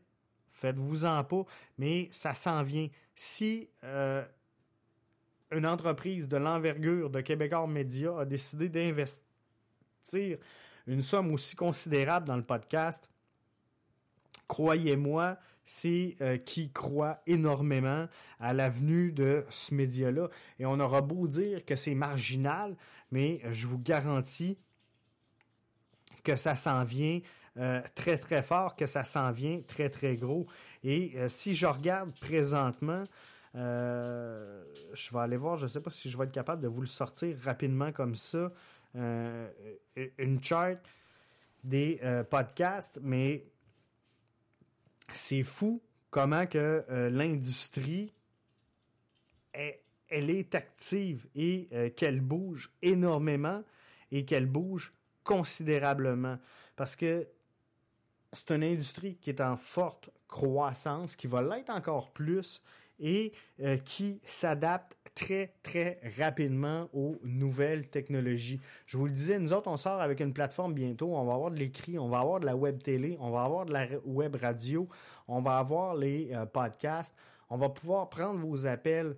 Faites-vous-en 0.51 1.23
pas, 1.23 1.45
mais 1.79 2.09
ça 2.11 2.35
s'en 2.35 2.65
vient. 2.65 2.89
Si 3.15 3.69
euh, 3.85 4.25
une 5.53 5.67
entreprise 5.67 6.29
de 6.29 6.37
l'envergure 6.37 7.11
de 7.11 7.21
Québécois 7.21 7.67
Média 7.69 8.19
a 8.19 8.25
décidé 8.25 8.69
d'investir 8.69 9.23
une 10.89 11.03
somme 11.03 11.33
aussi 11.33 11.55
considérable 11.55 12.27
dans 12.27 12.37
le 12.37 12.43
podcast, 12.43 13.09
croyez-moi, 14.49 15.39
c'est 15.69 16.17
euh, 16.23 16.39
qui 16.39 16.73
croit 16.73 17.21
énormément 17.27 18.09
à 18.41 18.55
l'avenue 18.55 19.13
de 19.13 19.45
ce 19.51 19.75
média-là. 19.75 20.31
Et 20.59 20.65
on 20.65 20.81
aura 20.81 21.03
beau 21.03 21.29
dire 21.29 21.65
que 21.67 21.77
c'est 21.77 21.95
marginal, 21.95 22.75
mais 23.11 23.43
je 23.51 23.67
vous 23.67 23.79
garantis 23.79 24.57
que 26.25 26.37
ça 26.37 26.57
s'en 26.57 26.85
vient 26.85 27.21
euh, 27.59 27.83
très 27.95 28.17
très 28.17 28.43
fort, 28.43 28.77
que 28.77 28.87
ça 28.87 29.05
s'en 29.05 29.31
vient 29.31 29.61
très 29.67 29.91
très 29.91 30.17
gros. 30.17 30.47
Et 30.83 31.13
euh, 31.17 31.29
si 31.29 31.55
je 31.55 31.67
regarde 31.67 32.19
présentement, 32.19 33.05
je 33.55 35.13
vais 35.13 35.19
aller 35.19 35.37
voir, 35.37 35.57
je 35.57 35.65
ne 35.65 35.69
sais 35.69 35.81
pas 35.81 35.91
si 35.91 36.09
je 36.09 36.17
vais 36.17 36.25
être 36.25 36.33
capable 36.33 36.63
de 36.63 36.69
vous 36.69 36.81
le 36.81 36.87
sortir 36.87 37.37
rapidement 37.45 37.93
comme 37.93 38.15
ça. 38.15 38.53
Une 38.95 40.43
chart 40.43 40.79
des 41.65 42.01
podcasts, 42.31 43.01
mais 43.03 43.45
c'est 45.13 45.43
fou 45.43 45.83
comment 46.11 46.47
que 46.47 46.85
l'industrie 47.11 48.13
elle 49.53 50.31
est 50.31 50.55
active 50.55 51.27
et 51.35 51.69
qu'elle 51.97 52.21
bouge 52.21 52.71
énormément 52.83 53.63
et 54.11 54.25
qu'elle 54.25 54.47
bouge 54.47 54.93
considérablement. 55.25 56.39
Parce 56.77 56.97
que 56.97 57.29
c'est 58.33 58.51
une 58.53 58.63
industrie 58.63 59.17
qui 59.17 59.31
est 59.31 59.41
en 59.41 59.57
forte 59.57 60.11
croissance, 60.27 61.17
qui 61.17 61.27
va 61.27 61.43
l'être 61.43 61.71
encore 61.71 62.13
plus 62.13 62.63
et 63.01 63.33
euh, 63.61 63.77
qui 63.79 64.21
s'adapte 64.25 64.97
très, 65.19 65.53
très 65.65 66.01
rapidement 66.17 66.89
aux 66.93 67.19
nouvelles 67.25 67.89
technologies. 67.89 68.61
Je 68.87 68.97
vous 68.97 69.07
le 69.07 69.11
disais, 69.11 69.39
nous 69.41 69.53
autres, 69.53 69.69
on 69.69 69.77
sort 69.77 70.01
avec 70.01 70.21
une 70.21 70.33
plateforme 70.33 70.75
bientôt. 70.75 71.17
On 71.17 71.25
va 71.25 71.35
avoir 71.35 71.51
de 71.51 71.57
l'écrit, 71.57 71.99
on 71.99 72.09
va 72.09 72.21
avoir 72.21 72.39
de 72.39 72.47
la 72.47 72.55
web 72.55 72.81
télé, 72.81 73.17
on 73.21 73.31
va 73.31 73.43
avoir 73.43 73.67
de 73.67 73.73
la 73.73 73.87
web 74.05 74.37
radio, 74.37 74.89
on 75.27 75.41
va 75.41 75.59
avoir 75.59 75.97
les 75.97 76.33
euh, 76.33 76.47
podcasts. 76.47 77.15
On 77.51 77.57
va 77.57 77.69
pouvoir 77.69 78.09
prendre 78.09 78.39
vos 78.39 78.67
appels 78.67 79.17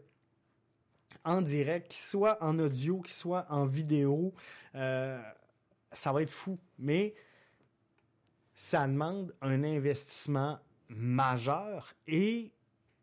en 1.25 1.43
direct, 1.43 1.89
qu'ils 1.89 2.03
soient 2.03 2.43
en 2.43 2.59
audio, 2.59 3.01
qu'ils 3.03 3.13
soient 3.13 3.47
en 3.51 3.67
vidéo. 3.67 4.33
Euh, 4.77 5.21
ça 5.93 6.13
va 6.13 6.23
être 6.23 6.31
fou. 6.31 6.59
Mais 6.79 7.15
ça 8.55 8.87
demande 8.87 9.35
un 9.43 9.65
investissement 9.65 10.59
majeur 10.89 11.93
et 12.07 12.53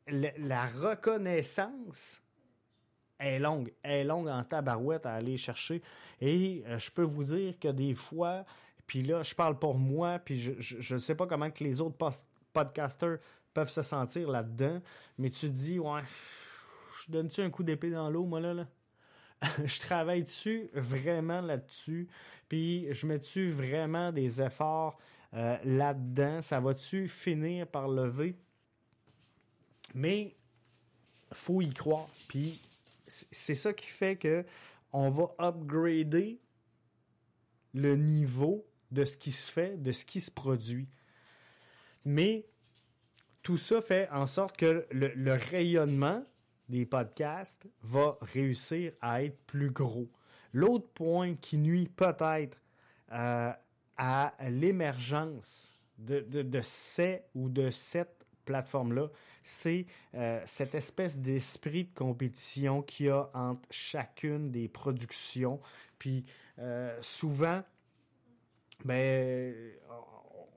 la 0.07 0.65
reconnaissance 0.65 2.21
est 3.20 3.39
longue. 3.39 3.74
est 3.84 4.03
longue 4.03 4.28
en 4.28 4.43
tabarouette 4.43 5.05
à 5.05 5.13
aller 5.13 5.38
chercher. 5.38 5.82
Et 6.22 6.63
euh, 6.68 6.78
je 6.78 6.91
peux 6.91 7.03
vous 7.03 7.24
dire 7.24 7.59
que 7.59 7.68
des 7.70 7.93
fois, 7.93 8.45
puis 8.86 9.03
là, 9.03 9.24
je 9.24 9.36
parle 9.36 9.57
pour 9.57 9.78
moi, 9.78 10.20
puis 10.20 10.39
je 10.39 10.93
ne 10.93 10.99
sais 10.99 11.15
pas 11.15 11.28
comment 11.28 11.51
que 11.51 11.63
les 11.63 11.82
autres 11.82 11.97
podcasters 12.53 13.20
peuvent 13.53 13.70
se 13.70 13.82
sentir 13.82 14.30
là-dedans, 14.30 14.82
mais 15.18 15.30
tu 15.30 15.47
te 15.47 15.53
dis, 15.53 15.80
ouais, 15.80 16.01
je 17.01 17.11
donne-tu 17.11 17.41
un 17.41 17.49
coup 17.49 17.63
d'épée 17.63 17.89
dans 17.89 18.09
l'eau, 18.09 18.26
moi, 18.26 18.39
là, 18.39 18.53
là? 18.53 18.68
je 19.65 19.80
travaille 19.80 20.24
dessus 20.24 20.70
vraiment 20.74 21.41
là-dessus, 21.41 22.07
puis 22.49 22.88
je 22.91 23.05
mets-tu 23.05 23.51
vraiment 23.51 24.11
des 24.11 24.41
efforts 24.41 24.97
euh, 25.34 25.57
là-dedans? 25.63 26.41
Ça 26.41 26.59
va-tu 26.59 27.07
finir 27.07 27.68
par 27.68 27.88
lever? 27.88 28.36
Mais 29.93 30.36
faut 31.32 31.61
y 31.61 31.70
croire. 31.70 32.07
Puis 32.28 32.59
c'est 33.07 33.55
ça 33.55 33.73
qui 33.73 33.87
fait 33.87 34.17
que 34.17 34.45
on 34.93 35.09
va 35.09 35.33
upgrader 35.39 36.39
le 37.73 37.95
niveau 37.95 38.65
de 38.91 39.05
ce 39.05 39.17
qui 39.17 39.31
se 39.31 39.51
fait, 39.51 39.81
de 39.81 39.91
ce 39.91 40.05
qui 40.05 40.21
se 40.21 40.31
produit. 40.31 40.87
Mais 42.05 42.47
tout 43.43 43.57
ça 43.57 43.81
fait 43.81 44.09
en 44.11 44.27
sorte 44.27 44.57
que 44.57 44.87
le, 44.91 45.33
rayonnement 45.33 46.23
des 46.69 46.85
podcasts 46.85 47.67
va 47.81 48.17
réussir 48.21 48.93
à 49.01 49.23
être 49.23 49.37
plus 49.45 49.71
gros. 49.71 50.09
L'autre 50.53 50.89
point 50.89 51.35
qui 51.35 51.57
nuit 51.57 51.87
peut-être 51.87 52.61
euh, 53.11 53.51
à 53.97 54.33
l'émergence 54.49 55.85
de, 55.97 56.19
de, 56.19 56.61
ces 56.61 57.23
ou 57.35 57.49
de 57.49 57.69
cette 57.71 58.25
plateforme-là, 58.45 59.09
c'est 59.47 59.85
euh, 60.13 60.41
cette 60.45 60.75
espèce 60.75 61.19
d'esprit 61.19 61.85
de 61.85 61.93
compétition 61.93 62.81
qu'il 62.81 63.05
y 63.05 63.09
a 63.09 63.29
entre 63.33 63.61
chacune 63.71 64.51
des 64.51 64.67
productions. 64.67 65.61
Puis 65.97 66.25
euh, 66.59 66.97
souvent, 67.01 67.63
ben, 68.83 69.53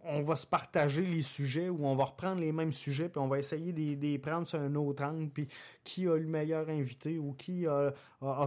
on 0.04 0.22
va 0.22 0.34
se 0.34 0.46
partager 0.46 1.02
les 1.02 1.22
sujets 1.22 1.68
ou 1.68 1.86
on 1.86 1.94
va 1.94 2.04
reprendre 2.04 2.40
les 2.40 2.52
mêmes 2.52 2.72
sujets 2.72 3.08
puis 3.08 3.20
on 3.20 3.28
va 3.28 3.38
essayer 3.38 3.72
de 3.72 4.00
les 4.00 4.18
prendre 4.18 4.46
sur 4.46 4.58
un 4.58 4.74
autre 4.74 5.04
angle 5.04 5.28
puis 5.28 5.48
qui 5.84 6.08
a 6.08 6.16
le 6.16 6.26
meilleur 6.26 6.68
invité 6.68 7.18
ou 7.18 7.32
qui 7.34 7.66
a, 7.66 7.92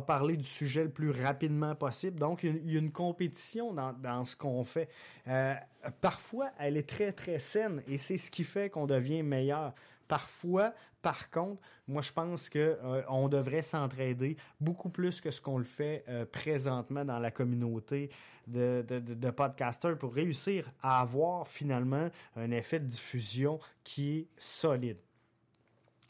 parlé 0.06 0.36
du 0.36 0.46
sujet 0.46 0.84
le 0.84 0.90
plus 0.90 1.12
rapidement 1.12 1.76
possible. 1.76 2.20
Donc, 2.20 2.44
il 2.44 2.72
y 2.72 2.76
a 2.76 2.80
une 2.80 2.92
compétition 2.92 3.74
dans, 3.74 4.26
ce 4.26 4.36
qu'on 4.36 4.64
fait. 4.64 4.90
Euh, 5.28 5.54
parfois, 6.02 6.50
elle 6.60 6.78
est 6.78 6.88
très, 6.88 7.12
très 7.12 7.40
saine 7.40 7.82
et 7.88 7.98
c'est 7.98 8.18
ce 8.18 8.30
qui 8.30 8.44
fait 8.44 8.70
qu'on 8.70 8.88
devient 8.88 9.24
meilleur. 9.24 9.74
Parfois, 10.08 10.74
par 11.02 11.30
contre, 11.30 11.62
moi 11.88 12.02
je 12.02 12.12
pense 12.12 12.50
que 12.50 12.78
euh, 12.84 13.02
on 13.10 13.28
devrait 13.28 13.62
s'entraider 13.62 14.38
beaucoup 14.60 14.90
plus 14.90 15.22
que 15.22 15.32
ce 15.32 15.42
qu'on 15.42 15.58
le 15.58 15.64
fait 15.64 16.04
euh, 16.08 16.26
présentement 16.26 17.04
dans 17.06 17.20
la 17.20 17.32
communauté 17.32 18.10
de, 18.48 18.86
de, 18.88 19.32
podcasters 19.32 19.98
pour 19.98 20.14
réussir 20.14 20.70
à 20.82 21.02
avoir 21.02 21.48
finalement 21.48 22.10
un 22.36 22.52
effet 22.52 22.80
de 22.80 22.86
diffusion 22.86 23.60
qui 23.84 24.18
est 24.18 24.28
solide. 24.38 24.98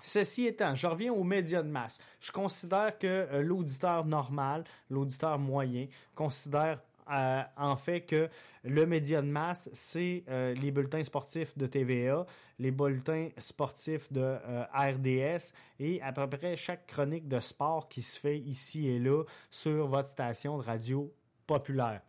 Ceci 0.01 0.47
étant, 0.47 0.75
je 0.75 0.85
reviens 0.85 1.13
aux 1.13 1.23
médias 1.23 1.63
de 1.63 1.69
masse. 1.69 1.97
Je 2.19 2.31
considère 2.31 2.99
que 2.99 3.07
euh, 3.07 3.41
l'auditeur 3.41 4.05
normal, 4.05 4.65
l'auditeur 4.89 5.39
moyen, 5.39 5.87
considère 6.13 6.81
euh, 7.11 7.41
en 7.57 7.75
fait 7.75 8.01
que 8.01 8.29
le 8.63 8.85
média 8.85 9.21
de 9.21 9.27
masse, 9.27 9.69
c'est 9.73 10.23
euh, 10.29 10.53
les 10.53 10.71
bulletins 10.71 11.03
sportifs 11.03 11.57
de 11.57 11.67
TVA, 11.67 12.25
les 12.59 12.71
bulletins 12.71 13.29
sportifs 13.37 14.11
de 14.11 14.21
euh, 14.21 14.63
RDS 14.73 15.53
et 15.79 16.01
à 16.01 16.11
peu 16.13 16.27
près 16.27 16.55
chaque 16.55 16.87
chronique 16.87 17.27
de 17.27 17.39
sport 17.39 17.89
qui 17.89 18.01
se 18.01 18.19
fait 18.19 18.39
ici 18.39 18.87
et 18.87 18.99
là 18.99 19.23
sur 19.51 19.87
votre 19.87 20.07
station 20.07 20.57
de 20.57 20.63
radio 20.63 21.13
populaire. 21.45 22.01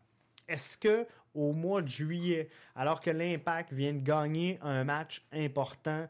Est-ce 0.48 0.78
que 0.78 1.06
au 1.34 1.52
mois 1.52 1.82
de 1.82 1.88
juillet, 1.88 2.48
alors 2.76 3.00
que 3.00 3.10
l'Impact 3.10 3.72
vient 3.72 3.92
de 3.92 4.02
gagner 4.02 4.58
un 4.62 4.84
match 4.84 5.24
important, 5.32 6.06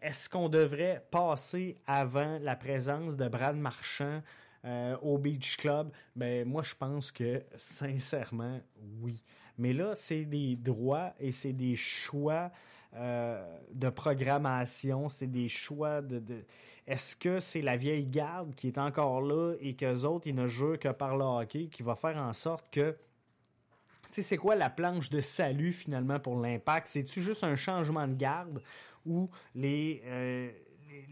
est-ce 0.00 0.30
qu'on 0.30 0.48
devrait 0.48 1.04
passer 1.10 1.76
avant 1.86 2.38
la 2.40 2.54
présence 2.54 3.16
de 3.16 3.28
Brad 3.28 3.56
Marchand 3.56 4.22
euh, 4.64 4.96
au 5.02 5.18
Beach 5.18 5.56
Club, 5.56 5.90
ben 6.14 6.46
moi 6.46 6.62
je 6.62 6.74
pense 6.74 7.10
que 7.10 7.42
sincèrement 7.56 8.60
oui. 9.00 9.22
Mais 9.58 9.72
là, 9.72 9.94
c'est 9.94 10.24
des 10.24 10.56
droits 10.56 11.12
et 11.20 11.32
c'est 11.32 11.52
des 11.52 11.76
choix 11.76 12.50
euh, 12.94 13.58
de 13.72 13.88
programmation, 13.90 15.08
c'est 15.08 15.26
des 15.26 15.48
choix 15.48 16.00
de, 16.00 16.22
est-ce 16.86 17.14
que 17.14 17.38
c'est 17.40 17.62
la 17.62 17.76
vieille 17.76 18.06
garde 18.06 18.54
qui 18.54 18.66
est 18.66 18.78
encore 18.78 19.20
là 19.20 19.54
et 19.60 19.74
qu'eux 19.74 20.04
autres, 20.04 20.26
ils 20.26 20.34
ne 20.34 20.46
jouent 20.46 20.76
que 20.76 20.88
par 20.88 21.16
le 21.16 21.24
hockey 21.24 21.68
qui 21.68 21.82
va 21.82 21.94
faire 21.94 22.16
en 22.16 22.32
sorte 22.32 22.70
que 22.70 22.96
tu 24.10 24.16
sais, 24.16 24.22
c'est 24.22 24.36
quoi 24.36 24.56
la 24.56 24.70
planche 24.70 25.08
de 25.08 25.20
salut 25.20 25.72
finalement 25.72 26.18
pour 26.18 26.40
l'impact? 26.40 26.88
C'est-tu 26.88 27.20
juste 27.20 27.44
un 27.44 27.54
changement 27.54 28.08
de 28.08 28.14
garde 28.14 28.60
où 29.06 29.30
euh, 29.56 30.50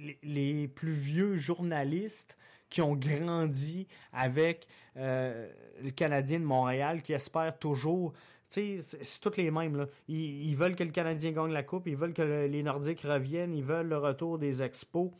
les, 0.00 0.18
les, 0.24 0.66
plus 0.66 0.94
vieux 0.94 1.36
journalistes 1.36 2.36
qui 2.70 2.82
ont 2.82 2.94
grandi 2.94 3.86
avec 4.12 4.66
euh, 4.96 5.48
le 5.82 5.90
Canadien 5.90 6.40
de 6.40 6.44
Montréal, 6.44 7.02
qui 7.02 7.12
espèrent 7.12 7.58
toujours. 7.58 8.12
C'est 8.48 8.80
toutes 9.20 9.36
les 9.36 9.50
mêmes. 9.50 9.76
Là. 9.76 9.86
Ils, 10.08 10.54
veulent 10.56 10.74
que 10.74 10.84
le 10.84 10.90
Canadien 10.90 11.32
gagne 11.32 11.52
la 11.52 11.62
Coupe, 11.62 11.86
ils 11.86 11.96
veulent 11.96 12.14
que 12.14 12.46
les 12.46 12.62
Nordiques 12.62 13.02
reviennent, 13.02 13.54
ils 13.54 13.64
veulent 13.64 13.88
le 13.88 13.98
retour 13.98 14.38
des 14.38 14.62
expos. 14.62 15.10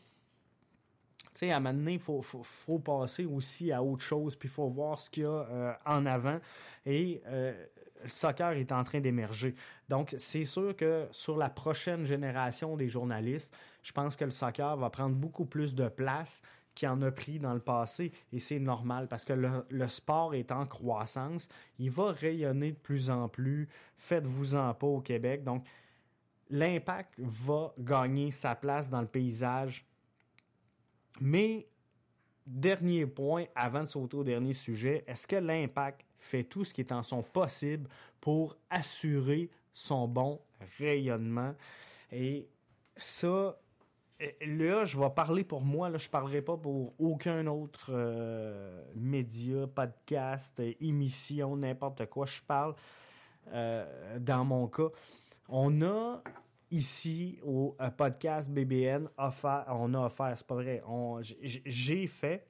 Sais, 1.33 1.51
à 1.51 1.57
un 1.57 1.59
moment 1.59 1.77
donné, 1.77 1.93
il 1.93 1.99
faut, 1.99 2.21
faut, 2.21 2.79
passer 2.79 3.25
aussi 3.25 3.71
à 3.71 3.83
autre 3.83 4.01
chose, 4.01 4.35
puis 4.35 4.49
il 4.49 4.51
faut 4.51 4.67
voir 4.67 4.99
ce 4.99 5.09
qu'il 5.11 5.23
y 5.23 5.25
a 5.27 5.29
euh, 5.29 5.73
en 5.85 6.07
avant. 6.07 6.39
Et 6.87 7.21
euh, 7.27 7.53
le 8.03 8.09
soccer 8.09 8.51
est 8.53 8.71
en 8.71 8.83
train 8.83 8.99
d'émerger. 8.99 9.55
Donc, 9.89 10.15
c'est 10.17 10.43
sûr 10.43 10.75
que 10.75 11.07
sur 11.11 11.37
la 11.37 11.49
prochaine 11.49 12.03
génération 12.03 12.75
des 12.75 12.89
journalistes, 12.89 13.53
je 13.83 13.91
pense 13.91 14.15
que 14.15 14.25
le 14.25 14.31
soccer 14.31 14.75
va 14.77 14.89
prendre 14.89 15.15
beaucoup 15.15 15.45
plus 15.45 15.75
de 15.75 15.87
place 15.87 16.41
qui 16.79 16.87
en 16.87 17.01
a 17.01 17.11
pris 17.11 17.39
dans 17.39 17.53
le 17.53 17.59
passé 17.59 18.13
et 18.31 18.39
c'est 18.39 18.57
normal 18.57 19.09
parce 19.09 19.25
que 19.25 19.33
le, 19.33 19.87
sport 19.89 20.33
est 20.33 20.49
en 20.49 20.65
croissance, 20.65 21.49
il 21.77 21.91
va 21.91 22.13
rayonner 22.13 22.71
de 22.71 22.77
plus 22.77 23.09
en 23.09 23.27
plus, 23.27 23.67
faites-vous-en 23.97 24.73
pas 24.75 24.87
au 24.87 25.01
Québec. 25.01 25.43
Donc, 25.43 25.65
l'impact 26.49 27.15
va 27.17 27.73
gagner 27.77 28.31
sa 28.31 28.55
place 28.55 28.89
dans 28.89 29.01
le 29.01 29.07
paysage. 29.07 29.85
Mais, 31.19 31.67
dernier 32.47 33.05
point, 33.05 33.43
avant 33.55 33.81
de 33.81 33.87
sauter 33.87 34.15
au 34.15 34.23
dernier 34.23 34.53
sujet, 34.53 35.03
est-ce 35.05 35.27
que 35.27 35.35
l'impact 35.35 36.05
fait 36.17 36.45
tout 36.45 36.63
ce 36.63 36.73
qui 36.73 36.79
est 36.79 36.93
en 36.93 37.03
son 37.03 37.23
possible 37.23 37.89
pour 38.21 38.55
assurer 38.69 39.49
son 39.73 40.07
bon 40.07 40.39
rayonnement? 40.77 41.53
Et 42.09 42.47
ça, 42.95 43.59
là, 44.41 44.85
je 44.85 44.97
vais 44.97 45.09
parler 45.09 45.43
pour 45.43 45.61
moi, 45.61 45.89
là, 45.89 45.97
je 45.97 46.09
parlerai 46.09 46.41
pas 46.41 46.57
pour 46.57 46.93
aucun 46.99 47.47
autre 47.47 47.89
euh, 47.89 48.83
média, 48.95 49.67
podcast, 49.67 50.61
émission, 50.79 51.55
n'importe 51.55 52.05
quoi. 52.07 52.25
Je 52.25 52.41
parle 52.41 52.75
euh, 53.53 54.19
dans 54.19 54.43
mon 54.43 54.67
cas. 54.67 54.89
On 55.47 55.81
a 55.81 56.21
ici 56.71 57.39
au 57.43 57.75
euh, 57.81 57.89
podcast 57.89 58.51
BBN 58.51 59.09
offert, 59.17 59.65
on 59.69 59.93
a 59.93 60.05
offert, 60.05 60.33
c'est 60.35 60.45
pas 60.45 60.55
vrai, 60.55 60.83
j'ai 61.41 62.07
fait 62.07 62.45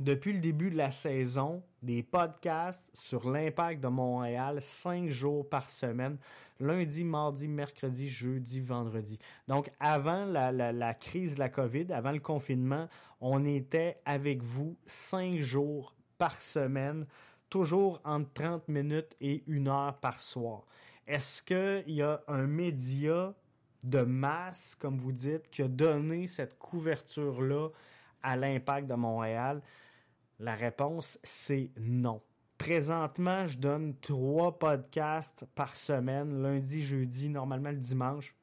depuis 0.00 0.32
le 0.32 0.40
début 0.40 0.70
de 0.70 0.76
la 0.76 0.90
saison 0.90 1.62
des 1.82 2.02
podcasts 2.02 2.90
sur 2.92 3.30
l'impact 3.30 3.80
de 3.80 3.88
Montréal 3.88 4.60
cinq 4.60 5.08
jours 5.08 5.48
par 5.48 5.70
semaine 5.70 6.18
lundi, 6.62 7.04
mardi, 7.04 7.48
mercredi, 7.48 8.08
jeudi, 8.08 8.60
vendredi. 8.60 9.18
Donc, 9.48 9.70
avant 9.80 10.24
la, 10.24 10.94
crise 10.94 11.34
de 11.34 11.40
la 11.40 11.48
COVID, 11.48 11.92
avant 11.92 12.12
le 12.12 12.20
confinement, 12.20 12.88
on 13.20 13.44
était 13.44 14.00
avec 14.04 14.42
vous 14.42 14.76
cinq 14.86 15.40
jours 15.40 15.94
par 16.18 16.40
semaine, 16.40 17.06
toujours 17.50 18.00
entre 18.04 18.32
30 18.32 18.68
minutes 18.68 19.16
et 19.20 19.42
une 19.46 19.68
heure 19.68 19.98
par 19.98 20.20
soir. 20.20 20.64
Est-ce 21.06 21.42
qu'il 21.42 21.94
y 21.94 22.02
a 22.02 22.22
un 22.28 22.46
média 22.46 23.34
de 23.82 24.00
masse, 24.00 24.76
comme 24.76 24.96
vous 24.96 25.12
dites, 25.12 25.50
qui 25.50 25.62
a 25.62 25.68
donné 25.68 26.28
cette 26.28 26.58
couverture-là 26.58 27.68
à 28.22 28.36
l'impact 28.36 28.86
de 28.86 28.94
Montréal? 28.94 29.60
La 30.38 30.54
réponse, 30.54 31.18
c'est 31.24 31.70
non. 31.76 32.22
Présentement, 32.62 33.44
je 33.44 33.58
donne 33.58 33.96
trois 34.00 34.56
podcasts 34.56 35.44
par 35.56 35.74
semaine, 35.74 36.44
lundi, 36.44 36.80
jeudi, 36.80 37.28
normalement 37.28 37.72
le 37.72 37.76
dimanche. 37.76 38.36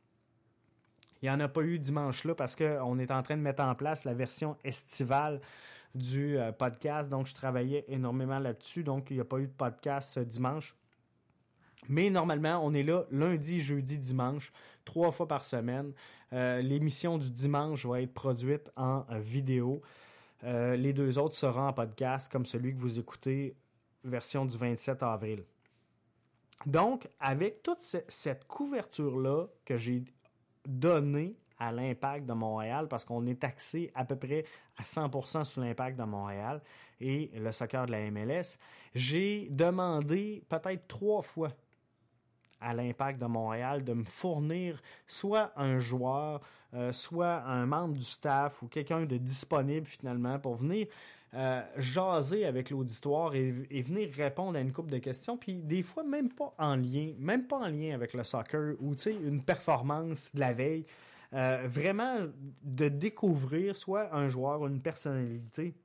Il 1.21 1.29
n'y 1.29 1.29
en 1.29 1.39
a 1.39 1.47
pas 1.47 1.61
eu 1.61 1.79
dimanche 1.79 2.25
là 2.25 2.35
parce 2.35 2.53
qu'on 2.53 2.99
est 2.99 3.11
en 3.11 3.23
train 3.23 3.37
de 3.37 3.41
mettre 3.41 3.63
en 3.63 3.75
place 3.75 4.03
la 4.03 4.13
version 4.13 4.57
estivale 4.65 5.39
du 5.95 6.37
euh, 6.37 6.51
podcast. 6.51 7.09
Donc, 7.09 7.27
je 7.27 7.33
travaillais 7.33 7.85
énormément 7.87 8.39
là-dessus. 8.39 8.83
Donc, 8.83 9.09
il 9.09 9.13
n'y 9.13 9.21
a 9.21 9.25
pas 9.25 9.37
eu 9.37 9.47
de 9.47 9.53
podcast 9.53 10.17
euh, 10.17 10.25
dimanche. 10.25 10.75
Mais 11.87 12.09
normalement, 12.09 12.59
on 12.61 12.73
est 12.73 12.83
là 12.83 13.05
lundi, 13.11 13.61
jeudi, 13.61 13.97
dimanche, 13.97 14.51
trois 14.83 15.11
fois 15.11 15.29
par 15.29 15.45
semaine. 15.45 15.93
Euh, 16.33 16.61
l'émission 16.61 17.17
du 17.17 17.31
dimanche 17.31 17.85
va 17.85 18.01
être 18.01 18.13
produite 18.13 18.69
en 18.75 19.05
vidéo. 19.11 19.81
les 20.43 20.91
deux 20.91 21.17
autres 21.17 21.37
seront 21.37 21.67
en 21.67 21.73
podcast, 21.73 22.29
comme 22.29 22.45
celui 22.45 22.73
que 22.73 22.79
vous 22.79 22.99
écoutez, 22.99 23.55
version 24.03 24.45
du 24.45 24.57
27 24.57 25.03
avril. 25.03 25.43
Donc, 26.65 27.07
avec 27.19 27.63
toute 27.63 27.79
cette 27.79 28.45
couverture-là 28.45 29.47
que 29.65 29.77
j'ai 29.77 30.03
donnée 30.67 31.37
à 31.57 31.71
l'impact 31.71 32.25
de 32.25 32.33
Montréal 32.33 32.87
parce 32.87 33.05
qu'on 33.05 33.25
est 33.27 33.41
taxé 33.41 33.91
à 33.93 34.05
peu 34.05 34.15
près 34.15 34.45
à 34.77 34.83
100% 34.83 35.43
sur 35.43 35.61
l'impact 35.61 35.97
de 35.97 36.03
Montréal 36.03 36.61
et 37.01 37.31
le 37.33 37.51
soccer 37.51 37.85
de 37.85 37.91
la 37.91 38.09
MLS. 38.11 38.57
J'ai 38.95 39.47
demandé 39.49 40.43
peut-être 40.49 40.87
trois 40.87 41.21
fois 41.21 41.51
à 42.61 42.73
l'impact 42.73 43.19
de 43.19 43.25
Montréal 43.25 43.83
de 43.83 43.93
me 43.93 44.03
fournir 44.03 44.81
soit 45.07 45.51
un 45.55 45.79
joueur, 45.79 46.41
euh, 46.73 46.91
soit 46.91 47.41
un 47.43 47.65
membre 47.65 47.95
du 47.95 48.03
staff 48.03 48.61
ou 48.61 48.67
quelqu'un 48.67 49.05
de 49.05 49.17
disponible 49.17 49.85
finalement 49.85 50.39
pour 50.39 50.55
venir 50.55 50.87
euh, 51.35 51.61
jaser 51.77 52.45
avec 52.45 52.71
l'auditoire 52.71 53.35
et, 53.35 53.51
venir 53.81 54.09
répondre 54.15 54.57
à 54.57 54.61
une 54.61 54.71
couple 54.71 54.89
de 54.89 54.97
questions, 54.97 55.37
puis 55.37 55.55
des 55.55 55.83
fois 55.83 56.03
même 56.03 56.29
pas 56.29 56.55
en 56.57 56.75
lien, 56.75 57.13
même 57.19 57.45
pas 57.45 57.57
en 57.57 57.67
lien 57.67 57.93
avec 57.93 58.13
le 58.13 58.23
soccer 58.23 58.75
ou 58.79 58.95
une 59.05 59.43
performance 59.43 60.33
de 60.33 60.39
la 60.39 60.53
veille. 60.53 60.85
Euh, 61.33 61.67
vraiment 61.67 62.25
de 62.63 62.89
découvrir 62.89 63.75
soit 63.75 64.15
un 64.15 64.27
joueur 64.27 64.61
ou 64.61 64.67
une 64.67 64.81
personnalité. 64.81 65.75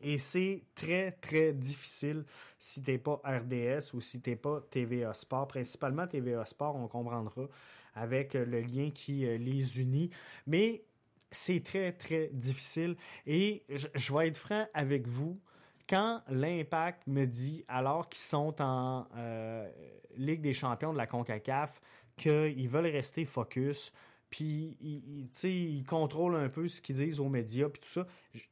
Et 0.00 0.18
c'est 0.18 0.62
très, 0.76 1.10
très 1.10 1.52
difficile 1.52 2.24
si 2.60 2.80
tu 2.80 2.92
n'es 2.92 2.98
pas 2.98 3.20
RDS 3.24 3.92
ou 3.94 4.00
si 4.00 4.20
tu 4.20 4.30
n'es 4.30 4.36
pas 4.36 4.60
TVA 4.70 5.12
Sport. 5.12 5.48
Principalement 5.48 6.06
TVA 6.06 6.44
Sport, 6.44 6.76
on 6.76 6.86
comprendra 6.86 7.48
avec 7.96 8.34
le 8.34 8.60
lien 8.60 8.90
qui 8.94 9.26
euh, 9.26 9.36
les 9.38 9.80
unit. 9.80 10.10
Mais 10.46 10.84
c'est 11.30 11.62
très, 11.62 11.92
très 11.92 12.30
difficile. 12.32 12.96
Et 13.26 13.64
je, 13.68 14.12
vais 14.12 14.28
être 14.28 14.36
franc 14.36 14.66
avec 14.74 15.06
vous. 15.06 15.40
Quand 15.88 16.22
l'Impact 16.28 17.06
me 17.06 17.24
dit, 17.24 17.64
alors 17.68 18.08
qu'ils 18.08 18.20
sont 18.20 18.60
en 18.60 19.06
euh, 19.16 19.70
Ligue 20.16 20.42
des 20.42 20.52
champions 20.52 20.92
de 20.92 20.98
la 20.98 21.06
CONCACAF, 21.06 21.80
qu'ils 22.16 22.68
veulent 22.68 22.86
rester 22.86 23.24
focus, 23.24 23.92
puis 24.30 24.76
ils, 24.80 25.84
contrôlent 25.86 26.36
un 26.36 26.48
peu 26.48 26.68
ce 26.68 26.82
qu'ils 26.82 26.96
disent 26.96 27.20
aux 27.20 27.28
médias, 27.28 27.68
puis 27.68 27.80
tout 27.80 27.88
ça. 27.88 28.06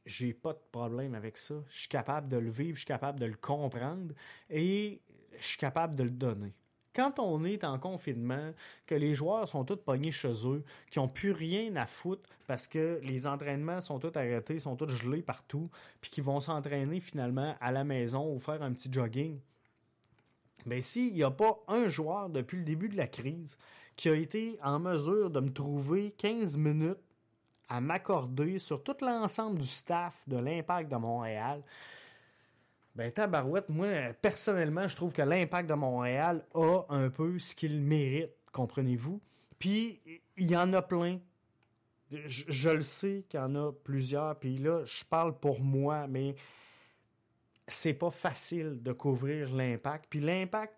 J'ai 0.05 0.33
pas 0.33 0.53
de 0.53 0.61
problème 0.71 1.13
avec 1.13 1.37
ça. 1.37 1.55
Je 1.69 1.81
suis 1.81 1.89
capable 1.89 2.27
de 2.27 2.37
le 2.37 2.49
vivre, 2.49 2.75
je 2.75 2.79
suis 2.79 2.87
capable 2.87 3.19
de 3.19 3.25
le 3.25 3.35
comprendre 3.35 4.13
et 4.49 5.01
je 5.39 5.45
suis 5.45 5.57
capable 5.57 5.95
de 5.95 6.03
le 6.03 6.09
donner. 6.09 6.55
Quand 6.97 7.19
on 7.19 7.45
est 7.45 7.63
en 7.63 7.77
confinement, 7.77 8.51
que 8.87 8.95
les 8.95 9.13
joueurs 9.13 9.47
sont 9.47 9.63
tous 9.63 9.77
pognés 9.77 10.11
chez 10.11 10.33
eux, 10.45 10.63
qui 10.89 10.97
n'ont 10.97 11.07
plus 11.07 11.31
rien 11.31 11.75
à 11.75 11.85
foutre 11.85 12.29
parce 12.47 12.67
que 12.67 12.99
les 13.03 13.27
entraînements 13.27 13.81
sont 13.81 13.99
tous 13.99 14.17
arrêtés, 14.17 14.57
sont 14.57 14.75
tous 14.75 14.89
gelés 14.89 15.21
partout, 15.21 15.69
puis 16.01 16.09
qui 16.09 16.21
vont 16.21 16.39
s'entraîner 16.39 16.99
finalement 16.99 17.55
à 17.61 17.71
la 17.71 17.83
maison 17.83 18.33
ou 18.33 18.39
faire 18.39 18.63
un 18.63 18.73
petit 18.73 18.91
jogging, 18.91 19.39
mais 20.65 20.77
ben, 20.77 20.81
s'il 20.81 21.13
n'y 21.13 21.23
a 21.23 21.31
pas 21.31 21.59
un 21.69 21.87
joueur 21.87 22.29
depuis 22.29 22.57
le 22.57 22.65
début 22.65 22.89
de 22.89 22.97
la 22.97 23.07
crise 23.07 23.57
qui 23.95 24.09
a 24.09 24.15
été 24.15 24.59
en 24.61 24.79
mesure 24.79 25.29
de 25.29 25.39
me 25.39 25.49
trouver 25.49 26.11
15 26.17 26.57
minutes 26.57 26.97
à 27.69 27.79
m'accorder 27.79 28.59
sur 28.59 28.83
tout 28.83 28.97
l'ensemble 29.01 29.59
du 29.59 29.67
staff 29.67 30.27
de 30.27 30.37
l'Impact 30.37 30.91
de 30.91 30.97
Montréal. 30.97 31.63
Ben, 32.97 33.11
tabarouette, 33.11 33.69
moi, 33.69 34.11
personnellement, 34.23 34.87
je 34.87 34.95
trouve 34.95 35.13
que 35.13 35.21
l'Impact 35.21 35.69
de 35.69 35.75
Montréal 35.75 36.43
a 36.55 36.81
un 36.89 37.11
peu 37.11 37.37
ce 37.37 37.53
qu'il 37.53 37.79
mérite, 37.79 38.31
comprenez-vous? 38.51 39.21
Puis, 39.59 40.01
il 40.35 40.47
y 40.49 40.57
en 40.57 40.73
a 40.73 40.81
plein. 40.81 41.19
Je, 42.09 42.69
le 42.71 42.81
sais 42.81 43.23
qu'il 43.29 43.39
y 43.39 43.43
en 43.43 43.53
a 43.53 43.71
plusieurs, 43.71 44.39
puis 44.39 44.57
là, 44.57 44.83
je 44.85 45.05
parle 45.05 45.37
pour 45.37 45.61
moi, 45.61 46.07
mais 46.07 46.35
c'est 47.67 47.93
pas 47.93 48.09
facile 48.09 48.81
de 48.81 48.93
couvrir 48.93 49.53
l'impact. 49.53 50.05
Puis 50.09 50.19
l'impact 50.19 50.73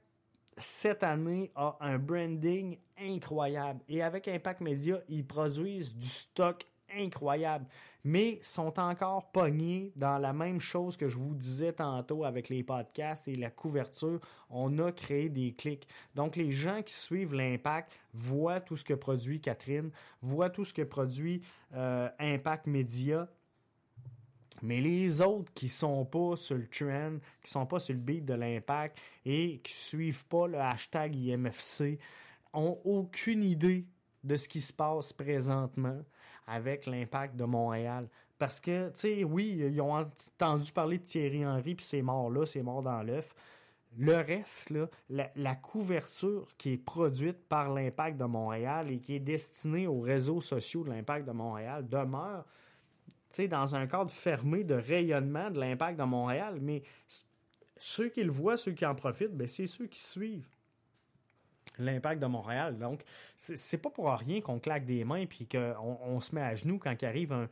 cette 0.57 1.03
année 1.03 1.53
a 1.55 1.77
un 1.79 1.97
branding 1.97 2.79
incroyable. 2.97 3.79
Et 3.87 4.03
avec 4.03 4.27
Impact 4.27 4.59
Media, 4.59 4.99
ils 5.07 5.25
produisent 5.25 5.95
du 5.95 6.07
stock 6.07 6.65
incroyable, 6.93 7.65
mais 8.03 8.39
sont 8.41 8.79
encore 8.79 9.31
pognés 9.31 9.91
dans 9.95 10.17
la 10.17 10.33
même 10.33 10.59
chose 10.59 10.97
que 10.97 11.07
je 11.07 11.17
vous 11.17 11.35
disais 11.35 11.73
tantôt 11.73 12.23
avec 12.23 12.49
les 12.49 12.63
podcasts 12.63 13.27
et 13.27 13.35
la 13.35 13.49
couverture. 13.49 14.19
On 14.49 14.79
a 14.79 14.91
créé 14.91 15.29
des 15.29 15.53
clics. 15.53 15.87
Donc, 16.15 16.35
les 16.35 16.51
gens 16.51 16.81
qui 16.81 16.93
suivent 16.93 17.33
l'impact 17.33 17.91
voient 18.13 18.61
tout 18.61 18.77
ce 18.77 18.83
que 18.83 18.93
produit 18.93 19.41
Catherine, 19.41 19.91
voient 20.21 20.49
tout 20.49 20.65
ce 20.65 20.73
que 20.73 20.83
produit 20.83 21.41
euh, 21.73 22.09
Impact 22.19 22.67
Media 22.67 23.27
mais 24.61 24.81
les 24.81 25.21
autres 25.21 25.53
qui 25.53 25.69
sont 25.69 26.05
pas 26.05 26.35
sur 26.35 26.57
le 26.57 26.67
trend, 26.67 27.17
qui 27.41 27.51
sont 27.51 27.65
pas 27.65 27.79
sur 27.79 27.93
le 27.93 28.01
beat 28.01 28.25
de 28.25 28.33
l'impact 28.33 28.97
et 29.25 29.59
qui 29.63 29.73
suivent 29.73 30.25
pas 30.25 30.47
le 30.47 30.59
hashtag 30.59 31.15
IMFC, 31.15 31.97
ont 32.53 32.79
aucune 32.83 33.43
idée 33.43 33.85
de 34.23 34.35
ce 34.35 34.49
qui 34.49 34.61
se 34.61 34.73
passe 34.73 35.13
présentement 35.13 36.01
avec 36.49 36.85
l'impact 36.85 37.35
de 37.35 37.45
Montréal. 37.45 38.07
Parce 38.37 38.59
que, 38.59 38.89
tu 38.89 38.99
sais, 38.99 39.23
oui, 39.23 39.57
ils 39.59 39.81
ont 39.81 39.93
entendu 39.93 40.71
parler 40.71 40.97
de 40.97 41.03
Thierry 41.03 41.45
Henry, 41.45 41.75
puis 41.75 41.85
c'est 41.85 42.01
mort 42.01 42.29
là, 42.29 42.45
c'est 42.45 42.61
mort 42.61 42.81
dans 42.81 43.03
l'œuf. 43.03 43.35
Le 43.97 44.15
reste, 44.15 44.73
la, 45.09 45.55
couverture 45.55 46.47
qui 46.57 46.73
est 46.73 46.77
produite 46.77 47.47
par 47.49 47.73
l'impact 47.73 48.17
de 48.17 48.25
Montréal 48.25 48.91
et 48.91 48.99
qui 48.99 49.15
est 49.15 49.19
destinée 49.19 49.87
aux 49.87 49.99
réseaux 49.99 50.41
sociaux 50.41 50.83
de 50.83 50.91
l'impact 50.91 51.27
de 51.27 51.31
Montréal 51.31 51.87
demeure 51.89 52.45
dans 53.49 53.75
un 53.75 53.87
cadre 53.87 54.11
fermé 54.11 54.63
de 54.63 54.75
rayonnement 54.75 55.49
de 55.49 55.59
l'impact 55.59 55.97
dans 55.97 56.07
Montréal, 56.07 56.59
mais 56.61 56.83
ceux 57.77 58.09
qui 58.09 58.23
le 58.23 58.31
voient, 58.31 58.57
ceux 58.57 58.71
qui 58.71 58.85
en 58.85 58.95
profitent, 58.95 59.35
ben, 59.35 59.47
c'est 59.47 59.67
ceux 59.67 59.87
qui 59.87 59.99
suivent 59.99 60.49
l'impact 61.83 62.21
de 62.21 62.27
Montréal. 62.27 62.77
Donc, 62.77 63.03
c'est 63.35 63.77
pas 63.77 63.89
pour 63.89 64.11
rien 64.11 64.41
qu'on 64.41 64.59
claque 64.59 64.85
des 64.85 65.03
mains 65.03 65.25
puis 65.25 65.47
qu'on 65.47 65.97
on 66.05 66.19
se 66.19 66.33
met 66.35 66.41
à 66.41 66.55
genoux 66.55 66.79
quand 66.79 66.95
il 67.01 67.05
arrive 67.05 67.33
un, 67.33 67.47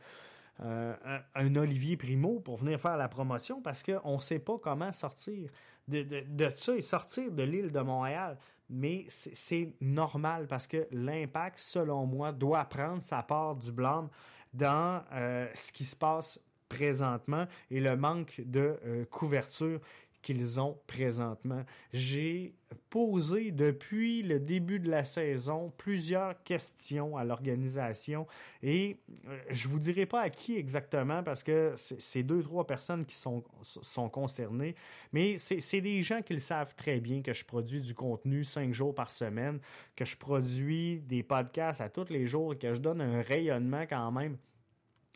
un, 1.34 1.56
Olivier 1.56 1.96
Primo 1.96 2.40
pour 2.40 2.56
venir 2.56 2.80
faire 2.80 2.96
la 2.96 3.08
promotion 3.08 3.60
parce 3.62 3.82
qu'on 3.82 4.16
ne 4.16 4.22
sait 4.22 4.38
pas 4.38 4.58
comment 4.58 4.92
sortir 4.92 5.50
de, 5.86 6.02
de, 6.02 6.24
de 6.26 6.48
ça 6.54 6.74
et 6.74 6.80
sortir 6.80 7.30
de 7.30 7.42
l'île 7.42 7.70
de 7.70 7.80
Montréal. 7.80 8.36
Mais 8.70 9.06
c'est 9.08 9.72
normal 9.80 10.46
parce 10.46 10.66
que 10.66 10.86
l'impact, 10.90 11.58
selon 11.58 12.04
moi, 12.04 12.32
doit 12.32 12.64
prendre 12.66 13.00
sa 13.00 13.22
part 13.22 13.56
du 13.56 13.72
blâme 13.72 14.08
dans 14.52 15.02
euh, 15.12 15.48
ce 15.54 15.72
qui 15.72 15.84
se 15.84 15.96
passe 15.96 16.38
présentement 16.68 17.46
et 17.70 17.80
le 17.80 17.96
manque 17.96 18.42
de 18.44 18.78
euh, 18.84 19.04
couverture 19.06 19.80
qu'ils 20.28 20.60
ont 20.60 20.78
présentement. 20.86 21.64
J'ai 21.94 22.54
posé 22.90 23.50
depuis 23.50 24.22
le 24.22 24.38
début 24.38 24.78
de 24.78 24.90
la 24.90 25.02
saison 25.02 25.72
plusieurs 25.78 26.42
questions 26.42 27.16
à 27.16 27.24
l'organisation 27.24 28.26
et 28.62 28.98
euh, 29.26 29.38
je 29.48 29.68
vous 29.68 29.78
dirai 29.78 30.04
pas 30.04 30.20
à 30.20 30.28
qui 30.28 30.56
exactement 30.56 31.22
parce 31.22 31.42
que 31.42 31.72
c'est 31.76 32.22
deux 32.22 32.42
trois 32.42 32.66
personnes 32.66 33.06
qui 33.06 33.14
sont 33.14 33.42
sont 33.62 34.10
concernées, 34.10 34.74
mais 35.14 35.38
c'est 35.38 35.80
des 35.80 36.02
gens 36.02 36.20
qui 36.20 36.38
savent 36.40 36.74
très 36.74 37.00
bien 37.00 37.22
que 37.22 37.32
je 37.32 37.46
produis 37.46 37.80
du 37.80 37.94
contenu 37.94 38.44
cinq 38.44 38.74
jours 38.74 38.94
par 38.94 39.10
semaine, 39.10 39.60
que 39.96 40.04
je 40.04 40.18
produis 40.18 41.00
des 41.00 41.22
podcasts 41.22 41.80
à 41.80 41.88
tous 41.88 42.10
les 42.10 42.26
jours 42.26 42.52
et 42.52 42.58
que 42.58 42.74
je 42.74 42.80
donne 42.80 43.00
un 43.00 43.22
rayonnement 43.22 43.86
quand 43.88 44.12
même 44.12 44.36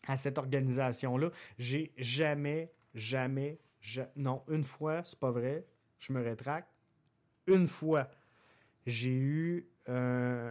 à 0.07 0.17
cette 0.17 0.39
organisation-là. 0.39 1.31
J'ai 1.59 1.93
jamais, 1.99 2.73
jamais, 2.95 3.59
non, 4.17 4.43
une 4.49 4.65
fois, 4.65 5.03
c'est 5.03 5.19
pas 5.19 5.31
vrai, 5.31 5.65
je 5.99 6.13
me 6.13 6.23
rétracte. 6.23 6.69
Une 7.47 7.67
fois, 7.67 8.09
j'ai 8.87 9.11
eu 9.11 9.67
euh, 9.89 10.51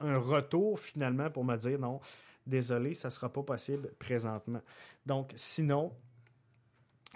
un 0.00 0.18
retour 0.18 0.78
finalement 0.78 1.30
pour 1.30 1.44
me 1.44 1.56
dire 1.56 1.78
non, 1.78 2.00
désolé, 2.46 2.94
ça 2.94 3.10
sera 3.10 3.32
pas 3.32 3.42
possible 3.42 3.92
présentement. 3.98 4.60
Donc, 5.06 5.32
sinon, 5.34 5.92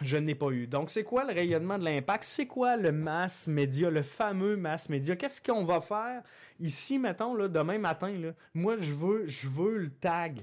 je 0.00 0.16
n'ai 0.16 0.34
pas 0.34 0.50
eu. 0.50 0.66
Donc, 0.66 0.90
c'est 0.90 1.04
quoi 1.04 1.24
le 1.24 1.32
rayonnement 1.32 1.78
de 1.78 1.84
l'impact? 1.84 2.24
C'est 2.24 2.46
quoi 2.46 2.76
le 2.76 2.92
mass 2.92 3.46
média, 3.46 3.90
le 3.90 4.02
fameux 4.02 4.56
mass 4.56 4.88
média? 4.88 5.16
Qu'est-ce 5.16 5.40
qu'on 5.40 5.64
va 5.64 5.80
faire? 5.80 6.22
Ici, 6.60 6.98
mettons, 6.98 7.34
là, 7.34 7.48
demain 7.48 7.78
matin? 7.78 8.32
Moi, 8.54 8.76
je 8.78 8.92
veux, 8.92 9.26
je 9.26 9.48
veux 9.48 9.78
le 9.78 9.90
tag. 9.90 10.40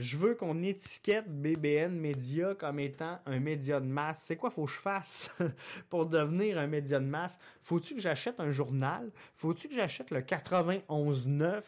Je 0.00 0.16
veux 0.16 0.34
qu'on 0.34 0.62
étiquette 0.62 1.28
BBN 1.28 1.92
Média 1.92 2.54
comme 2.54 2.80
étant 2.80 3.18
un 3.26 3.38
média 3.38 3.80
de 3.80 3.86
masse. 3.86 4.22
C'est 4.22 4.36
quoi 4.36 4.48
faut 4.48 4.64
que 4.64 4.70
je 4.70 4.78
fasse 4.78 5.30
pour 5.90 6.06
devenir 6.06 6.58
un 6.58 6.66
média 6.66 6.98
de 6.98 7.04
masse? 7.04 7.38
Faut-tu 7.62 7.96
que 7.96 8.00
j'achète 8.00 8.40
un 8.40 8.50
journal? 8.50 9.10
Faut-tu 9.36 9.68
que 9.68 9.74
j'achète 9.74 10.10
le 10.10 10.22
91.9? 10.22 11.62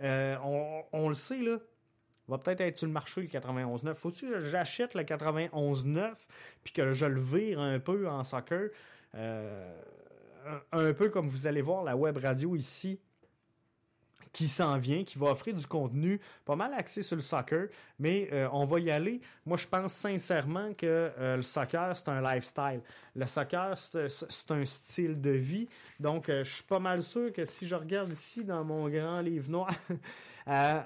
Euh, 0.00 0.36
on, 0.92 1.08
le 1.10 1.14
sait, 1.14 1.42
là, 1.42 1.58
va 2.26 2.38
peut-être 2.38 2.62
être 2.62 2.78
sur 2.78 2.86
le 2.86 2.92
marché 2.94 3.20
le 3.20 3.26
91.9. 3.26 3.92
Faut-tu 3.92 4.30
que 4.30 4.40
j'achète 4.40 4.94
le 4.94 5.02
91.9 5.02 6.14
puis 6.62 6.72
que 6.72 6.92
je 6.92 7.04
le 7.04 7.20
vire 7.20 7.60
un 7.60 7.78
peu 7.80 8.08
en 8.08 8.24
soccer? 8.24 8.70
Euh, 9.14 9.78
un, 10.72 10.94
peu 10.94 11.10
comme 11.10 11.28
vous 11.28 11.46
allez 11.46 11.60
voir 11.60 11.84
la 11.84 11.96
web 11.96 12.16
radio 12.16 12.56
ici 12.56 12.98
qui 14.34 14.48
s'en 14.48 14.76
vient, 14.76 15.02
qui 15.02 15.16
va 15.16 15.28
offrir 15.30 15.54
du 15.54 15.66
contenu 15.66 16.20
pas 16.44 16.56
mal 16.56 16.74
axé 16.74 17.00
sur 17.00 17.16
le 17.16 17.22
soccer, 17.22 17.68
mais 17.98 18.28
euh, 18.32 18.48
on 18.52 18.66
va 18.66 18.80
y 18.80 18.90
aller. 18.90 19.22
Moi, 19.46 19.56
je 19.56 19.66
pense 19.66 19.94
sincèrement 19.94 20.74
que 20.74 20.84
euh, 21.18 21.36
le 21.36 21.42
soccer, 21.42 21.96
c'est 21.96 22.08
un 22.10 22.20
lifestyle. 22.20 22.82
Le 23.16 23.24
soccer, 23.24 23.78
c'est 23.78 24.50
un 24.50 24.64
style 24.66 25.20
de 25.20 25.30
vie. 25.30 25.68
Donc, 25.98 26.26
je 26.28 26.42
suis 26.42 26.64
pas 26.64 26.80
mal 26.80 27.02
sûr 27.02 27.32
que 27.32 27.46
si 27.46 27.66
je 27.66 27.76
regarde 27.76 28.12
ici 28.12 28.44
dans 28.44 28.64
mon 28.64 28.88
grand 28.88 29.20
livre 29.20 29.48
noir, 29.48 29.72
Euh, 30.46 30.82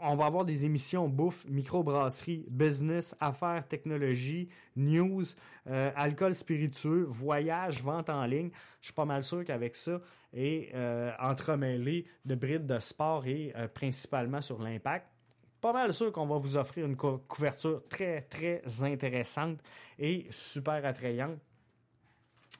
on, 0.00 0.16
va 0.16 0.24
avoir 0.24 0.44
des 0.44 0.64
émissions 0.64 1.08
bouffe, 1.08 1.44
microbrasserie, 1.46 2.46
business, 2.48 3.14
affaires, 3.20 3.66
technologie, 3.68 4.48
news, 4.74 5.24
euh, 5.66 5.90
alcool 5.94 6.34
spiritueux, 6.34 7.04
voyage, 7.08 7.82
vente 7.82 8.08
en 8.08 8.24
ligne. 8.24 8.50
Je 8.80 8.86
suis 8.86 8.94
pas 8.94 9.04
mal 9.04 9.22
sûr 9.22 9.44
qu'avec 9.44 9.76
ça 9.76 10.00
et 10.32 10.70
euh, 10.74 11.12
entremêlé 11.18 12.06
de 12.24 12.34
brides 12.34 12.66
de 12.66 12.78
sport 12.78 13.26
et 13.26 13.52
principalement 13.74 14.40
sur 14.40 14.62
l'impact, 14.62 15.06
pas 15.60 15.72
mal 15.72 15.92
sûr 15.92 16.12
qu'on 16.12 16.26
va 16.26 16.38
vous 16.38 16.56
offrir 16.56 16.86
une 16.86 16.96
couverture 16.96 17.82
très, 17.88 18.22
très 18.22 18.62
intéressante 18.82 19.58
et 19.98 20.26
super 20.30 20.84
attrayante. 20.84 21.38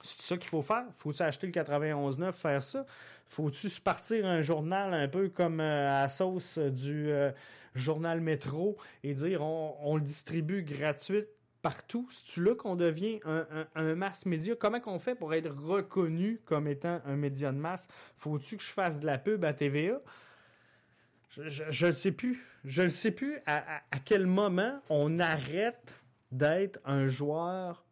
C'est 0.03 0.23
ça 0.23 0.37
qu'il 0.37 0.49
faut 0.49 0.63
faire. 0.63 0.85
Faut-tu 0.97 1.23
acheter 1.23 1.47
le 1.47 1.53
91.9, 1.53 2.33
faire 2.33 2.63
ça? 2.63 2.87
Faut-tu 3.27 3.69
partir 3.81 4.27
un 4.27 4.41
journal 4.41 4.95
un 4.95 5.09
peu 5.09 5.29
comme 5.29 5.61
euh, 5.61 6.05
à 6.05 6.09
sauce 6.09 6.59
du 6.59 7.11
euh, 7.11 7.33
journal 7.75 8.21
métro 8.21 8.77
et 9.03 9.15
dire 9.15 9.43
on, 9.43 9.97
le 9.97 10.03
distribue 10.03 10.63
gratuit 10.63 11.25
partout? 11.61 12.09
C'est-tu 12.13 12.43
là 12.45 12.55
qu'on 12.55 12.77
devient 12.77 13.21
un, 13.25 13.47
un, 13.75 13.95
mass 13.95 14.27
média? 14.27 14.55
Comment 14.59 14.81
qu'on 14.81 14.99
fait 14.99 15.15
pour 15.17 15.35
être 15.35 15.51
reconnu 15.51 16.41
comme 16.45 16.69
étant 16.69 17.01
un 17.05 17.17
média 17.17 17.51
de 17.51 17.59
masse? 17.59 17.89
Faut-tu 18.17 18.57
que 18.57 18.63
je 18.63 18.71
fasse 18.71 19.01
de 19.01 19.07
la 19.07 19.19
pub 19.19 19.45
à 19.45 19.53
TVA? 19.53 20.01
Je 21.31 21.87
ne 21.87 21.91
sais 21.91 22.13
plus. 22.13 22.47
Je 22.65 22.83
ne 22.83 22.89
sais 22.89 23.11
plus 23.11 23.39
à 23.47 23.83
quel 24.05 24.27
moment 24.27 24.81
on 24.89 25.19
arrête 25.19 26.01
d'être 26.33 26.81
un 26.85 27.07
joueur 27.07 27.86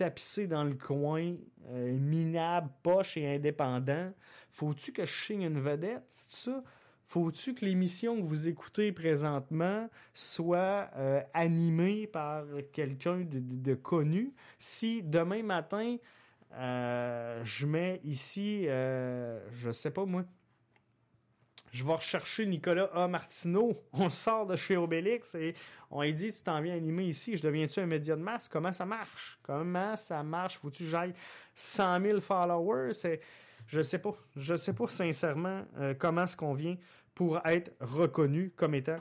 tapissé 0.00 0.46
dans 0.46 0.64
le 0.64 0.76
coin, 0.76 1.34
euh, 1.68 1.92
minable, 1.92 2.70
poche 2.82 3.18
et 3.18 3.34
indépendant. 3.34 4.10
Faut-tu 4.50 4.92
que 4.92 5.04
je 5.04 5.12
signe 5.12 5.42
une 5.42 5.60
vedette, 5.60 6.04
c'est 6.08 6.48
ça? 6.48 6.64
Faut-tu 7.04 7.54
que 7.54 7.66
l'émission 7.66 8.16
que 8.16 8.22
vous 8.22 8.48
écoutez 8.48 8.92
présentement 8.92 9.90
soit 10.14 10.88
euh, 10.96 11.20
animée 11.34 12.06
par 12.06 12.44
quelqu'un 12.72 13.26
de, 13.30 13.74
connu? 13.74 14.32
Si 14.58 15.02
demain 15.02 15.42
matin, 15.42 15.96
euh, 16.54 17.44
je 17.44 17.66
mets 17.66 18.00
ici, 18.02 18.64
je 18.64 19.70
sais 19.70 19.90
pas 19.90 20.06
moi, 20.06 20.24
je 21.70 21.84
vais 21.84 21.92
rechercher 21.92 22.46
Nicolas 22.46 22.90
A. 22.94 23.06
Martineau. 23.08 23.82
On 23.92 24.10
sort 24.10 24.46
de 24.46 24.56
chez 24.56 24.76
Obélix 24.76 25.34
et 25.34 25.54
on 25.90 26.02
lui 26.02 26.14
dit 26.14 26.32
Tu 26.32 26.42
t'en 26.42 26.60
viens 26.60 26.76
animer 26.76 27.04
ici, 27.04 27.36
je 27.36 27.42
deviens-tu 27.42 27.80
un 27.80 27.86
média 27.86 28.16
de 28.16 28.22
masse? 28.22 28.48
Comment 28.48 28.72
ça 28.72 28.84
marche? 28.84 29.38
Comment 29.42 29.96
ça 29.96 30.22
marche? 30.22 30.58
Faut-tu 30.58 30.84
que 30.84 30.90
j'aille 30.90 31.14
100 31.54 32.00
000 32.02 32.20
followers? 32.20 32.92
Je 33.66 33.80
sais 33.82 33.98
pas. 33.98 34.14
Je 34.36 34.56
sais 34.56 34.74
pas 34.74 34.88
sincèrement 34.88 35.64
euh, 35.78 35.94
comment 35.96 36.24
est-ce 36.24 36.36
qu'on 36.36 36.54
vient 36.54 36.76
pour 37.14 37.40
être 37.46 37.72
reconnu 37.80 38.52
comme 38.56 38.74
étant 38.74 38.98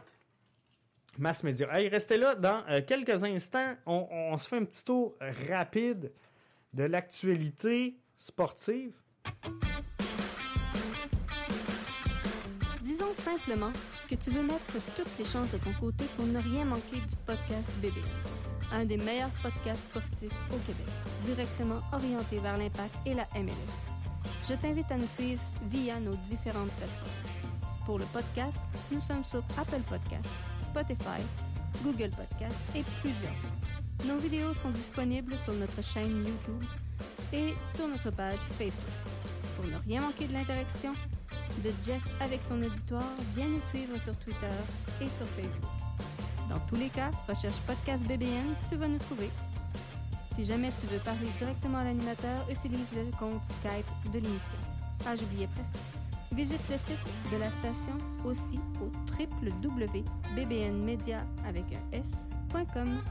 masse 1.18 1.44
média. 1.44 1.68
Hey, 1.72 1.90
restez 1.90 2.18
là 2.18 2.36
dans 2.36 2.64
euh, 2.70 2.82
quelques 2.86 3.24
instants. 3.24 3.76
On 3.86 4.38
se 4.38 4.48
fait 4.48 4.58
un 4.58 4.66
petit 4.66 4.84
tour 4.84 5.18
rapide 5.50 6.12
de 6.74 6.84
l'actualité 6.84 7.98
sportive. 8.18 8.94
Simplement 13.24 13.72
que 14.10 14.16
tu 14.16 14.32
veux 14.32 14.44
mettre 14.44 14.74
toutes 14.96 15.18
les 15.18 15.26
chances 15.26 15.52
de 15.52 15.58
ton 15.58 15.74
côté 15.80 16.06
pour 16.16 16.26
ne 16.26 16.40
rien 16.40 16.66
manquer 16.66 16.98
du 17.08 17.16
podcast 17.26 17.70
BBN, 17.82 18.04
un 18.72 18.86
des 18.86 18.98
meilleurs 18.98 19.32
podcasts 19.42 19.86
sportifs 19.86 20.34
au 20.52 20.58
Québec, 20.66 20.88
directement 21.26 21.82
orienté 21.92 22.40
vers 22.40 22.58
l'impact 22.58 22.96
et 23.06 23.14
la 23.14 23.28
MLS. 23.36 23.76
Je 24.48 24.54
t'invite 24.56 24.92
à 24.92 24.98
nous 24.98 25.08
suivre 25.08 25.42
via 25.70 26.00
nos 26.00 26.16
différentes 26.30 26.72
plateformes. 26.72 27.86
Pour 27.86 28.00
le 28.00 28.06
podcast, 28.06 28.58
nous 28.92 29.02
sommes 29.02 29.24
sur 29.24 29.44
Apple 29.58 29.82
Podcasts, 29.88 30.30
Spotify, 30.70 31.22
Google 31.84 32.10
Podcasts 32.10 32.76
et 32.76 32.84
plusieurs 33.02 33.32
Nos 34.06 34.18
vidéos 34.18 34.54
sont 34.54 34.72
disponibles 34.72 35.38
sur 35.40 35.54
notre 35.54 35.82
chaîne 35.84 36.26
YouTube 36.26 36.64
et 37.34 37.54
sur 37.76 37.88
notre 37.88 38.12
page 38.12 38.40
Facebook. 38.58 38.74
Pour 39.56 39.66
ne 39.66 39.78
rien 39.88 40.02
manquer 40.02 40.28
de 40.28 40.34
l'interaction, 40.34 40.94
de 41.64 41.72
Jeff 41.86 42.02
avec 42.20 42.42
son 42.42 42.60
auditoire, 42.62 43.14
viens 43.36 43.48
nous 43.48 43.62
suivre 43.70 43.98
sur 44.02 44.16
Twitter 44.18 44.50
et 45.02 45.08
sur 45.10 45.28
Facebook. 45.28 45.70
Dans 46.50 46.60
tous 46.68 46.76
les 46.76 46.90
cas, 46.90 47.12
recherche 47.28 47.60
Podcast 47.62 48.04
BBN, 48.04 48.54
tu 48.70 48.76
vas 48.76 48.88
nous 48.88 49.00
trouver. 49.00 49.30
Si 50.36 50.46
jamais 50.46 50.72
tu 50.80 50.86
veux 50.88 51.00
parler 51.00 51.28
directement 51.38 51.80
à 51.80 51.84
l'animateur, 51.84 52.48
utilise 52.50 52.88
le 52.96 53.12
compte 53.18 53.44
Skype 53.46 54.12
de 54.12 54.20
l'émission. 54.20 54.58
Ah, 55.06 55.16
j'oubliais 55.16 55.50
presque. 55.54 55.76
Visite 56.32 56.62
le 56.70 56.78
site 56.78 57.32
de 57.32 57.38
la 57.38 57.52
station 57.52 57.98
aussi 58.24 58.60
au 58.82 58.92
www.bbnmedia 59.20 61.26
avec 61.46 61.66
un 61.74 61.82
s.com. 61.98 63.02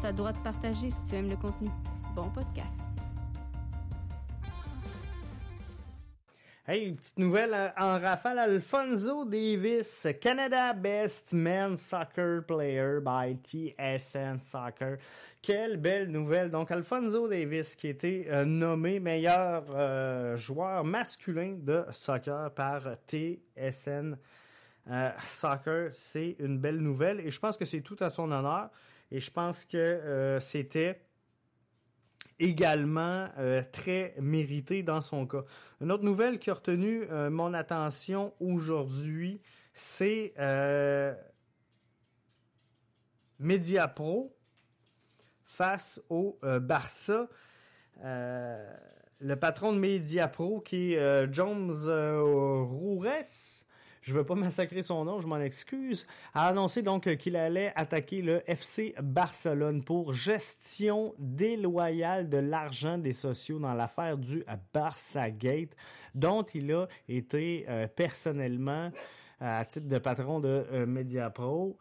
Tu 0.00 0.06
as 0.06 0.10
le 0.10 0.16
droit 0.16 0.32
de 0.32 0.38
partager 0.38 0.90
si 0.90 1.02
tu 1.08 1.14
aimes 1.16 1.30
le 1.30 1.36
contenu. 1.36 1.70
Bon 2.14 2.28
podcast. 2.30 2.83
Hey, 6.66 6.86
une 6.86 6.96
petite 6.96 7.18
nouvelle 7.18 7.52
euh, 7.52 7.68
en 7.76 7.98
rafale. 7.98 8.38
Alfonso 8.38 9.26
Davis, 9.26 10.06
Canada 10.18 10.72
Best 10.72 11.34
Men's 11.34 11.78
Soccer 11.82 12.42
Player 12.42 13.00
by 13.02 13.36
TSN 13.44 14.40
Soccer. 14.40 14.96
Quelle 15.42 15.76
belle 15.76 16.08
nouvelle. 16.08 16.50
Donc, 16.50 16.70
Alfonso 16.70 17.28
Davis 17.28 17.76
qui 17.76 17.88
a 17.88 17.90
été 17.90 18.26
euh, 18.30 18.46
nommé 18.46 18.98
meilleur 18.98 19.66
euh, 19.74 20.38
joueur 20.38 20.84
masculin 20.84 21.54
de 21.60 21.84
soccer 21.90 22.50
par 22.54 22.80
TSN 23.08 24.16
Soccer. 25.22 25.90
C'est 25.92 26.34
une 26.38 26.58
belle 26.58 26.78
nouvelle 26.78 27.20
et 27.20 27.28
je 27.28 27.40
pense 27.40 27.58
que 27.58 27.66
c'est 27.66 27.82
tout 27.82 27.96
à 28.00 28.08
son 28.08 28.32
honneur. 28.32 28.70
Et 29.10 29.20
je 29.20 29.30
pense 29.30 29.66
que 29.66 30.38
c'était 30.40 30.98
également 32.38 33.28
euh, 33.38 33.62
très 33.72 34.14
mérité 34.20 34.82
dans 34.82 35.00
son 35.00 35.26
cas. 35.26 35.44
Une 35.80 35.92
autre 35.92 36.04
nouvelle 36.04 36.38
qui 36.38 36.50
a 36.50 36.54
retenu 36.54 37.06
euh, 37.10 37.30
mon 37.30 37.54
attention 37.54 38.32
aujourd'hui, 38.40 39.40
c'est 39.72 40.34
euh, 40.38 41.14
Mediapro 43.38 44.36
face 45.44 46.02
au 46.08 46.38
Barça. 46.42 47.28
le 48.02 49.34
patron 49.36 49.72
de 49.72 49.78
Mediapro 49.78 50.60
qui 50.60 50.94
est 50.94 51.32
James 51.32 51.72
Roures 51.72 53.06
je 54.04 54.12
veux 54.12 54.24
pas 54.24 54.34
massacrer 54.34 54.82
son 54.82 55.04
nom, 55.04 55.18
je 55.18 55.26
m'en 55.26 55.40
excuse, 55.40 56.06
a 56.34 56.48
annoncé 56.48 56.82
donc 56.82 57.16
qu'il 57.16 57.36
allait 57.36 57.72
attaquer 57.74 58.20
le 58.20 58.42
FC 58.46 58.94
Barcelone 59.02 59.82
pour 59.82 60.12
gestion 60.12 61.14
déloyale 61.18 62.28
de 62.28 62.36
l'argent 62.36 62.98
des 62.98 63.14
sociaux 63.14 63.58
dans 63.58 63.72
l'affaire 63.72 64.18
du 64.18 64.44
Barça 64.74 65.30
Gate, 65.30 65.74
dont 66.14 66.42
il 66.54 66.70
a 66.72 66.86
été 67.08 67.64
euh, 67.68 67.86
personnellement, 67.86 68.92
à 69.40 69.64
titre 69.64 69.88
de 69.88 69.98
patron 69.98 70.38
de 70.38 70.66
euh, 70.70 70.86
Mediapro, 70.86 71.78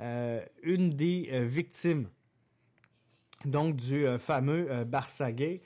euh, 0.00 0.44
une 0.64 0.90
des 0.90 1.30
victimes 1.44 2.08
donc 3.44 3.76
du 3.76 4.06
fameux 4.18 4.84
Barça 4.84 5.30
Gate 5.32 5.62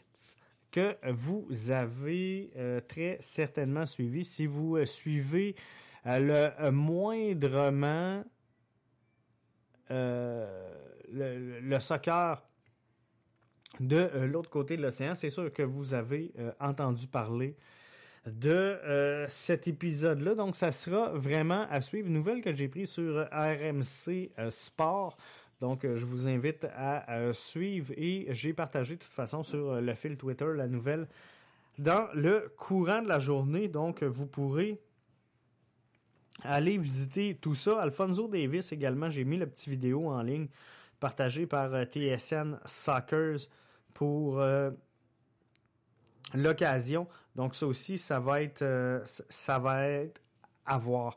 que 0.71 0.97
vous 1.11 1.49
avez 1.71 2.51
très 2.87 3.17
certainement 3.21 3.85
suivi. 3.85 4.25
Si 4.25 4.47
vous 4.47 4.85
suivez 4.85 5.57
le 6.05 6.51
euh, 6.61 6.71
moindrement 6.71 8.25
euh, 9.91 10.71
le, 11.13 11.79
soccer 11.79 12.43
de 13.81 14.11
l'autre 14.25 14.51
côté 14.51 14.77
de 14.77 14.83
l'océan. 14.83 15.15
C'est 15.15 15.31
sûr 15.31 15.53
que 15.53 15.63
vous 15.63 15.95
avez 15.95 16.33
entendu 16.61 17.07
parler 17.07 17.57
de 18.27 19.27
cet 19.29 19.69
épisode-là. 19.69 20.35
Donc, 20.35 20.57
ça 20.57 20.71
sera 20.71 21.11
vraiment 21.11 21.67
à 21.71 21.81
suivre. 21.81 22.09
Nouvelle 22.09 22.41
que 22.41 22.53
j'ai 22.55 22.69
prise 22.69 22.91
sur 22.91 23.29
RMC 23.33 24.31
Sport. 24.49 25.17
Donc, 25.61 25.83
je 25.83 26.05
vous 26.05 26.29
invite 26.29 26.67
à 26.77 27.33
suivre 27.33 27.93
et 27.97 28.29
j'ai 28.31 28.53
partagé 28.55 28.95
de 28.95 29.01
toute 29.01 29.13
façon 29.13 29.43
sur 29.43 29.81
le 29.81 29.95
fil 29.95 30.17
Twitter 30.17 30.47
la 30.55 30.69
nouvelle 30.69 31.09
dans 31.79 32.09
le 32.15 32.53
courant 32.57 33.03
de 33.03 33.09
la 33.09 33.19
journée. 33.19 33.69
Donc, 33.69 34.03
vous 34.03 34.27
pourrez 34.27 34.81
aller 36.43 36.79
visiter 36.79 37.39
tout 37.41 37.55
ça. 37.55 37.81
Alfonso 37.81 38.29
Davis 38.29 38.73
également, 38.73 39.11
j'ai 39.11 39.25
mis 39.25 39.37
la 39.37 39.47
petite 39.47 39.69
vidéo 39.69 40.09
en 40.09 40.23
ligne 40.23 40.49
partagée 41.01 41.47
par 41.47 41.73
euh, 41.75 41.85
TSN 41.85 42.59
Soccer 42.65 43.37
pour 43.93 44.41
euh, 44.41 44.71
l'occasion. 46.35 47.07
Donc, 47.37 47.55
ça 47.55 47.67
aussi, 47.67 47.99
ça 47.99 48.21
va 48.21 48.43
être, 48.43 48.63
euh, 48.63 49.01
ça 49.05 49.59
va 49.59 49.87
être 49.87 50.21
à 50.67 50.79
voir. 50.79 51.17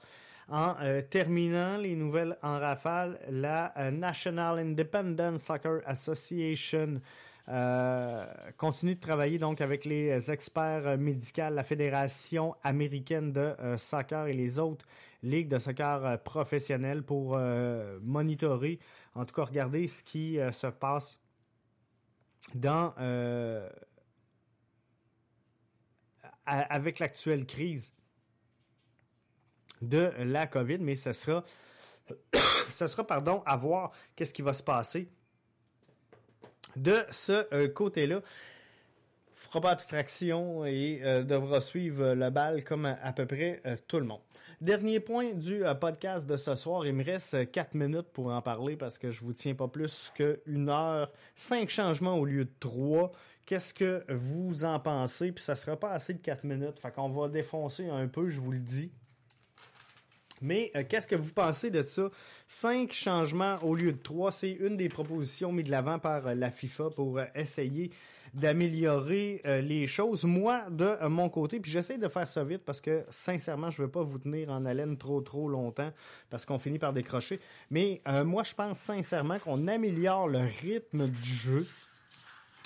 En 0.49 0.75
terminant 1.09 1.75
les 1.75 1.93
nouvelles 1.93 2.37
en 2.41 2.57
rafale, 2.57 3.19
la 3.29 3.73
National 3.91 4.59
Independent 4.59 5.37
Soccer 5.37 5.81
Association 5.85 7.01
euh, 7.49 8.25
continue 8.57 8.95
de 8.95 8.99
travailler 8.99 9.37
donc 9.37 9.61
avec 9.61 9.85
les 9.85 10.31
experts 10.31 10.97
médicaux, 10.97 11.49
la 11.49 11.63
Fédération 11.63 12.55
américaine 12.61 13.31
de 13.31 13.39
euh, 13.39 13.77
soccer 13.77 14.27
et 14.27 14.33
les 14.33 14.59
autres 14.59 14.85
ligues 15.23 15.47
de 15.47 15.57
soccer 15.57 16.05
euh, 16.05 16.17
professionnelles 16.17 17.03
pour 17.03 17.39
monitorer, 18.01 18.79
en 19.15 19.25
tout 19.25 19.33
cas 19.33 19.45
regarder 19.45 19.87
ce 19.87 20.03
qui 20.03 20.37
se 20.51 20.67
passe 20.67 21.17
dans 22.53 22.93
avec 26.45 26.99
l'actuelle 26.99 27.45
crise 27.45 27.93
de 29.81 30.11
la 30.19 30.47
COVID, 30.47 30.79
mais 30.79 30.95
ce 30.95 31.13
sera, 31.13 31.43
ce 32.69 32.87
sera 32.87 33.05
pardon, 33.05 33.43
à 33.45 33.55
voir 33.57 33.91
qu'est-ce 34.15 34.33
qui 34.33 34.41
va 34.41 34.53
se 34.53 34.63
passer 34.63 35.09
de 36.77 37.05
ce 37.11 37.47
euh, 37.53 37.67
côté-là 37.67 38.21
fera 39.35 39.61
pas 39.61 39.71
abstraction 39.71 40.65
et 40.65 41.01
euh, 41.03 41.23
devra 41.23 41.61
suivre 41.61 42.13
la 42.13 42.29
balle 42.29 42.63
comme 42.63 42.85
à, 42.85 43.13
peu 43.13 43.25
près 43.25 43.61
euh, 43.65 43.75
tout 43.87 43.99
le 43.99 44.05
monde. 44.05 44.21
Dernier 44.59 44.99
point 44.99 45.33
du 45.33 45.61
podcast 45.79 46.27
de 46.27 46.35
ce 46.35 46.55
soir, 46.55 46.85
il 46.87 46.93
me 46.93 47.03
reste 47.03 47.51
4 47.51 47.75
minutes 47.75 48.07
pour 48.11 48.31
en 48.31 48.41
parler 48.41 48.75
parce 48.75 48.97
que 48.97 49.11
je 49.11 49.21
vous 49.21 49.33
tiens 49.33 49.53
pas 49.53 49.67
plus 49.67 50.11
qu'une 50.15 50.69
heure. 50.69 51.11
Cinq 51.35 51.69
changements 51.69 52.17
au 52.17 52.25
lieu 52.25 52.45
de 52.45 52.53
trois. 52.59 53.11
Qu'est-ce 53.45 53.71
que 53.71 54.03
vous 54.09 54.65
en 54.65 54.79
pensez? 54.79 55.31
Puis 55.31 55.43
ça 55.43 55.55
sera 55.55 55.77
pas 55.77 55.91
assez 55.91 56.15
de 56.15 56.19
4 56.19 56.43
minutes. 56.43 56.79
Fait 56.79 56.91
qu'on 56.91 57.09
va 57.09 57.27
défoncer 57.27 57.87
un 57.87 58.07
peu, 58.07 58.29
je 58.29 58.39
vous 58.39 58.51
le 58.51 58.59
dis. 58.59 58.91
Mais 60.41 60.71
euh, 60.75 60.83
qu'est-ce 60.87 61.07
que 61.07 61.15
vous 61.15 61.33
pensez 61.33 61.69
de 61.69 61.81
ça? 61.81 62.07
Cinq 62.47 62.93
changements 62.93 63.55
au 63.63 63.75
lieu 63.75 63.91
de 63.91 63.97
trois, 63.97 64.31
c'est 64.31 64.51
une 64.51 64.77
des 64.77 64.89
propositions 64.89 65.51
mises 65.51 65.65
de 65.65 65.71
l'avant 65.71 65.99
par 65.99 66.27
euh, 66.27 66.35
la 66.35 66.51
FIFA 66.51 66.89
pour 66.95 67.17
euh, 67.17 67.25
essayer 67.35 67.91
d'améliorer 68.33 69.41
les 69.63 69.87
choses. 69.87 70.25
Moi, 70.25 70.65
de 70.69 71.07
mon 71.07 71.29
côté, 71.29 71.61
puis 71.61 71.71
j'essaie 71.71 71.97
de 71.97 72.09
faire 72.09 72.27
ça 72.27 72.43
vite 72.43 72.61
parce 72.65 72.81
que 72.81 73.05
sincèrement, 73.09 73.71
je 73.71 73.81
ne 73.81 73.87
veux 73.87 73.91
pas 73.91 74.03
vous 74.03 74.19
tenir 74.19 74.51
en 74.51 74.65
haleine 74.65 74.97
trop 74.97 75.21
trop 75.21 75.47
longtemps 75.47 75.91
parce 76.29 76.45
qu'on 76.45 76.59
finit 76.59 76.77
par 76.77 76.91
décrocher. 76.91 77.39
Mais 77.71 78.01
moi, 78.25 78.43
je 78.43 78.53
pense 78.53 78.79
sincèrement 78.79 79.39
qu'on 79.39 79.67
améliore 79.67 80.27
le 80.27 80.39
rythme 80.39 81.07
du 81.07 81.33
jeu. 81.33 81.65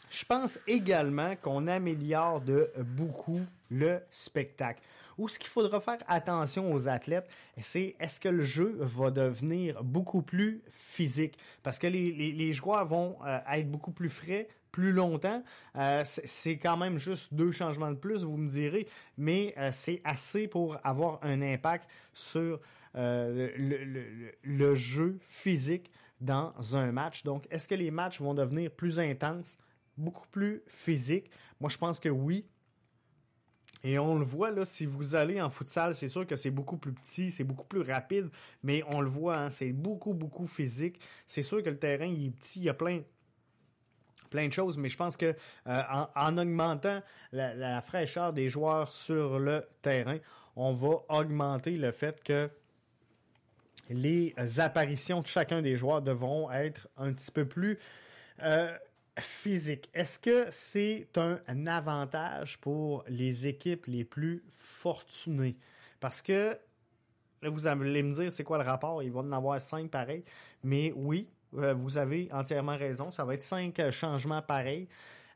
Je 0.09 0.25
pense 0.25 0.59
également 0.67 1.35
qu'on 1.37 1.67
améliore 1.67 2.41
de 2.41 2.71
beaucoup 2.79 3.41
le 3.69 3.99
spectacle. 4.09 4.81
Ou 5.21 5.27
ce 5.27 5.37
qu'il 5.37 5.51
faudra 5.51 5.79
faire 5.79 5.99
attention 6.07 6.73
aux 6.73 6.89
athlètes, 6.89 7.29
c'est 7.59 7.95
est-ce 7.99 8.19
que 8.19 8.27
le 8.27 8.41
jeu 8.41 8.75
va 8.79 9.11
devenir 9.11 9.83
beaucoup 9.83 10.23
plus 10.23 10.63
physique? 10.71 11.37
Parce 11.61 11.77
que 11.77 11.85
les, 11.85 12.53
joueurs 12.53 12.85
vont 12.85 13.17
euh, 13.23 13.37
être 13.53 13.69
beaucoup 13.69 13.91
plus 13.91 14.09
frais, 14.09 14.47
plus 14.71 14.91
longtemps. 14.91 15.43
Euh, 15.75 16.01
c'est 16.03 16.57
quand 16.57 16.75
même 16.75 16.97
juste 16.97 17.31
deux 17.35 17.51
changements 17.51 17.91
de 17.91 17.97
plus, 17.97 18.23
vous 18.23 18.35
me 18.35 18.49
direz, 18.49 18.87
mais 19.15 19.53
euh, 19.59 19.69
c'est 19.71 20.01
assez 20.05 20.47
pour 20.47 20.79
avoir 20.83 21.19
un 21.21 21.43
impact 21.43 21.87
sur 22.15 22.59
le, 22.95 24.73
jeu 24.73 25.19
physique 25.21 25.91
dans 26.19 26.51
un 26.73 26.91
match. 26.91 27.21
Donc, 27.21 27.45
est-ce 27.51 27.67
que 27.67 27.75
les 27.75 27.91
matchs 27.91 28.19
vont 28.19 28.33
devenir 28.33 28.71
plus 28.71 28.99
intenses, 28.99 29.55
beaucoup 29.97 30.27
plus 30.31 30.63
physiques? 30.65 31.29
Moi, 31.59 31.69
je 31.69 31.77
pense 31.77 31.99
que 31.99 32.09
oui. 32.09 32.43
Et 33.83 33.97
on 33.97 34.15
le 34.17 34.23
voit 34.23 34.51
là, 34.51 34.63
si 34.63 34.85
vous 34.85 35.15
allez 35.15 35.41
en 35.41 35.49
futsal, 35.49 35.95
c'est 35.95 36.07
sûr 36.07 36.27
que 36.27 36.35
c'est 36.35 36.51
beaucoup 36.51 36.77
plus 36.77 36.93
petit, 36.93 37.31
c'est 37.31 37.43
beaucoup 37.43 37.65
plus 37.65 37.81
rapide, 37.81 38.29
mais 38.63 38.83
on 38.93 39.01
le 39.01 39.09
voit, 39.09 39.37
hein, 39.37 39.49
c'est 39.49 39.71
beaucoup, 39.71 40.13
beaucoup 40.13 40.45
physique. 40.45 40.99
C'est 41.25 41.41
sûr 41.41 41.63
que 41.63 41.69
le 41.69 41.79
terrain 41.79 42.05
il 42.05 42.27
est 42.27 42.29
petit, 42.29 42.59
il 42.59 42.65
y 42.65 42.69
a 42.69 42.73
plein, 42.75 43.01
plein 44.29 44.47
de 44.47 44.53
choses, 44.53 44.77
mais 44.77 44.89
je 44.89 44.97
pense 44.97 45.17
que 45.17 45.35
euh, 45.67 45.81
en, 46.15 46.37
augmentant 46.37 47.01
la, 47.31 47.81
fraîcheur 47.81 48.33
des 48.33 48.49
joueurs 48.49 48.93
sur 48.93 49.39
le 49.39 49.65
terrain, 49.81 50.17
on 50.55 50.73
va 50.73 51.03
augmenter 51.09 51.77
le 51.77 51.91
fait 51.91 52.23
que 52.23 52.49
les 53.89 54.33
apparitions 54.57 55.21
de 55.21 55.27
chacun 55.27 55.61
des 55.61 55.75
joueurs 55.75 56.01
devront 56.01 56.51
être 56.51 56.87
un 56.97 57.11
petit 57.13 57.31
peu 57.31 57.45
plus 57.45 57.79
euh, 58.43 58.75
physique. 59.19 59.89
Est-ce 59.93 60.19
que 60.19 60.47
c'est 60.49 61.07
un, 61.17 61.67
avantage 61.67 62.59
pour 62.59 63.03
les 63.07 63.47
équipes 63.47 63.85
les 63.87 64.03
plus 64.03 64.43
fortunées? 64.51 65.57
Parce 65.99 66.21
que, 66.21 66.57
là, 67.41 67.49
vous 67.49 67.67
allez 67.67 68.03
me 68.03 68.13
dire 68.13 68.31
c'est 68.31 68.43
quoi 68.43 68.57
le 68.57 68.63
rapport, 68.63 69.03
il 69.03 69.11
va 69.11 69.21
en 69.21 69.31
avoir 69.31 69.59
cinq 69.61 69.89
pareils. 69.89 70.23
Mais 70.63 70.93
oui, 70.95 71.29
euh, 71.55 71.73
vous 71.73 71.97
avez 71.97 72.29
entièrement 72.31 72.77
raison, 72.77 73.11
ça 73.11 73.25
va 73.25 73.33
être 73.33 73.43
cinq 73.43 73.81
changements 73.91 74.41
pareils. 74.41 74.87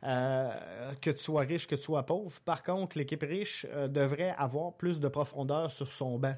Euh, 0.03 0.93
que 1.01 1.09
tu 1.09 1.23
sois 1.23 1.41
riche, 1.41 1.67
que 1.67 1.73
tu 1.73 1.81
sois 1.81 2.05
pauvre. 2.05 2.39
Par 2.41 2.61
contre, 2.61 2.95
l'équipe 2.95 3.23
riche 3.23 3.65
euh, 3.71 3.87
devrait 3.87 4.35
avoir 4.37 4.73
plus 4.73 4.99
de 4.99 5.07
profondeur 5.07 5.71
sur 5.71 5.91
son 5.91 6.19
banc. 6.19 6.35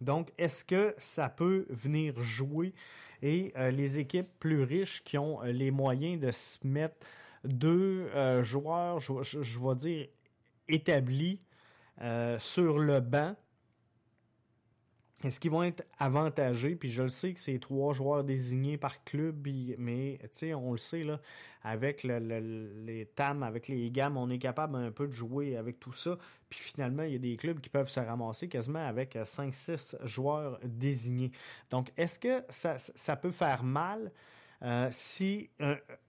Donc, 0.00 0.32
est-ce 0.38 0.64
que 0.64 0.92
ça 0.98 1.28
peut 1.28 1.66
venir 1.68 2.20
jouer 2.20 2.74
et 3.24 3.52
euh, 3.56 3.70
les 3.70 3.98
équipes 3.98 4.28
plus 4.38 4.62
riches 4.62 5.02
qui 5.02 5.16
ont 5.16 5.42
euh, 5.42 5.50
les 5.50 5.70
moyens 5.70 6.20
de 6.20 6.30
se 6.30 6.58
mettre 6.62 6.94
deux 7.42 8.10
euh, 8.14 8.42
joueurs, 8.42 9.00
je, 9.00 9.14
je, 9.22 9.58
vais 9.58 9.74
dire, 9.74 10.06
établis 10.68 11.40
sur 12.38 12.78
le 12.78 13.00
banc 13.00 13.34
est-ce 15.24 15.40
qu'ils 15.40 15.50
vont 15.50 15.62
être 15.62 15.82
avantagés? 15.98 16.76
Puis 16.76 16.90
je 16.90 17.02
le 17.02 17.08
sais 17.08 17.32
que 17.32 17.40
c'est 17.40 17.58
trois 17.58 17.94
joueurs 17.94 18.24
désignés 18.24 18.76
par 18.76 19.02
club, 19.04 19.48
mais 19.78 20.18
on 20.54 20.72
le 20.72 20.78
sait, 20.78 21.02
là, 21.02 21.18
avec 21.62 22.02
les 22.02 23.08
TAM, 23.14 23.42
avec 23.42 23.68
les 23.68 23.90
gammes, 23.90 24.18
on 24.18 24.28
est 24.28 24.38
capable 24.38 24.76
un 24.76 24.90
peu 24.90 25.06
de 25.06 25.12
jouer 25.12 25.56
avec 25.56 25.80
tout 25.80 25.94
ça. 25.94 26.18
Puis 26.50 26.60
finalement, 26.60 27.04
il 27.04 27.12
y 27.12 27.16
a 27.16 27.18
des 27.18 27.36
clubs 27.36 27.58
qui 27.58 27.70
peuvent 27.70 27.88
se 27.88 28.00
ramasser 28.00 28.48
quasiment 28.48 28.86
avec 28.86 29.16
5-6 29.16 29.96
joueurs 30.06 30.60
désignés. 30.62 31.32
Donc, 31.70 31.90
est-ce 31.96 32.18
que 32.18 32.44
ça, 32.50 33.16
peut 33.16 33.30
faire 33.30 33.64
mal 33.64 34.12
euh, 34.62 34.88
si 34.90 35.48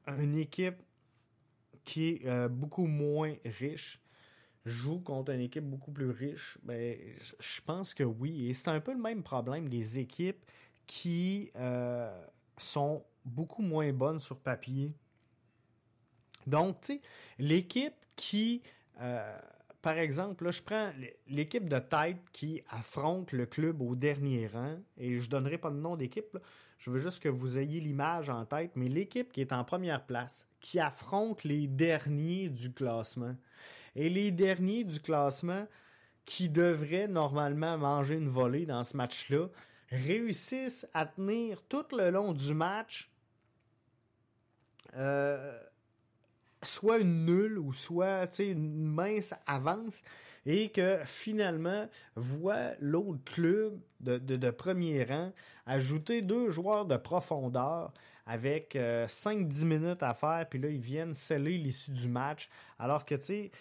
une 0.07 0.37
équipe 0.37 0.81
qui 1.85 2.09
est 2.09 2.25
euh, 2.25 2.49
beaucoup 2.49 2.87
moins 2.87 3.33
riche 3.45 4.01
joue 4.65 4.99
contre 4.99 5.31
une 5.31 5.41
équipe 5.41 5.63
beaucoup 5.63 5.91
plus 5.91 6.09
riche, 6.09 6.57
ben, 6.63 6.97
je 7.39 7.61
pense 7.61 7.93
que 7.93 8.03
oui. 8.03 8.49
Et 8.49 8.53
c'est 8.53 8.69
un 8.69 8.79
peu 8.79 8.93
le 8.93 9.01
même 9.01 9.23
problème 9.23 9.69
des 9.69 9.99
équipes 9.99 10.43
qui 10.87 11.51
euh, 11.55 12.25
sont 12.57 13.03
beaucoup 13.23 13.61
moins 13.61 13.91
bonnes 13.93 14.19
sur 14.19 14.39
papier. 14.39 14.91
Donc, 16.47 16.81
tu 16.81 16.93
sais, 16.93 17.01
l'équipe 17.39 17.95
qui, 18.15 18.61
euh, 19.01 19.37
par 19.81 19.97
exemple, 19.97 20.51
je 20.51 20.61
prends 20.61 20.91
l'équipe 21.27 21.67
de 21.67 21.79
tête 21.79 22.19
qui 22.31 22.61
affronte 22.69 23.31
le 23.31 23.45
club 23.45 23.81
au 23.81 23.95
dernier 23.95 24.47
rang, 24.47 24.77
et 24.97 25.17
je 25.17 25.29
donnerai 25.29 25.57
pas 25.57 25.71
de 25.71 25.77
nom 25.77 25.95
d'équipe, 25.95 26.37
je 26.77 26.91
veux 26.91 26.99
juste 26.99 27.21
que 27.21 27.29
vous 27.29 27.57
ayez 27.57 27.79
l'image 27.79 28.29
en 28.29 28.45
tête, 28.45 28.71
mais 28.75 28.87
l'équipe 28.87 29.31
qui 29.31 29.41
est 29.41 29.53
en 29.53 29.63
première 29.63 30.05
place, 30.05 30.47
qui 30.59 30.79
affronte 30.79 31.43
les 31.43 31.67
derniers 31.67 32.49
du 32.49 32.71
classement. 32.71 33.35
Et 33.95 34.09
les 34.09 34.31
derniers 34.31 34.83
du 34.83 34.99
classement, 34.99 35.67
qui 36.25 36.49
devraient 36.49 37.07
normalement 37.07 37.77
manger 37.77 38.15
une 38.15 38.29
volée 38.29 38.65
dans 38.65 38.83
ce 38.83 38.97
match-là, 38.97 39.47
réussissent 39.89 40.87
à 40.93 41.05
tenir 41.05 41.61
tout 41.69 41.85
le 41.91 42.09
long 42.09 42.33
du 42.33 42.53
match 42.53 43.11
euh, 44.95 45.59
soit 46.63 46.97
une 46.97 47.25
nulle 47.25 47.59
ou 47.59 47.73
soit 47.73 48.39
une 48.39 48.83
mince 48.83 49.33
avance 49.45 50.01
et 50.45 50.69
que 50.69 50.99
finalement 51.05 51.87
voit 52.15 52.71
l'autre 52.79 53.23
club 53.25 53.79
de, 53.99 54.49
premier 54.51 55.03
rang 55.03 55.31
ajouter 55.65 56.21
deux 56.21 56.49
joueurs 56.49 56.85
de 56.85 56.97
profondeur 56.97 57.93
avec 58.25 58.75
5-10 58.75 59.65
minutes 59.65 60.03
à 60.03 60.15
faire, 60.15 60.47
puis 60.49 60.57
là, 60.59 60.69
ils 60.69 60.79
viennent 60.79 61.13
sceller 61.13 61.59
l'issue 61.59 61.91
du 61.91 62.07
match, 62.07 62.49
alors 62.79 63.05
que, 63.05 63.13
tu 63.13 63.21
sais, 63.21 63.51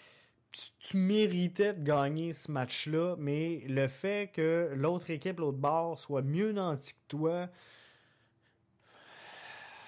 tu, 0.79 0.97
méritais 0.97 1.73
de 1.73 1.83
gagner 1.83 2.33
ce 2.33 2.51
match-là, 2.51 3.15
mais 3.17 3.63
le 3.67 3.87
fait 3.87 4.31
que 4.33 4.71
l'autre 4.73 5.09
équipe, 5.09 5.39
l'autre 5.39 5.57
bord, 5.57 5.99
soit 5.99 6.21
mieux 6.21 6.51
nanti 6.51 6.93
que 6.93 7.07
toi, 7.07 7.49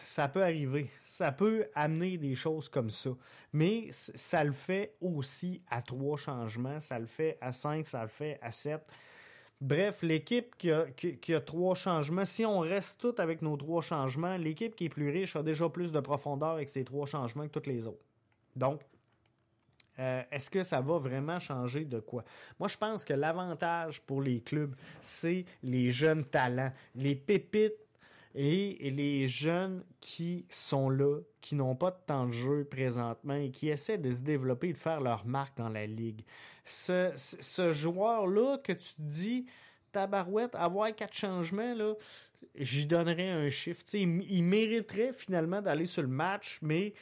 ça 0.01 0.27
peut 0.27 0.43
arriver. 0.43 0.89
Ça 1.05 1.31
peut 1.31 1.67
amener 1.75 2.17
des 2.17 2.35
choses 2.35 2.69
comme 2.69 2.89
ça. 2.89 3.11
Mais 3.53 3.87
ça 3.91 4.43
le 4.43 4.51
fait 4.51 4.95
aussi 5.01 5.61
à 5.69 5.81
trois 5.81 6.17
changements. 6.17 6.79
Ça 6.79 6.99
le 6.99 7.07
fait 7.07 7.37
à 7.41 7.51
cinq, 7.51 7.87
ça 7.87 8.01
le 8.03 8.09
fait 8.09 8.39
à 8.41 8.51
sept. 8.51 8.81
Bref, 9.59 10.03
l'équipe 10.03 10.55
qui 10.57 10.71
a, 10.71 11.41
trois 11.41 11.75
changements, 11.75 12.25
si 12.25 12.45
on 12.45 12.59
reste 12.59 13.01
tout 13.01 13.15
avec 13.17 13.41
nos 13.41 13.57
trois 13.57 13.81
changements, 13.81 14.37
l'équipe 14.37 14.75
qui 14.75 14.85
est 14.85 14.89
plus 14.89 15.09
riche 15.09 15.35
a 15.35 15.43
déjà 15.43 15.67
plus 15.67 15.91
de 15.91 15.99
profondeur 15.99 16.49
avec 16.49 16.69
ses 16.69 16.83
trois 16.83 17.07
changements 17.07 17.47
que 17.47 17.53
toutes 17.53 17.67
les 17.67 17.87
autres. 17.87 18.03
Donc, 18.55 18.81
euh, 19.99 20.23
est-ce 20.31 20.49
que 20.49 20.63
ça 20.63 20.81
va 20.81 20.97
vraiment 20.97 21.39
changer 21.39 21.85
de 21.85 21.99
quoi? 21.99 22.23
Moi, 22.59 22.67
je 22.67 22.77
pense 22.77 23.03
que 23.03 23.13
l'avantage 23.13 24.01
pour 24.01 24.21
les 24.21 24.41
clubs, 24.41 24.75
c'est 25.01 25.45
les 25.63 25.91
jeunes 25.91 26.23
talents, 26.25 26.71
les 26.95 27.15
pépites 27.15 27.73
et 28.39 28.91
les 28.91 29.27
jeunes 29.27 29.83
qui 29.99 30.45
sont 30.49 30.91
là, 30.91 31.19
qui 31.41 31.55
n'ont 31.55 31.75
pas 31.75 31.89
de 31.89 31.97
temps 32.05 32.27
de 32.27 32.31
jeu 32.31 32.67
présentement 32.69 33.33
et 33.33 33.49
qui 33.49 33.69
essaient 33.69 33.97
de 33.97 34.11
se 34.11 34.21
développer 34.21 34.69
et 34.69 34.73
de 34.73 34.77
faire 34.77 35.01
leur 35.01 35.25
marque 35.25 35.57
dans 35.57 35.69
la 35.69 35.87
ligue. 35.87 36.21
Ce, 36.63 37.11
joueur-là 37.71 38.59
que 38.59 38.73
tu 38.73 38.93
te 38.93 39.01
dis, 39.01 39.45
tabarouette, 39.91 40.53
avoir 40.53 40.93
quatre 40.93 41.15
changements, 41.15 41.73
là, 41.73 41.93
j'y 42.53 42.85
donnerais 42.85 43.29
un 43.29 43.49
chiffre. 43.49 43.83
il, 43.93 44.43
mériterait 44.43 45.13
finalement 45.13 45.61
d'aller 45.61 45.87
sur 45.87 46.03
le 46.03 46.07
match, 46.07 46.59
mais 46.61 46.93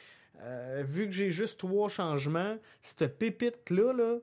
euh, 0.42 0.82
vu 0.86 1.06
que 1.06 1.12
j'ai 1.12 1.30
juste 1.30 1.58
trois 1.58 1.88
changements, 1.88 2.56
cette 2.82 3.18
pépite-là, 3.18 3.92
là, 3.92 4.18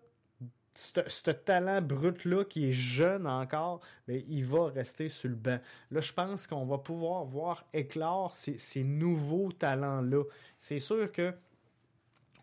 ce 0.76 1.32
talent 1.32 1.82
brut-là 1.82 2.46
qui 2.46 2.70
est 2.70 2.74
jeune 2.74 3.28
encore, 3.28 3.82
mais 4.08 4.26
il 4.28 4.46
va 4.46 4.68
rester 4.68 5.10
sur 5.10 5.30
le 5.30 5.36
banc. 5.36 5.60
Là, 5.92 6.02
je 6.02 6.14
pense 6.14 6.48
qu'on 6.48 6.66
va 6.66 6.78
pouvoir 6.80 7.26
voir 7.26 7.66
éclore 7.74 8.34
ces, 8.34 8.84
nouveaux 8.84 9.52
talents-là. 9.52 10.24
C'est 10.58 10.80
sûr 10.80 11.12
que 11.12 11.34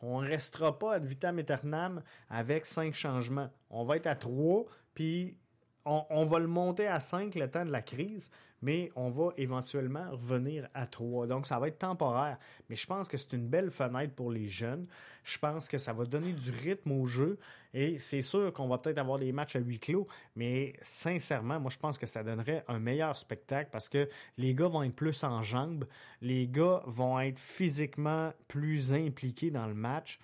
on 0.03 0.19
restera 0.19 0.79
pas 0.79 0.95
à 0.95 0.99
vitam 0.99 1.39
aeternam 1.39 2.03
avec 2.31 2.65
cinq 2.67 2.95
changements. 2.95 3.51
On 3.69 3.85
va 3.85 3.97
être 3.97 4.07
à 4.07 4.15
trois, 4.15 4.65
puis 4.95 5.37
on, 5.85 6.25
va 6.25 6.39
le 6.39 6.47
monter 6.47 6.87
à 6.87 7.01
cinq 7.01 7.35
le 7.35 7.51
temps 7.51 7.65
de 7.65 7.71
la 7.73 7.83
crise 7.83 8.31
mais 8.63 8.91
on 8.95 9.11
va 9.11 9.33
éventuellement 9.37 10.11
revenir 10.11 10.69
à 10.75 10.87
3. 10.87 11.27
Donc, 11.27 11.47
ça 11.47 11.59
va 11.59 11.69
être 11.69 11.79
temporaire. 11.79 12.39
Mais 12.69 12.77
je 12.77 12.87
pense 12.87 13.09
que 13.09 13.17
c'est 13.17 13.33
une 13.33 13.49
belle 13.49 13.71
fenêtre 13.71 14.15
pour 14.15 14.31
les 14.31 14.49
jeunes. 14.49 14.87
Je 15.25 15.39
pense 15.39 15.69
que 15.69 15.79
ça 15.79 15.93
va 15.93 16.05
donner 16.05 16.33
du 16.33 16.51
rythme 16.51 16.93
au 16.93 17.07
jeu. 17.07 17.39
Et 17.73 17.99
c'est 17.99 18.23
sûr 18.23 18.53
qu'on 18.53 18.69
va 18.69 18.79
peut-être 18.79 18.99
avoir 18.99 19.19
des 19.19 19.33
matchs 19.33 19.57
à 19.57 19.61
huis 19.61 19.79
clos, 19.79 20.07
mais 20.35 20.75
sincèrement, 20.83 21.61
moi, 21.61 21.71
je 21.71 21.79
pense 21.79 21.99
que 21.99 22.07
ça 22.07 22.23
donnerait 22.23 22.65
un 22.69 22.79
meilleur 22.79 23.17
spectacle 23.17 23.71
parce 23.71 23.89
que 23.89 24.09
les 24.37 24.55
gars 24.55 24.69
vont 24.69 24.83
être 24.83 24.97
plus 24.97 25.23
en 25.25 25.43
jambes. 25.43 25.87
Les 26.21 26.49
gars 26.49 26.83
vont 26.87 27.21
être 27.21 27.39
physiquement 27.39 28.33
plus 28.49 28.93
impliqués 28.93 29.51
dans 29.51 29.67
le 29.67 29.75
match. 29.75 30.19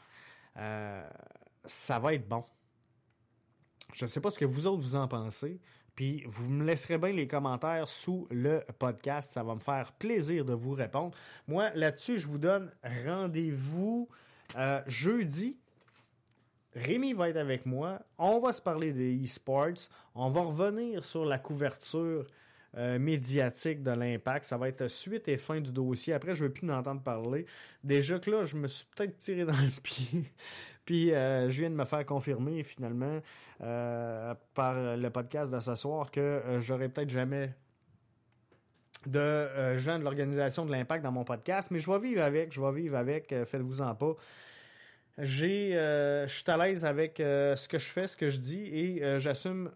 Euh, 0.57 1.09
ça 1.65 1.99
va 1.99 2.15
être 2.15 2.29
bon. 2.29 2.45
Je 3.93 4.05
ne 4.05 4.09
sais 4.09 4.21
pas 4.21 4.31
ce 4.31 4.39
que 4.39 4.45
vous 4.45 4.67
autres 4.67 4.83
vous 4.83 4.97
en 4.97 5.09
pensez. 5.09 5.61
Puis 5.97 6.23
vous 6.27 6.51
me 6.51 6.63
laisserez 6.63 6.99
bien 6.99 7.13
les 7.13 7.27
commentaires 7.27 7.89
sous 7.89 8.29
le 8.31 8.63
podcast. 8.79 9.33
Ça 9.33 9.43
va 9.43 9.55
me 9.55 9.61
faire 9.61 9.93
plaisir 9.95 10.45
de 10.45 10.53
vous 10.53 10.73
répondre. 10.73 11.17
Moi, 11.49 11.71
là-dessus, 11.75 12.19
je 12.19 12.27
vous 12.27 12.39
donne 12.39 12.71
rendez-vous 13.05 14.09
euh, 14.57 14.83
jeudi. 14.87 15.57
Rémi 16.75 17.15
va 17.15 17.31
être 17.31 17.39
avec 17.39 17.65
moi. 17.65 18.03
On 18.19 18.39
va 18.39 18.53
se 18.53 18.61
parler 18.61 18.93
des 18.93 19.25
e-sports. 19.25 19.89
On 20.15 20.29
va 20.29 20.43
revenir 20.43 21.03
sur 21.03 21.25
la 21.25 21.39
couverture 21.39 22.27
euh, 22.77 22.99
médiatique 22.99 23.83
de 23.83 23.93
l'impact. 23.93 24.45
Ça 24.45 24.59
va 24.59 24.69
être 24.69 24.89
suite 24.89 25.27
et 25.29 25.39
fin 25.39 25.63
du 25.63 25.73
dossier. 25.73 26.13
Après, 26.13 26.35
je 26.35 26.45
ne 26.45 26.49
veux 26.49 26.53
plus 26.53 26.67
m'entendre 26.67 27.01
parler. 27.01 27.47
Déjà 27.83 28.19
que 28.19 28.31
là, 28.31 28.45
je 28.45 28.57
me 28.57 28.69
suis 28.69 28.85
peut-être 28.95 29.17
tiré 29.17 29.47
dans 29.47 29.53
le 29.53 29.81
pied. 29.83 30.31
Puis 30.87 31.13
euh, 31.13 31.51
je 31.51 31.61
viens 31.61 31.69
de 31.69 31.75
me 31.75 31.85
faire 31.85 32.07
confirmer 32.07 32.63
finalement 32.63 33.21
euh, 33.61 34.35
par 34.55 34.75
le 34.97 35.11
podcast 35.11 35.53
de 35.53 35.59
ce 35.59 35.75
soir 35.75 36.11
que 36.13 36.21
euh, 36.21 36.61
j'aurais 36.61 36.89
peut-être 36.89 37.11
jamais 37.11 37.53
de 39.05 39.77
gens 39.77 39.99
de 39.99 40.05
l'organisation 40.05 40.65
de 40.65 40.73
l'impact 40.73 41.05
dans 41.05 41.13
mon 41.13 41.25
podcast, 41.25 41.71
mais 41.71 41.79
je 41.79 41.91
vais 41.91 41.99
vivre 41.99 42.23
avec, 42.23 42.53
je 42.53 42.61
vais 42.61 42.73
vivre 42.73 42.97
avec, 42.97 43.33
faites-vous-en 43.45 43.95
pas. 43.95 44.15
J'ai, 45.19 45.75
je 45.75 46.27
suis 46.27 46.51
à 46.51 46.57
l'aise 46.57 46.85
avec 46.85 47.19
ce 47.19 47.69
que 47.69 47.79
je 47.79 47.85
fais, 47.85 48.09
ce 48.09 48.17
que 48.17 48.29
je 48.29 48.39
dis, 48.39 48.65
et 48.65 49.21
j'assume 49.21 49.71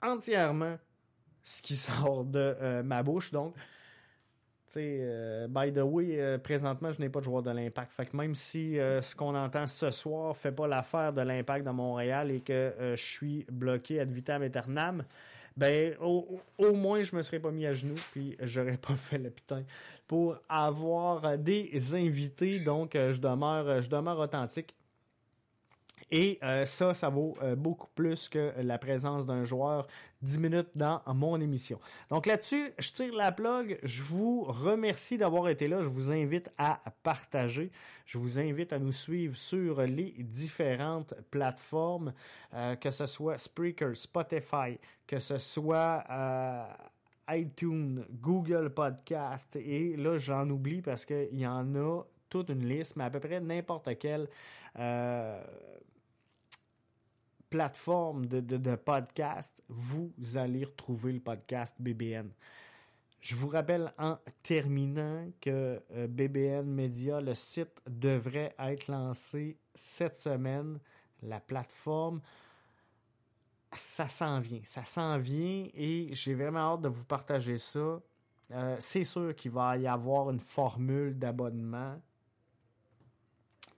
entièrement 0.00 0.78
ce 1.42 1.60
qui 1.60 1.76
sort 1.76 2.24
de 2.24 2.80
ma 2.80 3.02
bouche. 3.02 3.32
Donc, 3.32 3.54
euh, 4.78 5.48
by 5.48 5.72
the 5.72 5.82
way, 5.82 6.20
euh, 6.20 6.38
présentement, 6.38 6.90
je 6.92 7.00
n'ai 7.00 7.08
pas 7.08 7.20
de 7.20 7.24
joueur 7.24 7.42
de 7.42 7.50
l'impact. 7.50 7.92
Fait 7.92 8.06
que 8.06 8.16
même 8.16 8.34
si 8.34 8.78
euh, 8.78 9.00
ce 9.00 9.16
qu'on 9.16 9.34
entend 9.34 9.66
ce 9.66 9.90
soir 9.90 10.36
fait 10.36 10.52
pas 10.52 10.66
l'affaire 10.66 11.12
de 11.12 11.22
l'impact 11.22 11.64
dans 11.64 11.72
Montréal 11.72 12.30
et 12.30 12.40
que 12.40 12.72
je 12.96 13.02
suis 13.02 13.46
bloqué 13.50 14.00
ad 14.00 14.10
vitam 14.10 14.42
aeternam, 14.42 15.04
ben 15.56 15.94
au, 16.00 16.40
moins 16.72 17.02
je 17.02 17.14
me 17.16 17.22
serais 17.22 17.40
pas 17.40 17.50
mis 17.50 17.66
à 17.66 17.72
genoux 17.72 17.96
puis 18.12 18.36
j'aurais 18.40 18.76
pas 18.76 18.94
fait 18.96 19.18
le 19.18 19.30
putain 19.30 19.64
pour 20.06 20.36
avoir 20.48 21.36
des 21.36 21.94
invités. 21.94 22.60
Donc 22.60 22.92
je 22.94 23.18
demeure 23.18 23.82
je 23.82 23.88
demeure 23.88 24.18
authentique 24.18 24.74
et 26.10 26.38
euh, 26.42 26.64
ça, 26.64 26.94
ça 26.94 27.08
vaut 27.08 27.36
euh, 27.42 27.54
beaucoup 27.54 27.88
plus 27.94 28.28
que 28.28 28.52
la 28.58 28.78
présence 28.78 29.26
d'un 29.26 29.44
joueur 29.44 29.86
10 30.22 30.40
minutes 30.40 30.70
dans 30.74 31.00
mon 31.14 31.40
émission. 31.40 31.78
Donc 32.08 32.26
là-dessus, 32.26 32.72
je 32.78 32.92
tire 32.92 33.14
la 33.14 33.32
plug. 33.32 33.78
Je 33.82 34.02
vous 34.02 34.42
remercie 34.42 35.18
d'avoir 35.18 35.48
été 35.48 35.68
là. 35.68 35.82
Je 35.82 35.88
vous 35.88 36.10
invite 36.10 36.50
à 36.58 36.80
partager. 37.02 37.70
Je 38.06 38.18
vous 38.18 38.38
invite 38.40 38.72
à 38.72 38.78
nous 38.78 38.92
suivre 38.92 39.36
sur 39.36 39.82
les 39.82 40.14
différentes 40.18 41.14
plateformes, 41.30 42.12
euh, 42.54 42.74
que 42.76 42.90
ce 42.90 43.06
soit 43.06 43.38
Spreaker, 43.38 43.96
Spotify, 43.96 44.78
que 45.06 45.18
ce 45.18 45.38
soit 45.38 46.04
iTunes, 47.28 48.04
Google 48.20 48.70
Podcast. 48.70 49.54
Et 49.56 49.96
là, 49.96 50.18
j'en 50.18 50.50
oublie 50.50 50.82
parce 50.82 51.04
qu'il 51.04 51.38
y 51.38 51.46
en 51.46 51.74
a 51.76 52.02
toute 52.28 52.48
une 52.50 52.66
liste, 52.66 52.96
mais 52.96 53.04
à 53.04 53.10
peu 53.10 53.20
près 53.20 53.40
n'importe 53.40 53.88
quel 53.98 54.28
plateforme 57.50 58.26
de, 58.26 58.76
podcast, 58.76 59.62
vous 59.68 60.12
allez 60.36 60.64
retrouver 60.64 61.12
le 61.12 61.20
podcast 61.20 61.74
BBN. 61.80 62.30
Je 63.20 63.34
vous 63.34 63.48
rappelle 63.48 63.92
en 63.98 64.16
terminant 64.42 65.26
que 65.40 65.82
euh, 65.92 66.06
BBN 66.06 66.64
Media, 66.64 67.20
le 67.20 67.34
site 67.34 67.82
devrait 67.86 68.54
être 68.58 68.88
lancé 68.88 69.58
cette 69.74 70.16
semaine. 70.16 70.78
La 71.22 71.38
plateforme, 71.38 72.22
ça 73.74 74.08
s'en 74.08 74.40
vient. 74.40 74.62
Ça 74.64 74.84
s'en 74.84 75.18
vient 75.18 75.68
et 75.74 76.08
j'ai 76.12 76.34
vraiment 76.34 76.74
hâte 76.74 76.82
de 76.82 76.88
vous 76.88 77.04
partager 77.04 77.58
ça. 77.58 78.00
Euh, 78.52 78.76
c'est 78.78 79.04
sûr 79.04 79.34
qu'il 79.34 79.50
va 79.50 79.76
y 79.76 79.86
avoir 79.86 80.30
une 80.30 80.40
formule 80.40 81.18
d'abonnement 81.18 82.00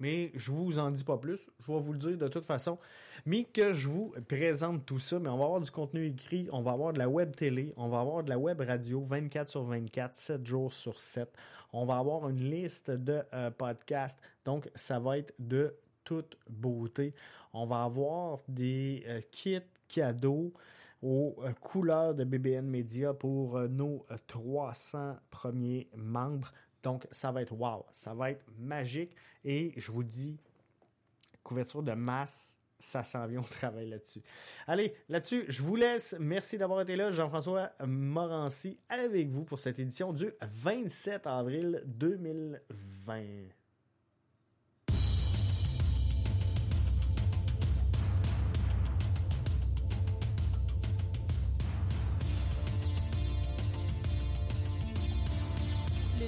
mais 0.03 0.33
je 0.35 0.51
vous 0.51 0.81
en 0.81 0.91
dis 0.91 1.05
pas 1.05 1.17
plus. 1.17 1.39
Je 1.61 1.71
vais 1.71 1.79
vous 1.79 1.93
le 1.93 1.99
dire 1.99 2.19
de 2.19 2.27
toute 2.27 2.45
façon. 2.45 2.77
Mais 3.25 3.45
que 3.45 3.73
je 3.73 3.87
vous 3.87 4.13
présente 4.29 4.85
tout 4.85 4.99
ça, 4.99 5.21
mais 5.21 5.29
on 5.29 5.39
va 5.39 5.45
avoir 5.45 5.61
du 5.61 5.71
contenu 5.71 6.07
écrit, 6.07 6.49
on 6.51 6.61
va 6.61 6.73
avoir 6.73 6.93
de 6.93 6.99
la 6.99 7.09
web 7.09 7.37
télé, 7.37 7.73
on 7.77 7.89
va 7.89 8.01
avoir 8.01 8.25
de 8.25 8.29
la 8.29 8.37
web 8.37 8.61
radio 8.61 9.05
24 9.05 9.49
sur 9.49 9.63
24, 9.63 10.17
7 10.17 10.45
jours 10.45 10.73
sur 10.73 11.01
7. 11.01 11.33
On 11.73 11.85
va 11.85 11.99
avoir 11.99 12.29
une 12.29 12.51
liste 12.51 12.91
de 12.91 13.23
euh, 13.33 13.53
podcasts. 13.53 14.19
Donc, 14.45 14.69
ça 14.75 14.99
va 14.99 15.19
être 15.19 15.33
de 15.39 15.73
toute 16.03 16.37
beauté. 16.51 17.15
On 17.53 17.65
va 17.65 17.85
avoir 17.85 18.41
des 18.49 19.05
euh, 19.07 19.21
kits 19.31 19.61
cadeaux 19.87 20.53
aux 21.01 21.37
euh, 21.45 21.53
couleurs 21.61 22.17
de 22.17 22.25
BBN 22.25 22.67
Media 22.67 23.15
pour 23.15 23.57
nos 23.61 24.05
300 24.27 25.15
premiers 25.31 25.89
membres. 25.97 26.53
Donc, 26.83 27.07
ça 27.11 27.31
va 27.31 27.43
être 27.43 27.53
wow, 27.53 27.87
ça 27.93 28.15
va 28.15 28.31
être 28.31 28.45
magique. 28.59 29.15
Et 29.45 29.73
je 29.77 29.93
vous 29.93 30.03
dis, 30.03 30.39
couverture 31.43 31.83
de 31.83 31.93
masse, 31.93 32.59
ça 32.79 33.03
s'en 33.03 33.27
vient, 33.27 33.41
on 33.41 33.43
travaille 33.43 33.89
là-dessus. 33.89 34.23
Allez, 34.67 34.95
là-dessus, 35.09 35.45
je 35.49 35.63
vous 35.63 35.77
laisse. 35.77 36.17
Merci 36.19 36.59
d'avoir 36.59 36.81
été 36.81 36.97
là. 36.97 37.11
Jean-François 37.11 37.73
Morancy 37.87 38.79
avec 38.89 39.29
vous 39.29 39.45
pour 39.45 39.59
cette 39.59 39.79
édition 39.79 40.13
du 40.13 40.33
27 40.41 41.27
avril 41.27 41.83
2020. 41.87 43.62